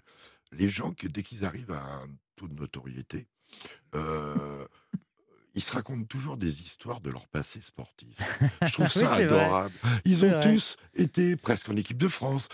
les 0.52 0.70
gens, 0.70 0.94
que 0.94 1.08
dès 1.08 1.24
qu'ils 1.24 1.46
arrivent 1.46 1.72
à 1.72 1.82
un 1.82 2.08
taux 2.36 2.48
de 2.48 2.60
notoriété, 2.60 3.28
euh, 3.96 4.49
ils 5.60 5.62
se 5.62 5.74
racontent 5.74 6.06
toujours 6.06 6.38
des 6.38 6.62
histoires 6.62 7.02
de 7.02 7.10
leur 7.10 7.28
passé 7.28 7.60
sportif. 7.62 8.16
Je 8.66 8.72
trouve 8.72 8.86
Oui, 8.86 8.92
ça 8.92 9.08
vrai. 9.08 9.24
adorable. 9.26 9.74
Ils 10.06 10.24
ont 10.24 10.40
tous 10.40 10.78
été 10.96 11.36
presque 11.36 11.68
en 11.68 11.76
équipe 11.76 11.98
de 11.98 12.08
France. 12.08 12.48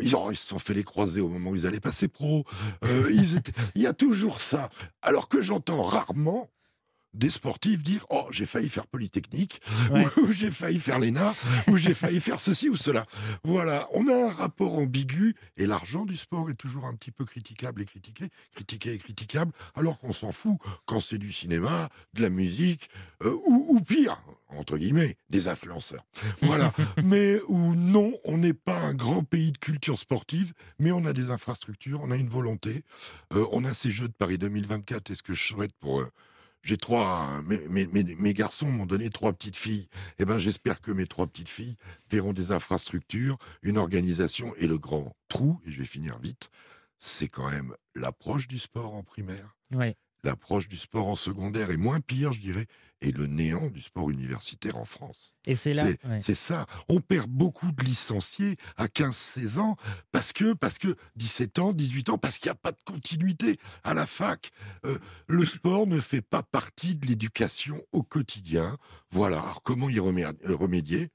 Ils, 0.00 0.16
ont- 0.16 0.32
ils 0.32 0.36
se 0.36 0.48
sont 0.48 0.58
fait 0.58 0.74
les 0.74 0.82
croiser 0.82 1.20
au 1.20 1.28
moment 1.28 1.50
où 1.50 1.54
ils 1.54 1.64
allaient 1.64 1.78
passer 1.78 2.08
pro. 2.08 2.44
Euh, 2.84 3.08
ils 3.12 3.36
étaient- 3.36 3.52
Il 3.76 3.82
y 3.82 3.86
a 3.86 3.92
toujours 3.92 4.40
ça. 4.40 4.68
Alors 5.00 5.28
que 5.28 5.40
j'entends 5.40 5.82
rarement 5.84 6.50
des 7.14 7.30
sportifs 7.30 7.82
dire 7.82 8.04
Oh, 8.10 8.26
j'ai 8.30 8.46
failli 8.46 8.68
faire 8.68 8.86
Polytechnique, 8.86 9.60
Ouais. 9.90 10.04
ou 10.22 10.32
j'ai 10.32 10.50
failli 10.50 10.78
faire 10.78 10.98
l'ENA, 10.98 11.34
ou 11.68 11.76
j'ai 11.76 11.94
failli 11.94 12.20
faire 12.20 12.40
ceci 12.40 12.68
ou 12.68 12.76
cela. 12.76 13.06
Voilà, 13.44 13.88
on 13.94 14.08
a 14.08 14.14
un 14.26 14.30
rapport 14.30 14.74
ambigu 14.78 15.34
et 15.56 15.66
l'argent 15.66 16.04
du 16.04 16.16
sport 16.16 16.50
est 16.50 16.54
toujours 16.54 16.84
un 16.86 16.94
petit 16.94 17.10
peu 17.10 17.24
critiquable 17.24 17.82
et 17.82 17.84
critiqué, 17.84 18.28
critiqué 18.54 18.92
et 18.94 18.98
critiquable, 18.98 19.52
alors 19.74 19.98
qu'on 19.98 20.12
s'en 20.12 20.32
fout 20.32 20.58
quand 20.86 21.00
c'est 21.00 21.18
du 21.18 21.32
cinéma, 21.32 21.88
de 22.14 22.22
la 22.22 22.30
musique, 22.30 22.88
euh, 23.22 23.32
ou, 23.46 23.66
ou 23.76 23.80
pire, 23.80 24.20
entre 24.48 24.76
guillemets, 24.78 25.16
des 25.30 25.48
influenceurs. 25.48 26.04
Voilà, 26.42 26.72
mais 27.04 27.40
où 27.48 27.74
non, 27.74 28.12
on 28.24 28.38
n'est 28.38 28.52
pas 28.54 28.78
un 28.78 28.94
grand 28.94 29.24
pays 29.24 29.52
de 29.52 29.58
culture 29.58 29.98
sportive, 29.98 30.52
mais 30.78 30.92
on 30.92 31.04
a 31.06 31.12
des 31.12 31.30
infrastructures, 31.30 32.00
on 32.02 32.10
a 32.10 32.16
une 32.16 32.28
volonté, 32.28 32.84
Euh, 33.32 33.46
on 33.52 33.64
a 33.64 33.74
ces 33.74 33.90
Jeux 33.90 34.08
de 34.08 34.12
Paris 34.12 34.38
2024 34.38 35.10
et 35.10 35.14
ce 35.14 35.22
que 35.22 35.34
je 35.34 35.42
souhaite 35.42 35.72
pour... 35.80 36.00
euh, 36.00 36.10
j'ai 36.64 36.78
trois, 36.78 37.42
mes, 37.44 38.34
garçons 38.34 38.70
m'ont 38.70 38.86
donné 38.86 39.10
trois 39.10 39.34
petites 39.34 39.56
filles. 39.56 39.86
Eh 40.18 40.24
ben, 40.24 40.38
j'espère 40.38 40.80
que 40.80 40.90
mes 40.90 41.06
trois 41.06 41.26
petites 41.26 41.50
filles 41.50 41.76
verront 42.10 42.32
des 42.32 42.52
infrastructures, 42.52 43.36
une 43.62 43.76
organisation 43.76 44.54
et 44.56 44.66
le 44.66 44.78
grand 44.78 45.14
trou. 45.28 45.60
Et 45.66 45.70
je 45.70 45.78
vais 45.78 45.84
finir 45.84 46.18
vite. 46.18 46.50
C'est 46.98 47.28
quand 47.28 47.50
même 47.50 47.74
l'approche 47.94 48.48
du 48.48 48.58
sport 48.58 48.94
en 48.94 49.02
primaire, 49.02 49.54
Ouais. 49.74 49.96
L'approche 50.24 50.68
du 50.68 50.76
sport 50.76 51.06
en 51.06 51.16
secondaire 51.16 51.70
et 51.70 51.76
moins 51.76 52.00
pire, 52.00 52.32
je 52.32 52.40
dirais, 52.40 52.66
et 53.00 53.12
le 53.12 53.26
néant 53.26 53.68
du 53.68 53.80
sport 53.80 54.10
universitaire 54.10 54.76
en 54.76 54.84
France. 54.84 55.34
Et 55.46 55.56
c'est 55.56 55.72
là. 55.74 55.84
C'est 55.84 56.08
ouais. 56.08 56.18
c'est 56.20 56.34
ça. 56.34 56.66
On 56.88 57.00
perd 57.00 57.28
beaucoup 57.28 57.70
de 57.70 57.84
licenciés 57.84 58.56
à 58.76 58.86
15-16 58.86 59.58
ans 59.58 59.76
parce 60.10 60.32
que, 60.32 60.54
parce 60.54 60.78
que 60.78 60.96
17 61.16 61.58
ans, 61.58 61.72
18 61.72 62.08
ans, 62.08 62.18
parce 62.18 62.38
qu'il 62.38 62.48
n'y 62.48 62.52
a 62.52 62.60
pas 62.60 62.72
de 62.72 62.80
continuité 62.84 63.56
à 63.82 63.94
la 63.94 64.06
fac. 64.06 64.50
Euh, 64.86 64.98
le 65.26 65.44
sport 65.44 65.86
ne 65.86 66.00
fait 66.00 66.22
pas 66.22 66.42
partie 66.42 66.96
de 66.96 67.06
l'éducation 67.06 67.82
au 67.92 68.02
quotidien. 68.02 68.78
Voilà. 69.10 69.38
Alors, 69.38 69.62
comment 69.62 69.90
y 69.90 69.98
euh, 69.98 70.32
remédier? 70.56 71.10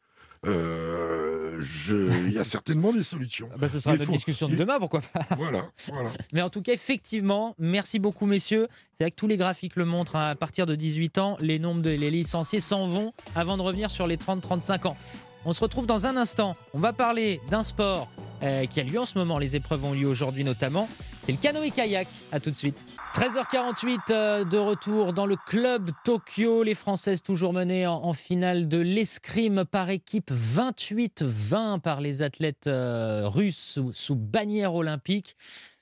Euh, 0.45 1.57
je- 1.59 2.27
Il 2.27 2.33
y 2.33 2.37
a 2.37 2.43
certainement 2.43 2.93
des 2.93 3.03
solutions. 3.03 3.49
Ah 3.53 3.57
bah, 3.57 3.67
ce 3.69 3.79
sera 3.79 3.93
notre 3.93 4.05
faut- 4.05 4.11
discussion 4.11 4.47
de 4.47 4.55
demain, 4.55 4.79
pourquoi 4.79 5.01
pas 5.01 5.21
Voilà, 5.37 5.65
voilà. 5.91 6.09
Mais 6.33 6.41
en 6.41 6.49
tout 6.49 6.61
cas, 6.61 6.73
effectivement, 6.73 7.55
merci 7.59 7.99
beaucoup, 7.99 8.25
messieurs. 8.25 8.67
C'est 8.93 9.03
vrai 9.03 9.11
que 9.11 9.15
tous 9.15 9.27
les 9.27 9.37
graphiques 9.37 9.75
le 9.75 9.85
montrent. 9.85 10.15
hein. 10.15 10.29
À 10.29 10.35
partir 10.35 10.65
de 10.65 10.75
18 10.75 11.17
ans, 11.17 11.37
les 11.41 11.59
nombres 11.59 11.81
de 11.81 11.89
licenciés 11.89 12.59
s'en 12.61 12.87
vont 12.87 13.13
avant 13.35 13.57
de 13.57 13.61
revenir 13.61 13.89
sur 13.91 14.07
les 14.07 14.17
30-35 14.17 14.85
ans. 14.87 14.97
On 15.45 15.53
se 15.53 15.61
retrouve 15.61 15.85
dans 15.87 16.05
un 16.05 16.15
instant. 16.17 16.53
On 16.73 16.79
va 16.79 16.93
parler 16.93 17.39
d'un 17.49 17.63
sport 17.63 18.09
euh, 18.43 18.65
qui 18.65 18.79
a 18.79 18.83
lieu 18.83 18.99
en 18.99 19.05
ce 19.05 19.17
moment. 19.17 19.37
Les 19.37 19.55
épreuves 19.55 19.83
ont 19.85 19.93
lieu 19.93 20.07
aujourd'hui 20.07 20.43
notamment. 20.43 20.87
C'est 21.23 21.31
le 21.31 21.37
canoë-kayak. 21.37 22.07
À 22.31 22.39
tout 22.39 22.49
de 22.49 22.55
suite. 22.55 22.85
13h48 23.15 23.99
euh, 24.11 24.43
de 24.45 24.57
retour 24.57 25.13
dans 25.13 25.25
le 25.25 25.35
club 25.35 25.91
Tokyo. 26.03 26.63
Les 26.63 26.75
Françaises 26.75 27.21
toujours 27.21 27.53
menées 27.53 27.85
en, 27.85 28.13
finale 28.13 28.67
de 28.67 28.77
l'escrime 28.77 29.65
par 29.65 29.89
équipe 29.89 30.31
28-20 30.31 31.79
par 31.79 32.01
les 32.01 32.21
athlètes 32.21 32.67
euh, 32.67 33.27
russes 33.27 33.73
sous, 33.73 33.93
sous 33.93 34.15
bannière 34.15 34.73
olympique 34.73 35.35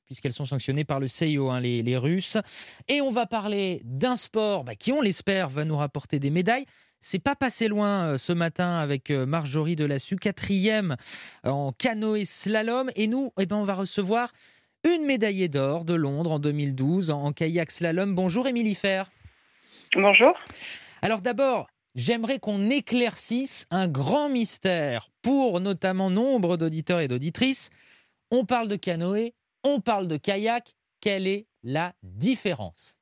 puisqu'elles 0.05 0.33
sont 0.33 0.45
sanctionnées 0.45 0.85
par 0.85 1.01
le 1.01 1.07
CIO, 1.09 1.49
hein, 1.49 1.59
les, 1.59 1.83
les 1.83 1.97
Russes. 1.97 2.37
Et 2.87 3.01
on 3.01 3.11
va 3.11 3.25
parler 3.25 3.81
d'un 3.83 4.15
sport 4.15 4.63
bah, 4.63 4.73
qui, 4.73 4.93
on 4.93 5.01
l'espère, 5.01 5.49
va 5.49 5.65
nous 5.65 5.75
rapporter 5.75 6.17
des 6.17 6.29
médailles. 6.29 6.65
C'est 7.09 7.19
pas 7.19 7.35
passé 7.35 7.69
loin 7.69 8.05
euh, 8.05 8.17
ce 8.17 8.33
matin 8.33 8.79
avec 8.79 9.11
euh, 9.11 9.25
Marjorie 9.25 9.77
Delassus, 9.77 10.17
quatrième 10.17 10.97
en 11.45 11.71
canoë 11.71 12.25
slalom. 12.25 12.91
Et 12.97 13.07
nous, 13.07 13.31
eh 13.39 13.45
ben, 13.45 13.55
on 13.55 13.63
va 13.63 13.75
recevoir 13.75 14.33
une 14.83 15.05
médaillée 15.05 15.47
d'or 15.47 15.85
de 15.85 15.93
Londres 15.93 16.33
en 16.33 16.39
2012 16.39 17.09
en, 17.09 17.23
en 17.23 17.31
kayak 17.31 17.71
slalom. 17.71 18.13
Bonjour 18.13 18.45
Émilie 18.45 18.75
Fer. 18.75 19.09
Bonjour. 19.95 20.33
Alors 21.01 21.21
d'abord, 21.21 21.67
j'aimerais 21.95 22.39
qu'on 22.39 22.69
éclaircisse 22.69 23.67
un 23.71 23.87
grand 23.87 24.27
mystère 24.27 25.07
pour 25.21 25.61
notamment 25.61 26.09
nombre 26.09 26.57
d'auditeurs 26.57 26.99
et 26.99 27.07
d'auditrices. 27.07 27.69
On 28.31 28.43
parle 28.43 28.67
de 28.67 28.75
canoë, 28.75 29.33
on 29.63 29.79
parle 29.79 30.09
de 30.09 30.17
kayak. 30.17 30.75
Quelle 30.99 31.25
est 31.25 31.47
la 31.63 31.93
différence? 32.03 32.96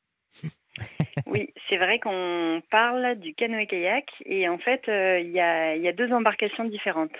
Oui, 1.25 1.53
c'est 1.69 1.77
vrai 1.77 1.99
qu'on 1.99 2.61
parle 2.69 3.15
du 3.15 3.33
canoë-kayak 3.33 4.05
et 4.25 4.47
en 4.47 4.57
fait, 4.57 4.87
euh, 4.87 5.19
il 5.19 5.31
y, 5.31 5.39
a, 5.39 5.75
il 5.75 5.81
y 5.81 5.87
a 5.87 5.93
deux 5.93 6.11
embarcations 6.11 6.65
différentes. 6.65 7.15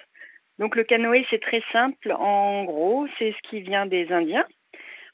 Donc 0.59 0.75
le 0.75 0.83
canoë, 0.83 1.25
c'est 1.29 1.41
très 1.41 1.63
simple. 1.71 2.11
En 2.11 2.63
gros, 2.65 3.07
c'est 3.17 3.31
ce 3.31 3.49
qui 3.49 3.61
vient 3.61 3.85
des 3.85 4.11
Indiens. 4.11 4.45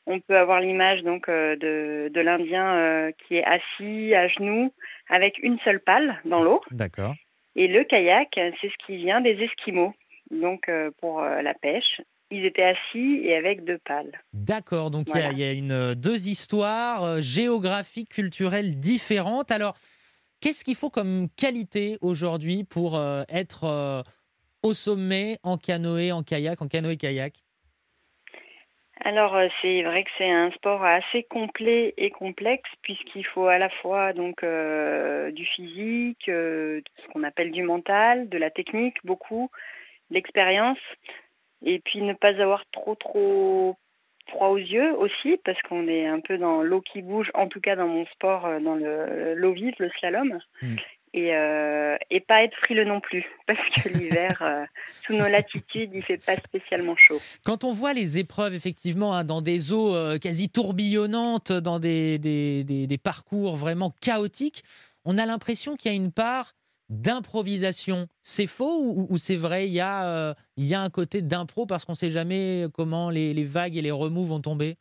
On 0.08 0.20
peut 0.20 0.38
avoir 0.38 0.60
l'image 0.60 1.04
donc 1.04 1.30
euh, 1.30 1.56
de, 1.56 2.10
de 2.14 2.22
l'Indien 2.22 2.76
euh, 2.76 3.12
qui 3.20 3.38
est 3.38 3.46
assis 3.46 4.14
à 4.16 4.28
genoux 4.28 4.74
avec 5.10 5.38
une 5.42 5.60
seule 5.60 5.80
pale 5.80 6.20
dans 6.26 6.44
l'eau. 6.44 6.62
D'accord. 6.72 7.16
Et 7.56 7.68
le 7.68 7.84
kayak, 7.84 8.30
c'est 8.34 8.70
ce 8.70 8.86
qui 8.86 8.98
vient 8.98 9.22
des 9.22 9.42
Esquimaux, 9.44 9.94
donc 10.32 10.72
pour 11.02 11.22
la 11.22 11.54
pêche. 11.54 12.00
Ils 12.32 12.46
étaient 12.46 12.64
assis 12.64 13.20
et 13.24 13.36
avec 13.36 13.64
deux 13.66 13.78
pales. 13.80 14.22
D'accord, 14.34 14.90
donc 14.90 15.08
il 15.10 15.20
y 15.20 15.22
a- 15.22 15.32
il 15.32 15.40
y, 15.40 15.44
a 15.44 15.52
une, 15.52 15.94
deux 15.96 16.28
histoires 16.28 17.04
euh, 17.04 17.22
géographiques, 17.22 18.10
culturelles 18.10 18.80
différentes. 18.80 19.52
Alors, 19.52 19.76
qu'est-ce 20.40 20.64
qu'il 20.64 20.76
faut 20.76 20.90
comme 20.90 21.28
qualité 21.38 21.98
aujourd'hui 22.02 22.64
pour 22.64 22.98
euh, 22.98 23.24
être 23.30 23.66
euh, 23.66 24.02
au 24.64 24.74
sommet 24.74 25.38
en 25.44 25.58
canoë, 25.58 26.12
en 26.12 26.24
kayak, 26.24 26.62
en 26.62 26.68
canoë-kayak 26.68 27.34
Alors 29.04 29.36
euh, 29.36 29.48
c'est 29.62 29.82
vrai 29.84 30.04
que 30.04 30.10
c'est 30.18 30.30
un 30.30 30.52
sport 30.52 30.84
assez 30.84 31.24
complet 31.24 31.94
et 31.98 32.12
complexe 32.12 32.70
puisqu'il 32.84 33.26
faut 33.26 33.48
à 33.48 33.58
la 33.58 33.70
fois 33.82 34.14
donc 34.14 34.44
euh, 34.44 35.32
du 35.32 35.46
physique, 35.46 36.30
euh, 36.30 36.82
ce 37.04 37.08
qu'on 37.12 37.24
appelle 37.24 37.52
du 37.52 37.64
mental, 37.64 38.30
de 38.30 38.38
la 38.38 38.52
technique 38.52 38.98
beaucoup, 39.04 39.50
l'expérience 40.12 40.78
et 41.66 41.80
puis 41.80 42.02
ne 42.02 42.14
pas 42.14 42.40
avoir 42.42 42.64
trop 42.72 42.96
trop 42.96 43.76
froid 44.28 44.48
aux 44.50 44.58
yeux 44.58 44.94
aussi 44.98 45.38
parce 45.44 45.62
qu'on 45.64 45.88
est 45.88 46.06
un 46.08 46.20
peu 46.20 46.38
dans 46.38 46.62
l'eau 46.62 46.82
qui 46.82 47.02
bouge 47.02 47.32
en 47.34 47.48
tout 47.48 47.60
cas 47.60 47.76
dans 47.76 47.88
mon 47.88 48.06
sport 48.08 48.46
euh, 48.46 48.60
dans 48.60 48.76
le 48.76 49.34
l'eau 49.36 49.54
vive 49.54 49.74
le 49.80 49.90
slalom 50.00 50.40
Mm. 50.62 50.76
et 51.14 51.36
euh, 51.36 51.98
et 52.12 52.20
pas 52.22 52.44
être 52.44 52.56
frileux 52.58 52.86
non 52.86 53.00
plus 53.02 53.26
parce 53.48 53.60
que 53.84 53.90
l'hiver 53.98 54.38
euh, 54.42 54.64
sous 55.06 55.14
nos 55.14 55.28
latitudes 55.28 55.92
il 55.94 56.04
fait 56.04 56.24
pas 56.24 56.38
spécialement 56.38 56.96
chaud. 56.96 57.18
Quand 57.44 57.64
on 57.64 57.74
voit 57.74 57.94
les 57.94 58.20
épreuves, 58.20 58.54
effectivement, 58.54 59.14
hein, 59.16 59.24
dans 59.24 59.42
des 59.42 59.74
eaux 59.74 59.96
euh, 59.96 60.18
quasi 60.20 60.50
tourbillonnantes, 60.50 61.52
dans 61.52 61.80
des, 61.80 62.18
des- 62.20 62.64
des- 62.64 62.88
des 62.88 62.98
parcours 62.98 63.56
vraiment 63.56 63.92
chaotiques, 64.02 64.64
on 65.04 65.18
a 65.18 65.26
l'impression 65.26 65.76
qu'il 65.76 65.92
y 65.92 65.94
a 65.94 65.98
une 65.98 66.12
part 66.12 66.54
d'improvisation. 66.92 68.06
C'est 68.22 68.48
faux 68.48 69.08
ou, 69.10 69.18
c'est 69.18 69.38
vrai? 69.38 69.66
Il 69.68 69.74
y, 69.74 69.80
a, 69.80 70.06
euh, 70.06 70.34
il 70.58 70.68
y 70.68 70.76
a 70.76 70.82
un 70.82 70.90
côté 70.90 71.22
d'impro 71.22 71.66
parce 71.66 71.86
qu'on 71.86 71.94
ne 71.94 71.98
sait 71.98 72.12
jamais 72.12 72.66
comment 72.74 73.10
les, 73.10 73.44
vagues 73.44 73.78
et 73.78 73.82
les 73.82 73.92
remous 73.92 74.26
vont 74.26 74.42
tomber? 74.42 74.76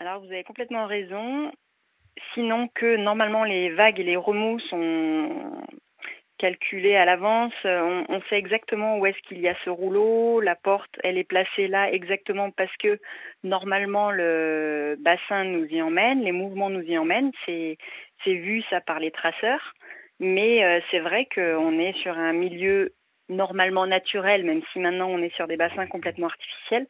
Alors 0.00 0.20
vous 0.20 0.26
avez 0.26 0.42
complètement 0.42 0.86
raison. 0.86 1.52
Sinon 2.32 2.68
que 2.74 2.96
normalement 2.96 3.44
les 3.44 3.70
vagues 3.70 4.00
et 4.00 4.04
les 4.04 4.16
remous 4.16 4.58
sont 4.70 5.28
calculés 6.38 6.96
à 6.96 7.04
l'avance, 7.04 7.52
on, 7.64 8.04
on 8.08 8.20
sait 8.28 8.38
exactement 8.38 8.98
où 8.98 9.06
est-ce 9.06 9.20
qu'il 9.28 9.38
y 9.40 9.48
a 9.48 9.54
ce 9.64 9.70
rouleau, 9.70 10.40
la 10.40 10.56
porte 10.56 10.90
elle 11.04 11.16
est 11.16 11.24
placée 11.24 11.68
là 11.68 11.90
exactement 11.92 12.50
parce 12.50 12.74
que 12.78 13.00
normalement 13.44 14.10
le 14.10 14.96
bassin 14.98 15.44
nous 15.44 15.64
y 15.66 15.80
emmène, 15.80 16.22
les 16.22 16.32
mouvements 16.32 16.70
nous 16.70 16.82
y 16.82 16.98
emmènent, 16.98 17.30
c'est 17.46 17.78
c'est 18.24 18.34
vu 18.34 18.62
ça 18.70 18.80
par 18.80 18.98
les 19.00 19.10
traceurs, 19.10 19.74
mais 20.20 20.64
euh, 20.64 20.80
c'est 20.90 21.00
vrai 21.00 21.26
qu'on 21.34 21.78
est 21.78 21.96
sur 22.02 22.16
un 22.16 22.32
milieu 22.32 22.94
normalement 23.28 23.86
naturel, 23.86 24.44
même 24.44 24.62
si 24.72 24.78
maintenant 24.78 25.08
on 25.08 25.22
est 25.22 25.34
sur 25.34 25.46
des 25.46 25.56
bassins 25.56 25.86
complètement 25.86 26.26
artificiels. 26.26 26.86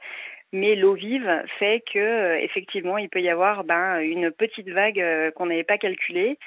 Mais 0.52 0.76
l'eau 0.76 0.94
vive 0.94 1.44
fait 1.58 1.82
que 1.92 1.98
euh, 1.98 2.38
effectivement 2.40 2.98
il 2.98 3.08
peut 3.08 3.22
y 3.22 3.28
avoir 3.28 3.64
ben, 3.64 3.98
une 4.00 4.30
petite 4.30 4.68
vague 4.68 5.00
euh, 5.00 5.30
qu'on 5.32 5.46
n'avait 5.46 5.64
pas 5.64 5.78
calculée 5.78 6.38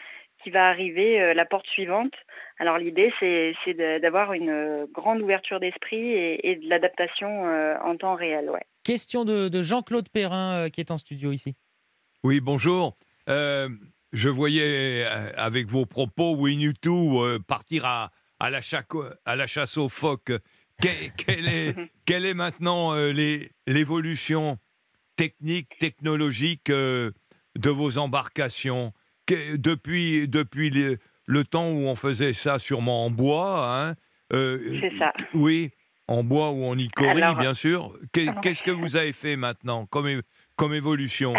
qui 0.44 0.50
va 0.50 0.68
arriver 0.68 1.20
euh, 1.20 1.34
la 1.34 1.46
porte 1.46 1.68
suivante. 1.68 2.14
Alors 2.60 2.78
l'idée 2.78 3.12
c'est 3.20 3.74
d'avoir 4.00 4.34
une 4.34 4.88
grande 4.94 5.22
ouverture 5.22 5.60
d'esprit 5.60 6.12
et, 6.14 6.52
et 6.52 6.56
de 6.56 6.70
l'adaptation 6.70 7.48
euh, 7.48 7.76
en 7.84 7.98
temps 7.98 8.16
réel. 8.16 8.50
Ouais. 8.50 8.64
Question 8.84 9.26
de, 9.26 9.50
de 9.50 9.62
Jean-Claude 9.62 10.10
Perrin 10.10 10.66
euh, 10.66 10.70
qui 10.70 10.80
est 10.80 10.92
en 10.92 10.98
studio 10.98 11.32
ici. 11.32 11.56
Oui, 12.24 12.40
bonjour. 12.40 12.98
Euh, 13.30 13.68
je 14.14 14.30
voyais 14.30 15.03
euh, 15.05 15.32
avec 15.36 15.68
vos 15.68 15.86
propos 15.86 16.36
Winnetou 16.36 17.22
euh, 17.24 17.39
partir 17.45 17.86
à, 17.86 18.12
à, 18.39 18.49
la 18.49 18.62
chaco- 18.62 19.05
à 19.26 19.36
la 19.36 19.47
chasse 19.47 19.78
aux 19.78 19.89
phoques. 19.89 20.32
Que- 20.82 21.10
quelle, 21.18 21.47
est, 21.47 21.76
quelle 22.05 22.26
est 22.26 22.34
maintenant 22.34 22.93
euh, 22.93 23.12
l'évolution 23.68 24.58
technique, 25.16 25.78
technologique 25.80 26.70
euh, 26.70 27.12
de 27.58 27.70
vos 27.70 27.97
embarcations? 27.97 28.93
Que- 29.26 29.55
depuis, 29.55 30.28
depuis 30.28 30.70
le, 30.70 30.99
le 31.26 31.43
temps 31.43 31.70
où 31.70 31.88
on 31.88 31.95
faisait 31.95 32.34
ça 32.34 32.60
sûrement 32.60 33.05
en 33.05 33.10
bois 33.12 33.76
hein, 33.89 33.95
C'est 34.32 34.93
ça. 34.97 35.12
Oui, 35.34 35.72
en 36.08 36.24
bois 36.24 36.51
ou 36.51 36.64
en 36.66 36.78
icorie, 36.78 37.22
Alors- 37.22 37.36
bien 37.38 37.53
sûr. 37.53 37.97
Que- 38.14 38.39
Qu'est-ce 38.41 38.64
que 38.64 38.72
vous 38.72 38.95
avez 38.95 39.12
fait 39.14 39.36
maintenant 39.36 39.86
comme, 39.88 40.22
comme 40.55 40.74
évolution? 40.74 41.34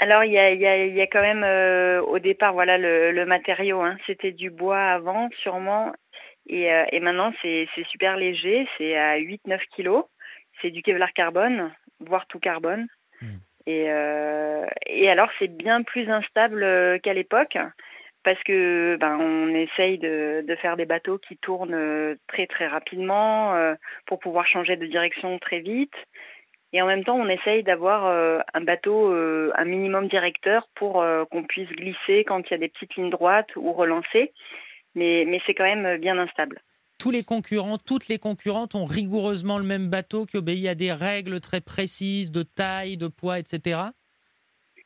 Alors 0.00 0.22
il 0.24 0.32
y 0.32 0.38
a, 0.38 0.52
y 0.52 0.66
a, 0.66 0.86
y 0.86 1.00
a 1.00 1.06
quand 1.08 1.20
même 1.20 1.42
euh, 1.42 2.00
au 2.02 2.20
départ 2.20 2.52
voilà 2.52 2.78
le, 2.78 3.10
le 3.10 3.26
matériau 3.26 3.80
hein. 3.80 3.96
c'était 4.06 4.32
du 4.32 4.50
bois 4.50 4.80
avant 4.80 5.28
sûrement. 5.42 5.92
Et, 6.48 6.72
euh, 6.72 6.84
et 6.92 7.00
maintenant 7.00 7.32
c'est 7.42 7.68
c'est 7.74 7.86
super 7.88 8.16
léger. 8.16 8.68
C'est 8.78 8.96
à 8.96 9.18
8-9 9.18 9.60
kilos. 9.74 10.04
C'est 10.62 10.70
du 10.70 10.82
Kevlar 10.82 11.12
carbone 11.12 11.72
voire 12.00 12.26
tout 12.26 12.38
carbone. 12.38 12.86
Et 13.66 13.86
euh, 13.88 14.64
et 14.86 15.10
alors 15.10 15.28
c'est 15.38 15.48
bien 15.48 15.82
plus 15.82 16.08
instable 16.08 17.00
qu'à 17.00 17.12
l'époque. 17.12 17.58
Parce 18.22 18.42
que 18.44 18.96
ben 19.00 19.16
on 19.20 19.54
essaye 19.54 19.98
de, 19.98 20.44
de 20.46 20.54
faire 20.56 20.76
des 20.76 20.86
bateaux 20.86 21.18
qui 21.18 21.36
tournent 21.38 22.16
très 22.28 22.46
très 22.46 22.66
rapidement 22.66 23.54
euh, 23.54 23.74
pour 24.06 24.20
pouvoir 24.20 24.46
changer 24.46 24.76
de 24.76 24.86
direction 24.86 25.38
très 25.38 25.60
vite 25.60 25.94
et 26.72 26.82
en 26.82 26.86
même 26.86 27.04
temps, 27.04 27.16
on 27.16 27.28
essaye 27.28 27.62
d'avoir 27.62 28.06
euh, 28.06 28.40
un 28.52 28.60
bateau, 28.60 29.10
euh, 29.10 29.50
un 29.56 29.64
minimum 29.64 30.08
directeur 30.08 30.68
pour 30.74 31.00
euh, 31.00 31.24
qu'on 31.24 31.44
puisse 31.44 31.68
glisser 31.70 32.24
quand 32.26 32.42
il 32.46 32.50
y 32.50 32.54
a 32.54 32.58
des 32.58 32.68
petites 32.68 32.94
lignes 32.96 33.10
droites 33.10 33.56
ou 33.56 33.72
relancer. 33.72 34.32
Mais, 34.94 35.24
mais 35.26 35.40
c'est 35.46 35.54
quand 35.54 35.64
même 35.64 35.98
bien 35.98 36.18
instable. 36.18 36.60
Tous 36.98 37.10
les 37.10 37.22
concurrents, 37.22 37.78
toutes 37.78 38.08
les 38.08 38.18
concurrentes 38.18 38.74
ont 38.74 38.84
rigoureusement 38.84 39.58
le 39.58 39.64
même 39.64 39.88
bateau 39.88 40.26
qui 40.26 40.36
obéit 40.36 40.66
à 40.66 40.74
des 40.74 40.92
règles 40.92 41.40
très 41.40 41.60
précises 41.60 42.32
de 42.32 42.42
taille, 42.42 42.96
de 42.96 43.06
poids, 43.06 43.38
etc. 43.38 43.80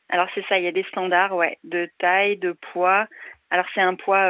Alors 0.09 0.27
c'est 0.35 0.45
ça, 0.47 0.59
il 0.59 0.63
y 0.63 0.67
a 0.67 0.71
des 0.71 0.83
standards, 0.83 1.35
ouais, 1.35 1.57
de 1.63 1.89
taille, 1.97 2.37
de 2.37 2.55
poids. 2.71 3.07
Alors 3.49 3.65
c'est 3.73 3.81
un 3.81 3.95
poids 3.95 4.25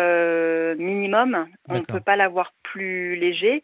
minimum. 0.75 1.47
On 1.69 1.79
ne 1.79 1.85
peut 1.85 1.99
pas 1.99 2.15
l'avoir 2.15 2.53
plus 2.63 3.15
léger 3.17 3.63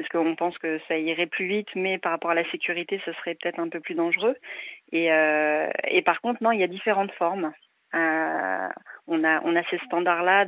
parce 0.00 0.08
qu'on 0.08 0.34
pense 0.34 0.56
que 0.56 0.80
ça 0.88 0.96
irait 0.96 1.26
plus 1.26 1.46
vite, 1.46 1.68
mais 1.74 1.98
par 1.98 2.12
rapport 2.12 2.30
à 2.30 2.34
la 2.34 2.50
sécurité, 2.50 3.02
ce 3.04 3.12
serait 3.12 3.34
peut-être 3.34 3.58
un 3.58 3.68
peu 3.68 3.80
plus 3.80 3.94
dangereux. 3.94 4.34
Et, 4.92 5.12
euh, 5.12 5.68
par 6.06 6.22
contre, 6.22 6.42
non, 6.42 6.52
il 6.52 6.60
y 6.60 6.64
a 6.64 6.68
différentes 6.68 7.12
formes. 7.12 7.52
Euh, 7.94 8.68
on 9.06 9.24
a 9.24 9.62
ces 9.70 9.78
standards-là 9.84 10.46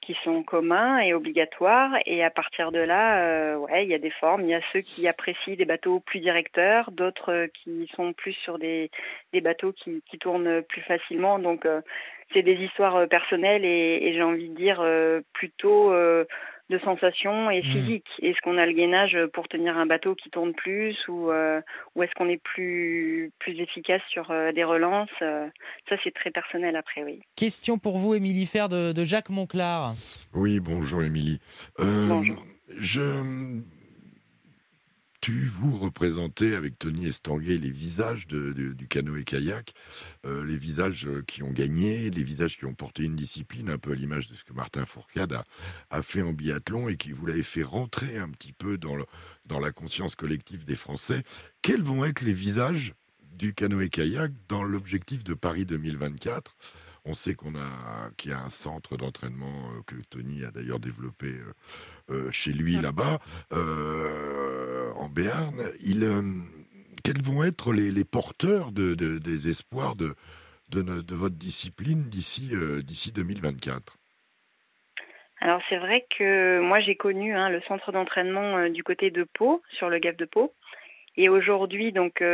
qui 0.00 0.16
sont 0.24 0.42
communs 0.42 0.98
et 0.98 1.14
obligatoires. 1.14 1.92
Et 2.04 2.24
à 2.24 2.30
partir 2.30 2.72
de 2.72 2.80
là, 2.80 3.22
euh, 3.22 3.56
ouais, 3.58 3.84
il 3.84 3.90
y 3.90 3.94
a 3.94 3.98
des 3.98 4.10
formes. 4.10 4.42
Il 4.42 4.48
y 4.48 4.54
a 4.54 4.60
ceux 4.72 4.80
qui 4.80 5.06
apprécient 5.06 5.54
des 5.54 5.64
bateaux 5.64 6.00
plus 6.00 6.18
directeurs, 6.18 6.90
d'autres 6.90 7.48
qui 7.62 7.88
sont 7.94 8.12
plus 8.12 8.32
sur 8.32 8.58
des, 8.58 8.90
bateaux 9.34 9.72
qui, 9.72 10.02
tournent 10.18 10.62
plus 10.62 10.82
facilement. 10.82 11.38
Donc, 11.38 11.64
c'est 12.32 12.42
des 12.42 12.54
histoires 12.54 13.06
personnelles 13.06 13.64
et, 13.64 14.12
j'ai 14.14 14.22
envie 14.22 14.48
de 14.48 14.56
dire 14.56 14.84
plutôt 15.32 15.92
de 16.70 16.78
sensations 16.80 17.50
et 17.50 17.60
Mm. 17.60 17.72
physiques. 17.72 18.08
Est-ce 18.22 18.40
qu'on 18.42 18.58
a 18.58 18.66
le 18.66 18.72
gainage 18.72 19.16
pour 19.32 19.46
tenir 19.48 19.76
un 19.78 19.86
bateau 19.86 20.14
qui 20.14 20.30
tourne 20.30 20.52
plus 20.54 20.96
ou, 21.08 21.30
euh, 21.30 21.60
ou 21.94 22.02
est-ce 22.02 22.12
qu'on 22.14 22.28
est 22.28 22.42
plus, 22.42 23.30
plus 23.38 23.58
efficace 23.60 24.02
sur 24.10 24.30
euh, 24.30 24.50
des 24.52 24.64
relances 24.64 25.08
Euh, 25.22 25.46
Ça, 25.88 25.96
c'est 26.02 26.12
très 26.14 26.30
personnel 26.30 26.74
après, 26.76 27.04
oui. 27.04 27.20
Question 27.36 27.78
pour 27.78 27.98
vous, 27.98 28.14
Émilie 28.14 28.46
Fer, 28.46 28.68
de, 28.68 28.92
de 28.92 29.04
Jacques 29.04 29.30
Monclar. 29.30 29.94
Oui, 30.34 30.58
bonjour 30.60 31.02
Émilie. 31.02 31.40
Euh, 31.78 32.08
Bonjour. 32.08 32.44
Je... 32.76 33.00
Tu 35.26 35.44
vous 35.46 35.76
représentez 35.76 36.54
avec 36.54 36.78
Tony 36.78 37.08
Estanguet 37.08 37.58
les 37.58 37.72
visages 37.72 38.28
de- 38.28 38.52
de- 38.52 38.72
du 38.72 38.86
canoë-kayak, 38.86 39.72
euh, 40.24 40.44
les 40.44 40.56
visages 40.56 41.04
euh, 41.08 41.24
qui 41.26 41.42
ont 41.42 41.50
gagné, 41.50 42.10
les 42.10 42.22
visages 42.22 42.56
qui 42.56 42.64
ont 42.64 42.74
porté 42.74 43.02
une 43.02 43.16
discipline, 43.16 43.68
un 43.70 43.76
peu 43.76 43.90
à 43.90 43.94
l'image 43.96 44.28
de 44.28 44.36
ce 44.36 44.44
que 44.44 44.52
Martin 44.52 44.86
Fourcade 44.86 45.36
a, 45.90 46.02
fait 46.02 46.22
en 46.22 46.32
biathlon 46.32 46.88
et 46.88 46.96
qui 46.96 47.10
vous 47.10 47.26
l'avez 47.26 47.42
fait 47.42 47.64
rentrer 47.64 48.18
un 48.18 48.28
petit 48.28 48.52
peu 48.52 48.78
dans 48.78 49.58
la 49.58 49.72
conscience 49.72 50.14
collective 50.14 50.64
des 50.64 50.76
Français. 50.76 51.24
Quels 51.60 51.82
vont 51.82 52.04
être 52.04 52.20
les 52.20 52.32
visages 52.32 52.94
du 53.36 53.52
canoë-kayak 53.52 54.30
dans 54.48 54.62
l'objectif 54.62 55.24
de 55.24 55.34
Paris 55.34 55.66
2024 55.66 56.54
on 57.06 57.14
sait 57.14 57.34
qu'on 57.34 57.54
a 57.54 58.10
qu'il 58.16 58.32
y 58.32 58.34
a 58.34 58.40
un 58.40 58.50
centre 58.50 58.96
d'entraînement 58.96 59.70
euh, 59.70 59.82
que 59.86 59.94
Tony 60.10 60.44
a 60.44 60.50
d'ailleurs 60.50 60.80
développé 60.80 61.28
euh, 61.28 61.52
euh, 62.10 62.30
chez 62.30 62.52
lui 62.52 62.74
là-bas 62.76 63.18
en 64.96 65.08
Béarn. 65.08 65.54
Il, 65.82 66.04
quels 67.04 67.22
vont 67.22 67.44
être 67.44 67.72
les, 67.72 67.90
les 67.92 68.04
porteurs 68.04 68.72
de, 68.72 68.94
de- 68.94 69.18
des 69.18 69.48
espoirs 69.48 69.94
de, 69.96 70.14
votre 70.72 71.36
discipline 71.36 72.02
d'ici 72.08 72.50
euh, 72.52 72.82
d'ici 72.82 73.12
2024 73.12 73.96
Alors 75.40 75.60
c'est 75.68 75.78
vrai 75.78 76.04
que 76.18 76.60
moi 76.60 76.80
j'ai 76.80 76.96
connu 76.96 77.34
hein, 77.34 77.48
le 77.50 77.60
centre 77.68 77.92
d'entraînement 77.92 78.56
euh, 78.58 78.68
du 78.70 78.82
côté 78.82 79.10
de 79.10 79.24
Pau, 79.34 79.62
sur 79.78 79.88
le 79.88 79.98
Gave 79.98 80.16
de 80.16 80.24
Pau. 80.24 80.52
Et 81.16 81.28
aujourd'hui, 81.28 81.92
donc 81.92 82.20
en, 82.20 82.24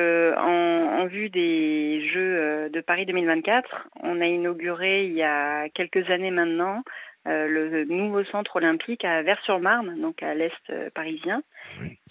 en, 0.40 1.06
vue 1.06 1.30
des 1.30 2.08
Jeux 2.08 2.68
de 2.68 2.80
Paris 2.80 3.06
2024, 3.06 3.88
on 4.02 4.20
a 4.20 4.26
inauguré 4.26 5.04
il 5.04 5.12
y 5.12 5.22
a 5.22 5.68
quelques 5.68 6.10
années 6.10 6.32
maintenant 6.32 6.82
euh, 7.28 7.46
le 7.46 7.84
nouveau 7.84 8.24
centre 8.24 8.56
olympique 8.56 9.04
à 9.04 9.22
Vers-sur-Marne, 9.22 10.00
donc 10.00 10.24
à 10.24 10.34
l'est 10.34 10.52
euh, 10.70 10.90
parisien. 10.92 11.42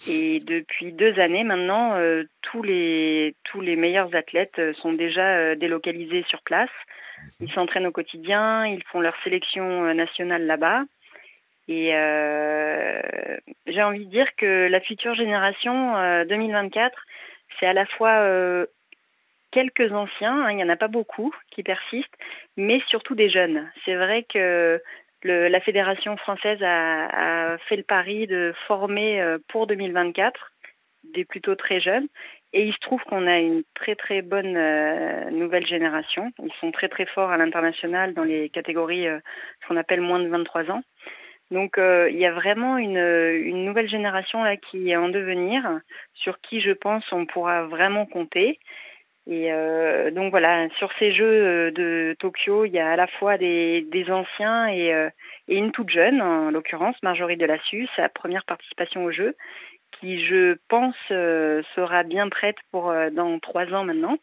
Et 0.08 0.38
depuis 0.38 0.92
deux 0.92 1.18
années 1.20 1.44
maintenant, 1.44 1.96
euh, 1.96 2.24
tous 2.40 2.62
les 2.62 3.34
tous 3.44 3.60
les 3.60 3.76
meilleurs 3.76 4.14
athlètes 4.14 4.58
sont 4.80 4.94
déjà 4.94 5.54
délocalisés 5.54 6.24
sur 6.28 6.40
place. 6.40 6.70
Ils 7.40 7.48
mhm. 7.48 7.52
s'entraînent 7.52 7.86
au 7.86 7.92
quotidien, 7.92 8.66
ils 8.66 8.82
font 8.84 9.00
leur 9.00 9.14
sélection 9.22 9.92
nationale 9.92 10.46
là-bas. 10.46 10.84
Et 11.68 11.92
j'ai 13.66 13.82
envie 13.82 14.04
de 14.04 14.10
dire 14.10 14.26
que 14.36 14.68
la 14.68 14.80
future 14.80 15.14
génération 15.14 16.24
2024, 16.24 16.98
c'est 17.58 17.66
à 17.66 17.72
la 17.72 17.86
fois 17.86 18.66
quelques 19.52 19.92
anciens, 19.92 20.44
hein, 20.44 20.50
il 20.50 20.56
n'y 20.56 20.64
en 20.64 20.68
a 20.68 20.76
pas 20.76 20.88
beaucoup 20.88 21.32
qui 21.50 21.62
persistent, 21.62 22.18
mais 22.56 22.80
surtout 22.88 23.14
des 23.14 23.30
jeunes. 23.30 23.70
C'est 23.84 23.94
vrai 23.94 24.24
que 24.24 24.82
la 25.24 25.60
fédération 25.60 26.16
française 26.16 26.58
a, 26.62 27.56
fait 27.68 27.76
le 27.76 27.84
pari 27.84 28.26
de 28.26 28.52
former 28.66 29.20
euh, 29.20 29.38
pour 29.48 29.66
2024 29.68 30.52
des 31.14 31.24
plutôt 31.24 31.54
très 31.54 31.80
jeunes. 31.80 32.08
Et 32.52 32.64
il 32.64 32.72
se 32.72 32.78
trouve 32.80 33.02
qu'on 33.04 33.26
a 33.26 33.38
une 33.38 33.62
très 33.74 33.94
très 33.94 34.20
bonne 34.22 34.56
euh, 34.56 35.30
nouvelle 35.30 35.66
génération. 35.66 36.32
Ils 36.42 36.52
sont 36.60 36.70
très 36.70 36.88
très 36.88 37.06
forts 37.06 37.30
à 37.30 37.36
l'international 37.36 38.14
dans 38.14 38.24
les 38.24 38.50
catégories 38.50 39.06
euh, 39.06 39.18
qu'on 39.66 39.76
appelle 39.76 40.00
moins 40.00 40.20
de 40.20 40.28
23 40.28 40.70
ans. 40.70 40.82
Donc 41.52 41.74
il 41.78 42.16
y 42.16 42.26
a 42.26 42.32
vraiment 42.32 42.78
une, 42.78 43.64
nouvelle 43.64 43.88
génération 43.88 44.42
là 44.42 44.56
qui 44.56 44.90
est 44.90 44.96
en 44.96 45.08
devenir, 45.08 45.80
sur 46.14 46.40
qui 46.40 46.60
je 46.60 46.72
pense 46.72 47.04
on 47.12 47.26
pourra 47.26 47.64
vraiment 47.64 48.06
compter. 48.06 48.58
Et 49.28 49.52
euh, 49.52 50.10
donc 50.10 50.30
voilà, 50.30 50.68
sur 50.78 50.90
ces 50.98 51.12
Jeux 51.12 51.24
euh, 51.24 51.70
de 51.70 52.16
Tokyo, 52.18 52.64
il 52.64 52.72
y 52.72 52.80
a 52.80 52.90
à 52.90 52.96
la 52.96 53.06
fois 53.06 53.38
des, 53.38 53.86
anciens 54.08 54.66
et, 54.66 54.92
euh, 54.92 55.10
et, 55.46 55.56
une 55.56 55.70
toute 55.70 55.90
jeune, 55.90 56.20
en 56.20 56.50
l'occurrence 56.50 56.96
Marjorie 57.02 57.36
Delassus, 57.36 57.88
sa 57.94 58.08
première 58.08 58.44
participation 58.44 59.04
aux 59.04 59.12
Jeux, 59.12 59.36
qui 60.00 60.24
je 60.26 60.56
pense 60.68 60.96
sera 61.08 62.02
bien 62.02 62.28
prête 62.28 62.56
pour 62.72 62.92
dans 63.12 63.38
trois 63.38 63.66
ans 63.72 63.84
maintenant. 63.84 64.18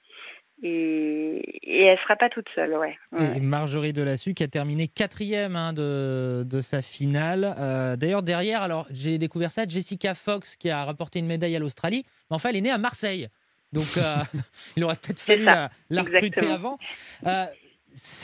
Et, 0.62 1.42
et 1.64 1.86
elle 1.86 1.98
sera 2.00 2.16
pas 2.18 2.30
toute 2.30 2.48
seule, 2.54 2.74
ouais. 2.74 2.98
Et 3.18 3.40
Marjorie 3.40 3.94
Delassus 3.94 4.34
qui 4.34 4.44
a 4.44 4.48
terminé 4.48 4.88
quatrième 4.88 5.56
hein, 5.56 5.72
de, 5.72 6.44
de, 6.46 6.62
sa 6.62 6.82
finale. 6.82 7.56
D'ailleurs 7.98 8.24
derrière, 8.24 8.62
alors 8.62 8.86
j'ai 8.90 9.18
découvert 9.18 9.52
ça, 9.52 9.66
Jessica 9.68 10.16
Fox 10.16 10.58
qui 10.58 10.70
a 10.70 10.84
rapporté 10.84 11.20
une 11.20 11.28
médaille 11.28 11.56
à 11.56 11.60
l'Australie. 11.60 12.04
Mais 12.30 12.36
enfin, 12.36 12.50
elle 12.50 12.58
est 12.58 12.62
née 12.62 12.72
à 12.72 12.78
Marseille. 12.78 13.30
Donc, 13.72 13.98
euh, 13.98 14.16
il 14.76 14.84
aurait 14.84 14.96
peut-être 14.96 15.20
fallu 15.20 15.44
la, 15.44 15.70
recruter 15.92 16.48
avant. 16.48 16.78
Euh, 17.26 17.46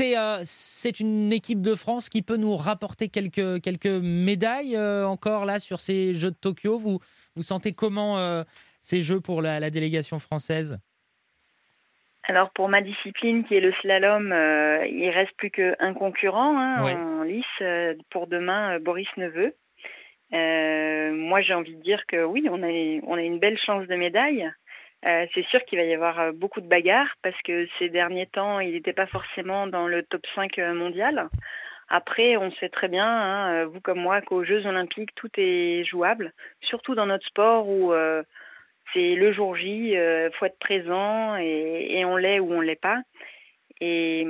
euh, 0.02 0.42
c'est 0.46 1.00
une 1.00 1.34
équipe 1.34 1.62
de 1.62 1.76
France 1.76 2.10
qui 2.10 2.22
peut 2.22 2.38
nous 2.38 2.56
rapporter 2.56 3.10
quelques, 3.10 3.62
quelques 3.62 3.88
médailles 3.88 4.78
encore 4.78 5.46
là 5.46 5.60
sur 5.60 5.82
ces 5.82 6.14
Jeux 6.14 6.32
de 6.32 6.36
Tokyo. 6.36 6.78
Vous, 6.78 7.00
vous 7.36 7.44
sentez 7.44 7.74
comment 7.74 8.44
ces 8.80 9.02
Jeux 9.02 9.20
pour 9.20 9.42
la, 9.42 9.70
délégation 9.70 10.20
française? 10.20 10.78
Alors 12.28 12.50
pour 12.52 12.70
ma 12.70 12.82
discipline 12.82 13.44
qui 13.46 13.56
est 13.56 13.62
le 13.62 13.72
slalom, 13.82 14.28
il 14.90 15.10
reste 15.10 15.36
plus 15.38 15.52
qu'un 15.52 15.94
concurrent 15.94 16.58
hein, 16.58 17.20
en 17.20 17.24
lice 17.24 17.64
pour 18.10 18.28
demain, 18.28 18.80
Boris 18.80 19.08
Neveu. 19.18 19.54
moi 20.32 21.42
j'ai 21.42 21.54
envie 21.54 21.76
de 21.76 21.82
dire 21.82 22.06
que 22.08 22.24
oui, 22.24 22.48
on 22.50 22.64
a, 22.64 23.00
on 23.08 23.18
a 23.18 23.22
une 23.22 23.40
belle 23.40 23.60
chance 23.60 23.88
de 23.88 23.96
médaille. 23.96 24.52
Euh, 25.06 25.26
c'est 25.36 25.46
sûr 25.48 25.64
qu'il 25.66 25.78
va 25.78 25.86
y 25.86 25.94
avoir 25.94 26.20
euh, 26.20 26.32
beaucoup 26.32 26.62
de 26.62 26.68
bagarres 26.68 27.16
parce 27.22 27.40
que 27.44 27.68
ces 27.78 27.90
derniers 27.90 28.26
temps, 28.26 28.60
il 28.60 28.72
n'était 28.72 28.94
pas 28.94 29.06
forcément 29.06 29.68
dans 29.68 29.88
le 29.88 30.02
top 30.02 30.26
5 30.34 30.58
euh, 30.58 30.74
mondial. 30.74 31.30
Après, 31.90 32.38
on 32.38 32.52
sait 32.54 32.70
très 32.70 32.88
bien, 32.88 33.06
hein, 33.06 33.66
vous 33.66 33.80
comme 33.80 34.00
moi, 34.00 34.20
qu'aux 34.22 34.44
Jeux 34.44 34.66
Olympiques, 34.66 35.14
tout 35.14 35.30
est 35.38 35.84
jouable, 35.84 36.34
surtout 36.62 36.96
dans 36.96 37.06
notre 37.06 37.28
sport 37.28 37.70
où 37.70 37.94
c'est 38.96 39.14
le 39.14 39.32
jour 39.32 39.56
J, 39.56 39.92
il 39.92 40.30
faut 40.40 40.46
être 40.46 40.58
présent 40.58 41.36
et, 41.36 42.04
on 42.06 42.16
l'est 42.16 42.40
ou 42.40 42.52
on 42.52 42.62
l'est 42.62 42.82
pas. 42.82 43.02
Et, 43.82 44.26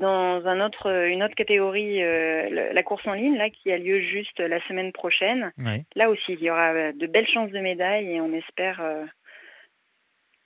dans 0.00 0.46
un 0.46 0.60
autre, 0.64 1.06
une 1.06 1.22
autre 1.22 1.36
catégorie, 1.36 2.00
la 2.00 2.82
course 2.82 3.06
en 3.06 3.12
ligne, 3.12 3.36
là, 3.36 3.50
qui 3.50 3.70
a 3.70 3.78
lieu 3.78 4.00
juste 4.00 4.40
la 4.40 4.60
semaine 4.66 4.90
prochaine, 4.92 5.52
là 5.94 6.10
aussi, 6.10 6.32
il 6.32 6.40
y 6.40 6.50
aura 6.50 6.92
de 6.92 7.06
belles 7.06 7.28
chances 7.28 7.52
de 7.52 7.60
médailles 7.60 8.10
et 8.10 8.20
on 8.20 8.32
espère 8.32 8.82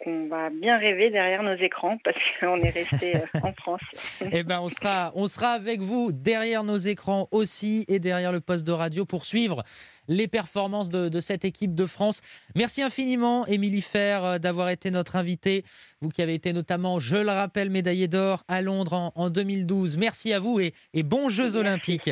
on 0.07 0.27
va 0.27 0.51
bien 0.51 0.79
rêver 0.79 1.11
derrière 1.11 1.43
nos 1.43 1.55
écrans 1.57 1.99
parce 2.05 2.17
qu'on 2.41 2.61
est 2.63 2.71
resté 2.71 3.17
euh, 3.17 3.41
en 3.43 3.53
France. 3.53 3.81
eh 4.33 4.43
ben, 4.43 4.61
on 4.61 4.69
sera, 4.69 5.13
on 5.15 5.27
sera 5.27 5.51
avec 5.51 5.81
vous 5.81 6.13
derrière 6.13 6.65
nos 6.65 6.77
écrans 6.77 7.29
aussi 7.31 7.85
et 7.89 7.99
derrière 7.99 8.33
le 8.33 8.41
poste 8.41 8.67
de 8.67 8.73
radio 8.73 9.05
pour 9.05 9.27
suivre 9.27 9.63
les 10.09 10.29
performances 10.29 10.91
de, 10.91 11.21
cette 11.21 11.45
équipe 11.45 11.75
de 11.75 11.87
France. 11.87 12.21
Merci 12.55 12.83
infiniment, 12.83 13.47
Émilie 13.47 13.83
Fer, 13.83 14.25
euh, 14.25 14.39
d'avoir 14.39 14.69
été 14.71 14.91
notre 14.91 15.17
invitée. 15.17 15.65
Vous 16.01 16.09
qui 16.09 16.23
avez 16.23 16.35
été 16.35 16.53
notamment, 16.53 16.99
je 16.99 17.17
le 17.17 17.31
rappelle, 17.31 17.71
médaillée 17.71 18.09
d'or 18.09 18.45
à 18.49 18.61
Londres 18.61 19.13
en, 19.15 19.31
2012. 19.31 19.97
Merci 19.97 20.33
à 20.33 20.39
vous 20.39 20.61
et, 20.61 20.75
et 20.93 21.03
bons 21.03 21.29
Jeux 21.29 21.57
Olympiques. 21.57 22.11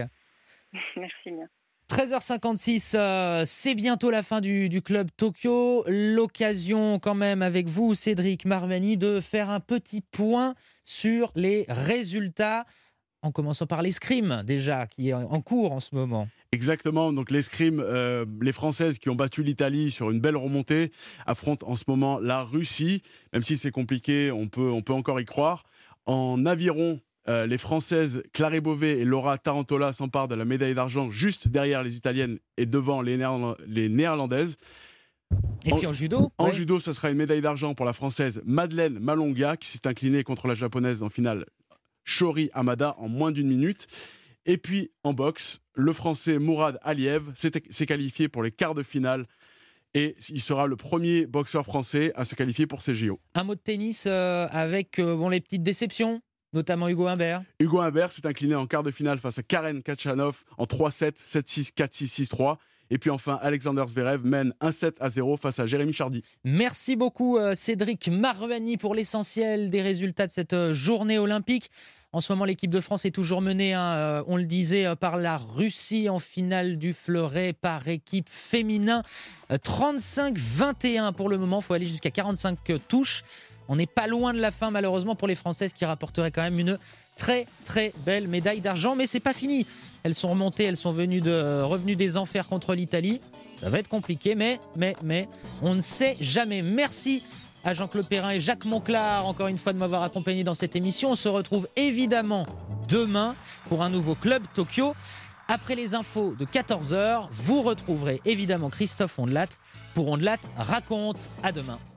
Merci 0.97 1.31
bien. 1.31 1.49
13h56, 1.93 2.93
euh, 2.95 3.43
c'est 3.45 3.75
bientôt 3.75 4.11
la 4.11 4.23
fin 4.23 4.41
du, 4.41 4.81
club 4.83 5.11
Tokyo. 5.15 5.85
L'occasion 5.87 6.99
quand 6.99 7.15
même 7.15 7.43
avec 7.43 7.69
vous, 7.69 7.95
Cédric 7.95 8.47
Marvani, 8.47 8.97
de 8.97 9.21
faire 9.21 9.51
un 9.51 9.61
petit 9.61 10.01
point 10.01 10.55
sur 10.87 11.33
les 11.35 11.67
résultats, 11.69 12.65
en 13.21 13.31
commençant 13.31 13.67
par 13.67 13.83
l'escrime 13.83 14.43
déjà, 14.47 14.87
qui 14.87 15.11
est 15.11 15.13
en 15.13 15.43
cours 15.43 15.73
en 15.73 15.81
ce 15.81 15.95
moment. 15.95 16.29
Exactement, 16.53 17.13
donc 17.13 17.31
l'escrime, 17.31 17.83
euh, 17.85 18.25
les 18.41 18.55
Françaises 18.55 18.99
qui 18.99 19.11
ont 19.11 19.15
battu 19.15 19.43
l'Italie 19.43 19.91
sur 19.91 20.11
une 20.11 20.21
belle 20.21 20.39
remontée 20.39 20.93
affrontent 21.27 21.69
en 21.69 21.77
ce 21.77 21.85
moment 21.89 22.19
la 22.21 22.43
Russie. 22.43 23.03
Même 23.35 23.43
si 23.43 23.59
c'est 23.59 23.71
compliqué, 23.71 24.31
on 24.31 24.49
peut, 24.49 24.71
on 24.71 24.81
peut 24.81 24.95
encore 24.95 25.21
y 25.21 25.27
croire. 25.27 25.65
En 26.07 26.47
aviron, 26.47 27.01
euh, 27.29 27.47
les 27.47 27.59
Françaises 27.59 28.23
Claré 28.33 28.61
Beauvais 28.61 28.99
et 28.99 29.05
Laura 29.05 29.39
Tarantola 29.39 29.93
s'emparent 29.93 30.29
de 30.29 30.35
la 30.35 30.45
médaille 30.45 30.75
d'argent 30.75 31.11
juste 31.11 31.49
derrière 31.49 31.83
les 31.83 31.97
Italiennes 31.97 32.39
et 32.57 32.67
devant 32.67 33.01
les, 33.01 33.17
Néerlandaises. 33.89 34.57
Et 35.65 35.73
puis 35.73 35.87
en 35.87 35.93
judo 35.93 36.33
En 36.39 36.51
judo, 36.51 36.81
ça 36.81 36.93
sera 36.93 37.11
une 37.11 37.17
médaille 37.17 37.41
d'argent 37.41 37.75
pour 37.75 37.87
la 37.87 37.93
Française 37.93 38.43
Madeleine 38.45 38.99
Malonga 38.99 39.57
qui 39.57 39.69
s'est 39.69 39.87
inclinée 39.87 40.25
contre 40.25 40.49
la 40.49 40.55
Japonaise 40.55 41.03
en 41.03 41.09
finale 41.09 41.47
Shori 42.05 42.51
Amada 42.53 42.97
en 42.99 43.09
moins 43.09 43.31
d'une 43.31 43.49
minute. 43.49 43.87
Et 44.45 44.59
puis 44.59 44.91
en 45.05 45.15
boxe, 45.15 45.61
le 45.75 45.93
Français 45.93 46.39
Mourad 46.39 46.79
Aliev 46.83 47.31
s'est 47.35 47.87
qualifié 47.87 48.29
pour 48.29 48.43
les 48.43 48.51
quarts 48.51 48.75
de 48.75 48.83
finale 48.83 49.27
et 49.95 50.17
il 50.31 50.41
sera 50.41 50.67
le 50.67 50.77
premier 50.77 51.27
boxeur 51.27 51.65
français 51.65 52.13
à 52.15 52.25
se 52.25 52.35
qualifier 52.35 52.67
pour 52.67 52.83
ces 52.83 52.95
JO. 52.95 53.21
Un 53.35 53.45
mot 53.45 53.55
de 53.55 53.61
tennis 53.61 54.05
euh, 54.07 54.49
avec 54.51 54.99
euh, 54.99 55.17
bon, 55.17 55.29
les 55.29 55.41
petites 55.41 55.63
déceptions? 55.63 56.23
Notamment 56.53 56.89
Hugo 56.89 57.07
Humbert. 57.07 57.43
Hugo 57.59 57.81
Humbert 57.81 58.13
s'est 58.13 58.27
incliné 58.27 58.55
en 58.55 58.67
quart 58.67 58.83
de 58.83 58.91
finale 58.91 59.19
face 59.19 59.39
à 59.39 59.43
Karen 59.43 59.83
Kachanov 59.83 60.45
en 60.59 60.65
3-7, 60.65 61.17
7-6, 61.17 61.73
4-6, 61.75 62.27
6-3. 62.27 62.57
Et 62.93 62.99
puis 62.99 63.09
enfin, 63.09 63.39
Alexander 63.41 63.85
Zverev 63.89 64.23
mène 64.23 64.53
1-7 64.61 64.97
à 65.01 65.09
0 65.09 65.39
face 65.39 65.59
à 65.59 65.67
Jérémy 65.67 65.95
Chardy. 65.95 66.23
Merci 66.45 66.95
beaucoup 66.95 67.39
euh, 67.39 67.55
Cédric 67.55 68.09
Marvani 68.09 68.77
pour 68.77 68.95
l'essentiel 68.95 69.71
des 69.71 69.81
résultats 69.81 70.27
de 70.27 70.33
cette 70.33 70.53
euh, 70.53 70.75
journée 70.75 71.19
olympique. 71.19 71.71
En 72.13 72.21
ce 72.21 72.31
moment, 72.31 72.45
l'équipe 72.45 72.71
de 72.71 72.81
France 72.81 73.07
est 73.07 73.11
toujours 73.11 73.41
menée, 73.41 73.73
hein, 73.73 73.95
euh, 73.95 74.25
on 74.27 74.37
le 74.37 74.45
disait, 74.45 74.95
par 74.97 75.17
la 75.17 75.39
Russie 75.39 76.11
en 76.11 76.19
finale 76.19 76.77
du 76.77 76.93
fleuret 76.93 77.55
par 77.55 77.89
équipe 77.89 78.29
féminin. 78.29 79.03
35-21 79.51 81.15
pour 81.15 81.31
le 81.31 81.39
moment, 81.39 81.61
il 81.61 81.65
faut 81.65 81.73
aller 81.73 81.87
jusqu'à 81.87 82.11
45 82.11 82.59
touches. 82.87 83.25
On 83.69 83.77
n'est 83.77 83.87
pas 83.87 84.07
loin 84.07 84.35
de 84.35 84.41
la 84.41 84.51
fin 84.51 84.71
malheureusement 84.71 85.15
pour 85.15 85.29
les 85.29 85.35
Françaises 85.35 85.73
qui 85.73 85.85
rapporteraient 85.85 86.31
quand 86.31 86.43
même 86.43 86.59
une 86.59 86.79
très 87.17 87.47
très 87.65 87.93
belle 88.05 88.29
médaille 88.29 88.61
d'argent. 88.61 88.97
Mais 88.97 89.07
c'est 89.07 89.21
pas 89.21 89.33
fini. 89.33 89.67
Elles 90.03 90.15
sont 90.15 90.29
remontées, 90.29 90.65
elles 90.65 90.77
sont 90.77 90.93
venues 90.93 91.21
de, 91.21 91.63
revenues 91.63 91.97
des 91.97 92.17
enfers 92.17 92.47
contre 92.49 92.75
l'Italie. 92.75 93.21
Ça 93.61 93.71
va 93.71 93.79
être 93.79 93.89
compliqué, 93.89 94.35
mais, 94.35 94.59
mais, 94.77 94.97
mais, 95.05 95.29
on 95.63 95.75
ne 95.75 95.81
sait 95.81 96.17
jamais. 96.21 96.63
Merci 96.63 97.23
à 97.65 97.75
Jean-Claude 97.75 98.09
Perrin 98.09 98.31
et 98.33 98.41
Jacques 98.41 98.65
Monclar, 98.65 99.25
encore 99.25 99.47
une 99.47 99.59
fois, 99.59 99.73
de 99.73 99.79
m'avoir 99.79 100.03
accompagné 100.03 100.43
dans 100.43 100.55
cette 100.55 100.75
émission. 100.75 101.13
On 101.13 101.17
se 101.17 101.29
retrouve 101.29 101.69
évidemment 101.77 102.45
demain 102.89 103.37
pour 103.69 103.85
un 103.85 103.91
nouveau 103.91 104.17
Club 104.17 104.43
Tokyo. 104.55 104.95
Après 105.49 105.75
les 105.75 105.95
infos 105.95 106.35
de 106.39 106.45
14h, 106.45 107.29
vous 107.31 107.63
retrouverez 107.63 108.21
évidemment 108.25 108.71
Christophe 108.71 109.19
Ondelat 109.19 109.49
pour 109.95 110.09
Ondelat 110.09 110.39
raconte. 110.57 111.29
À 111.43 111.53
demain. 111.53 111.79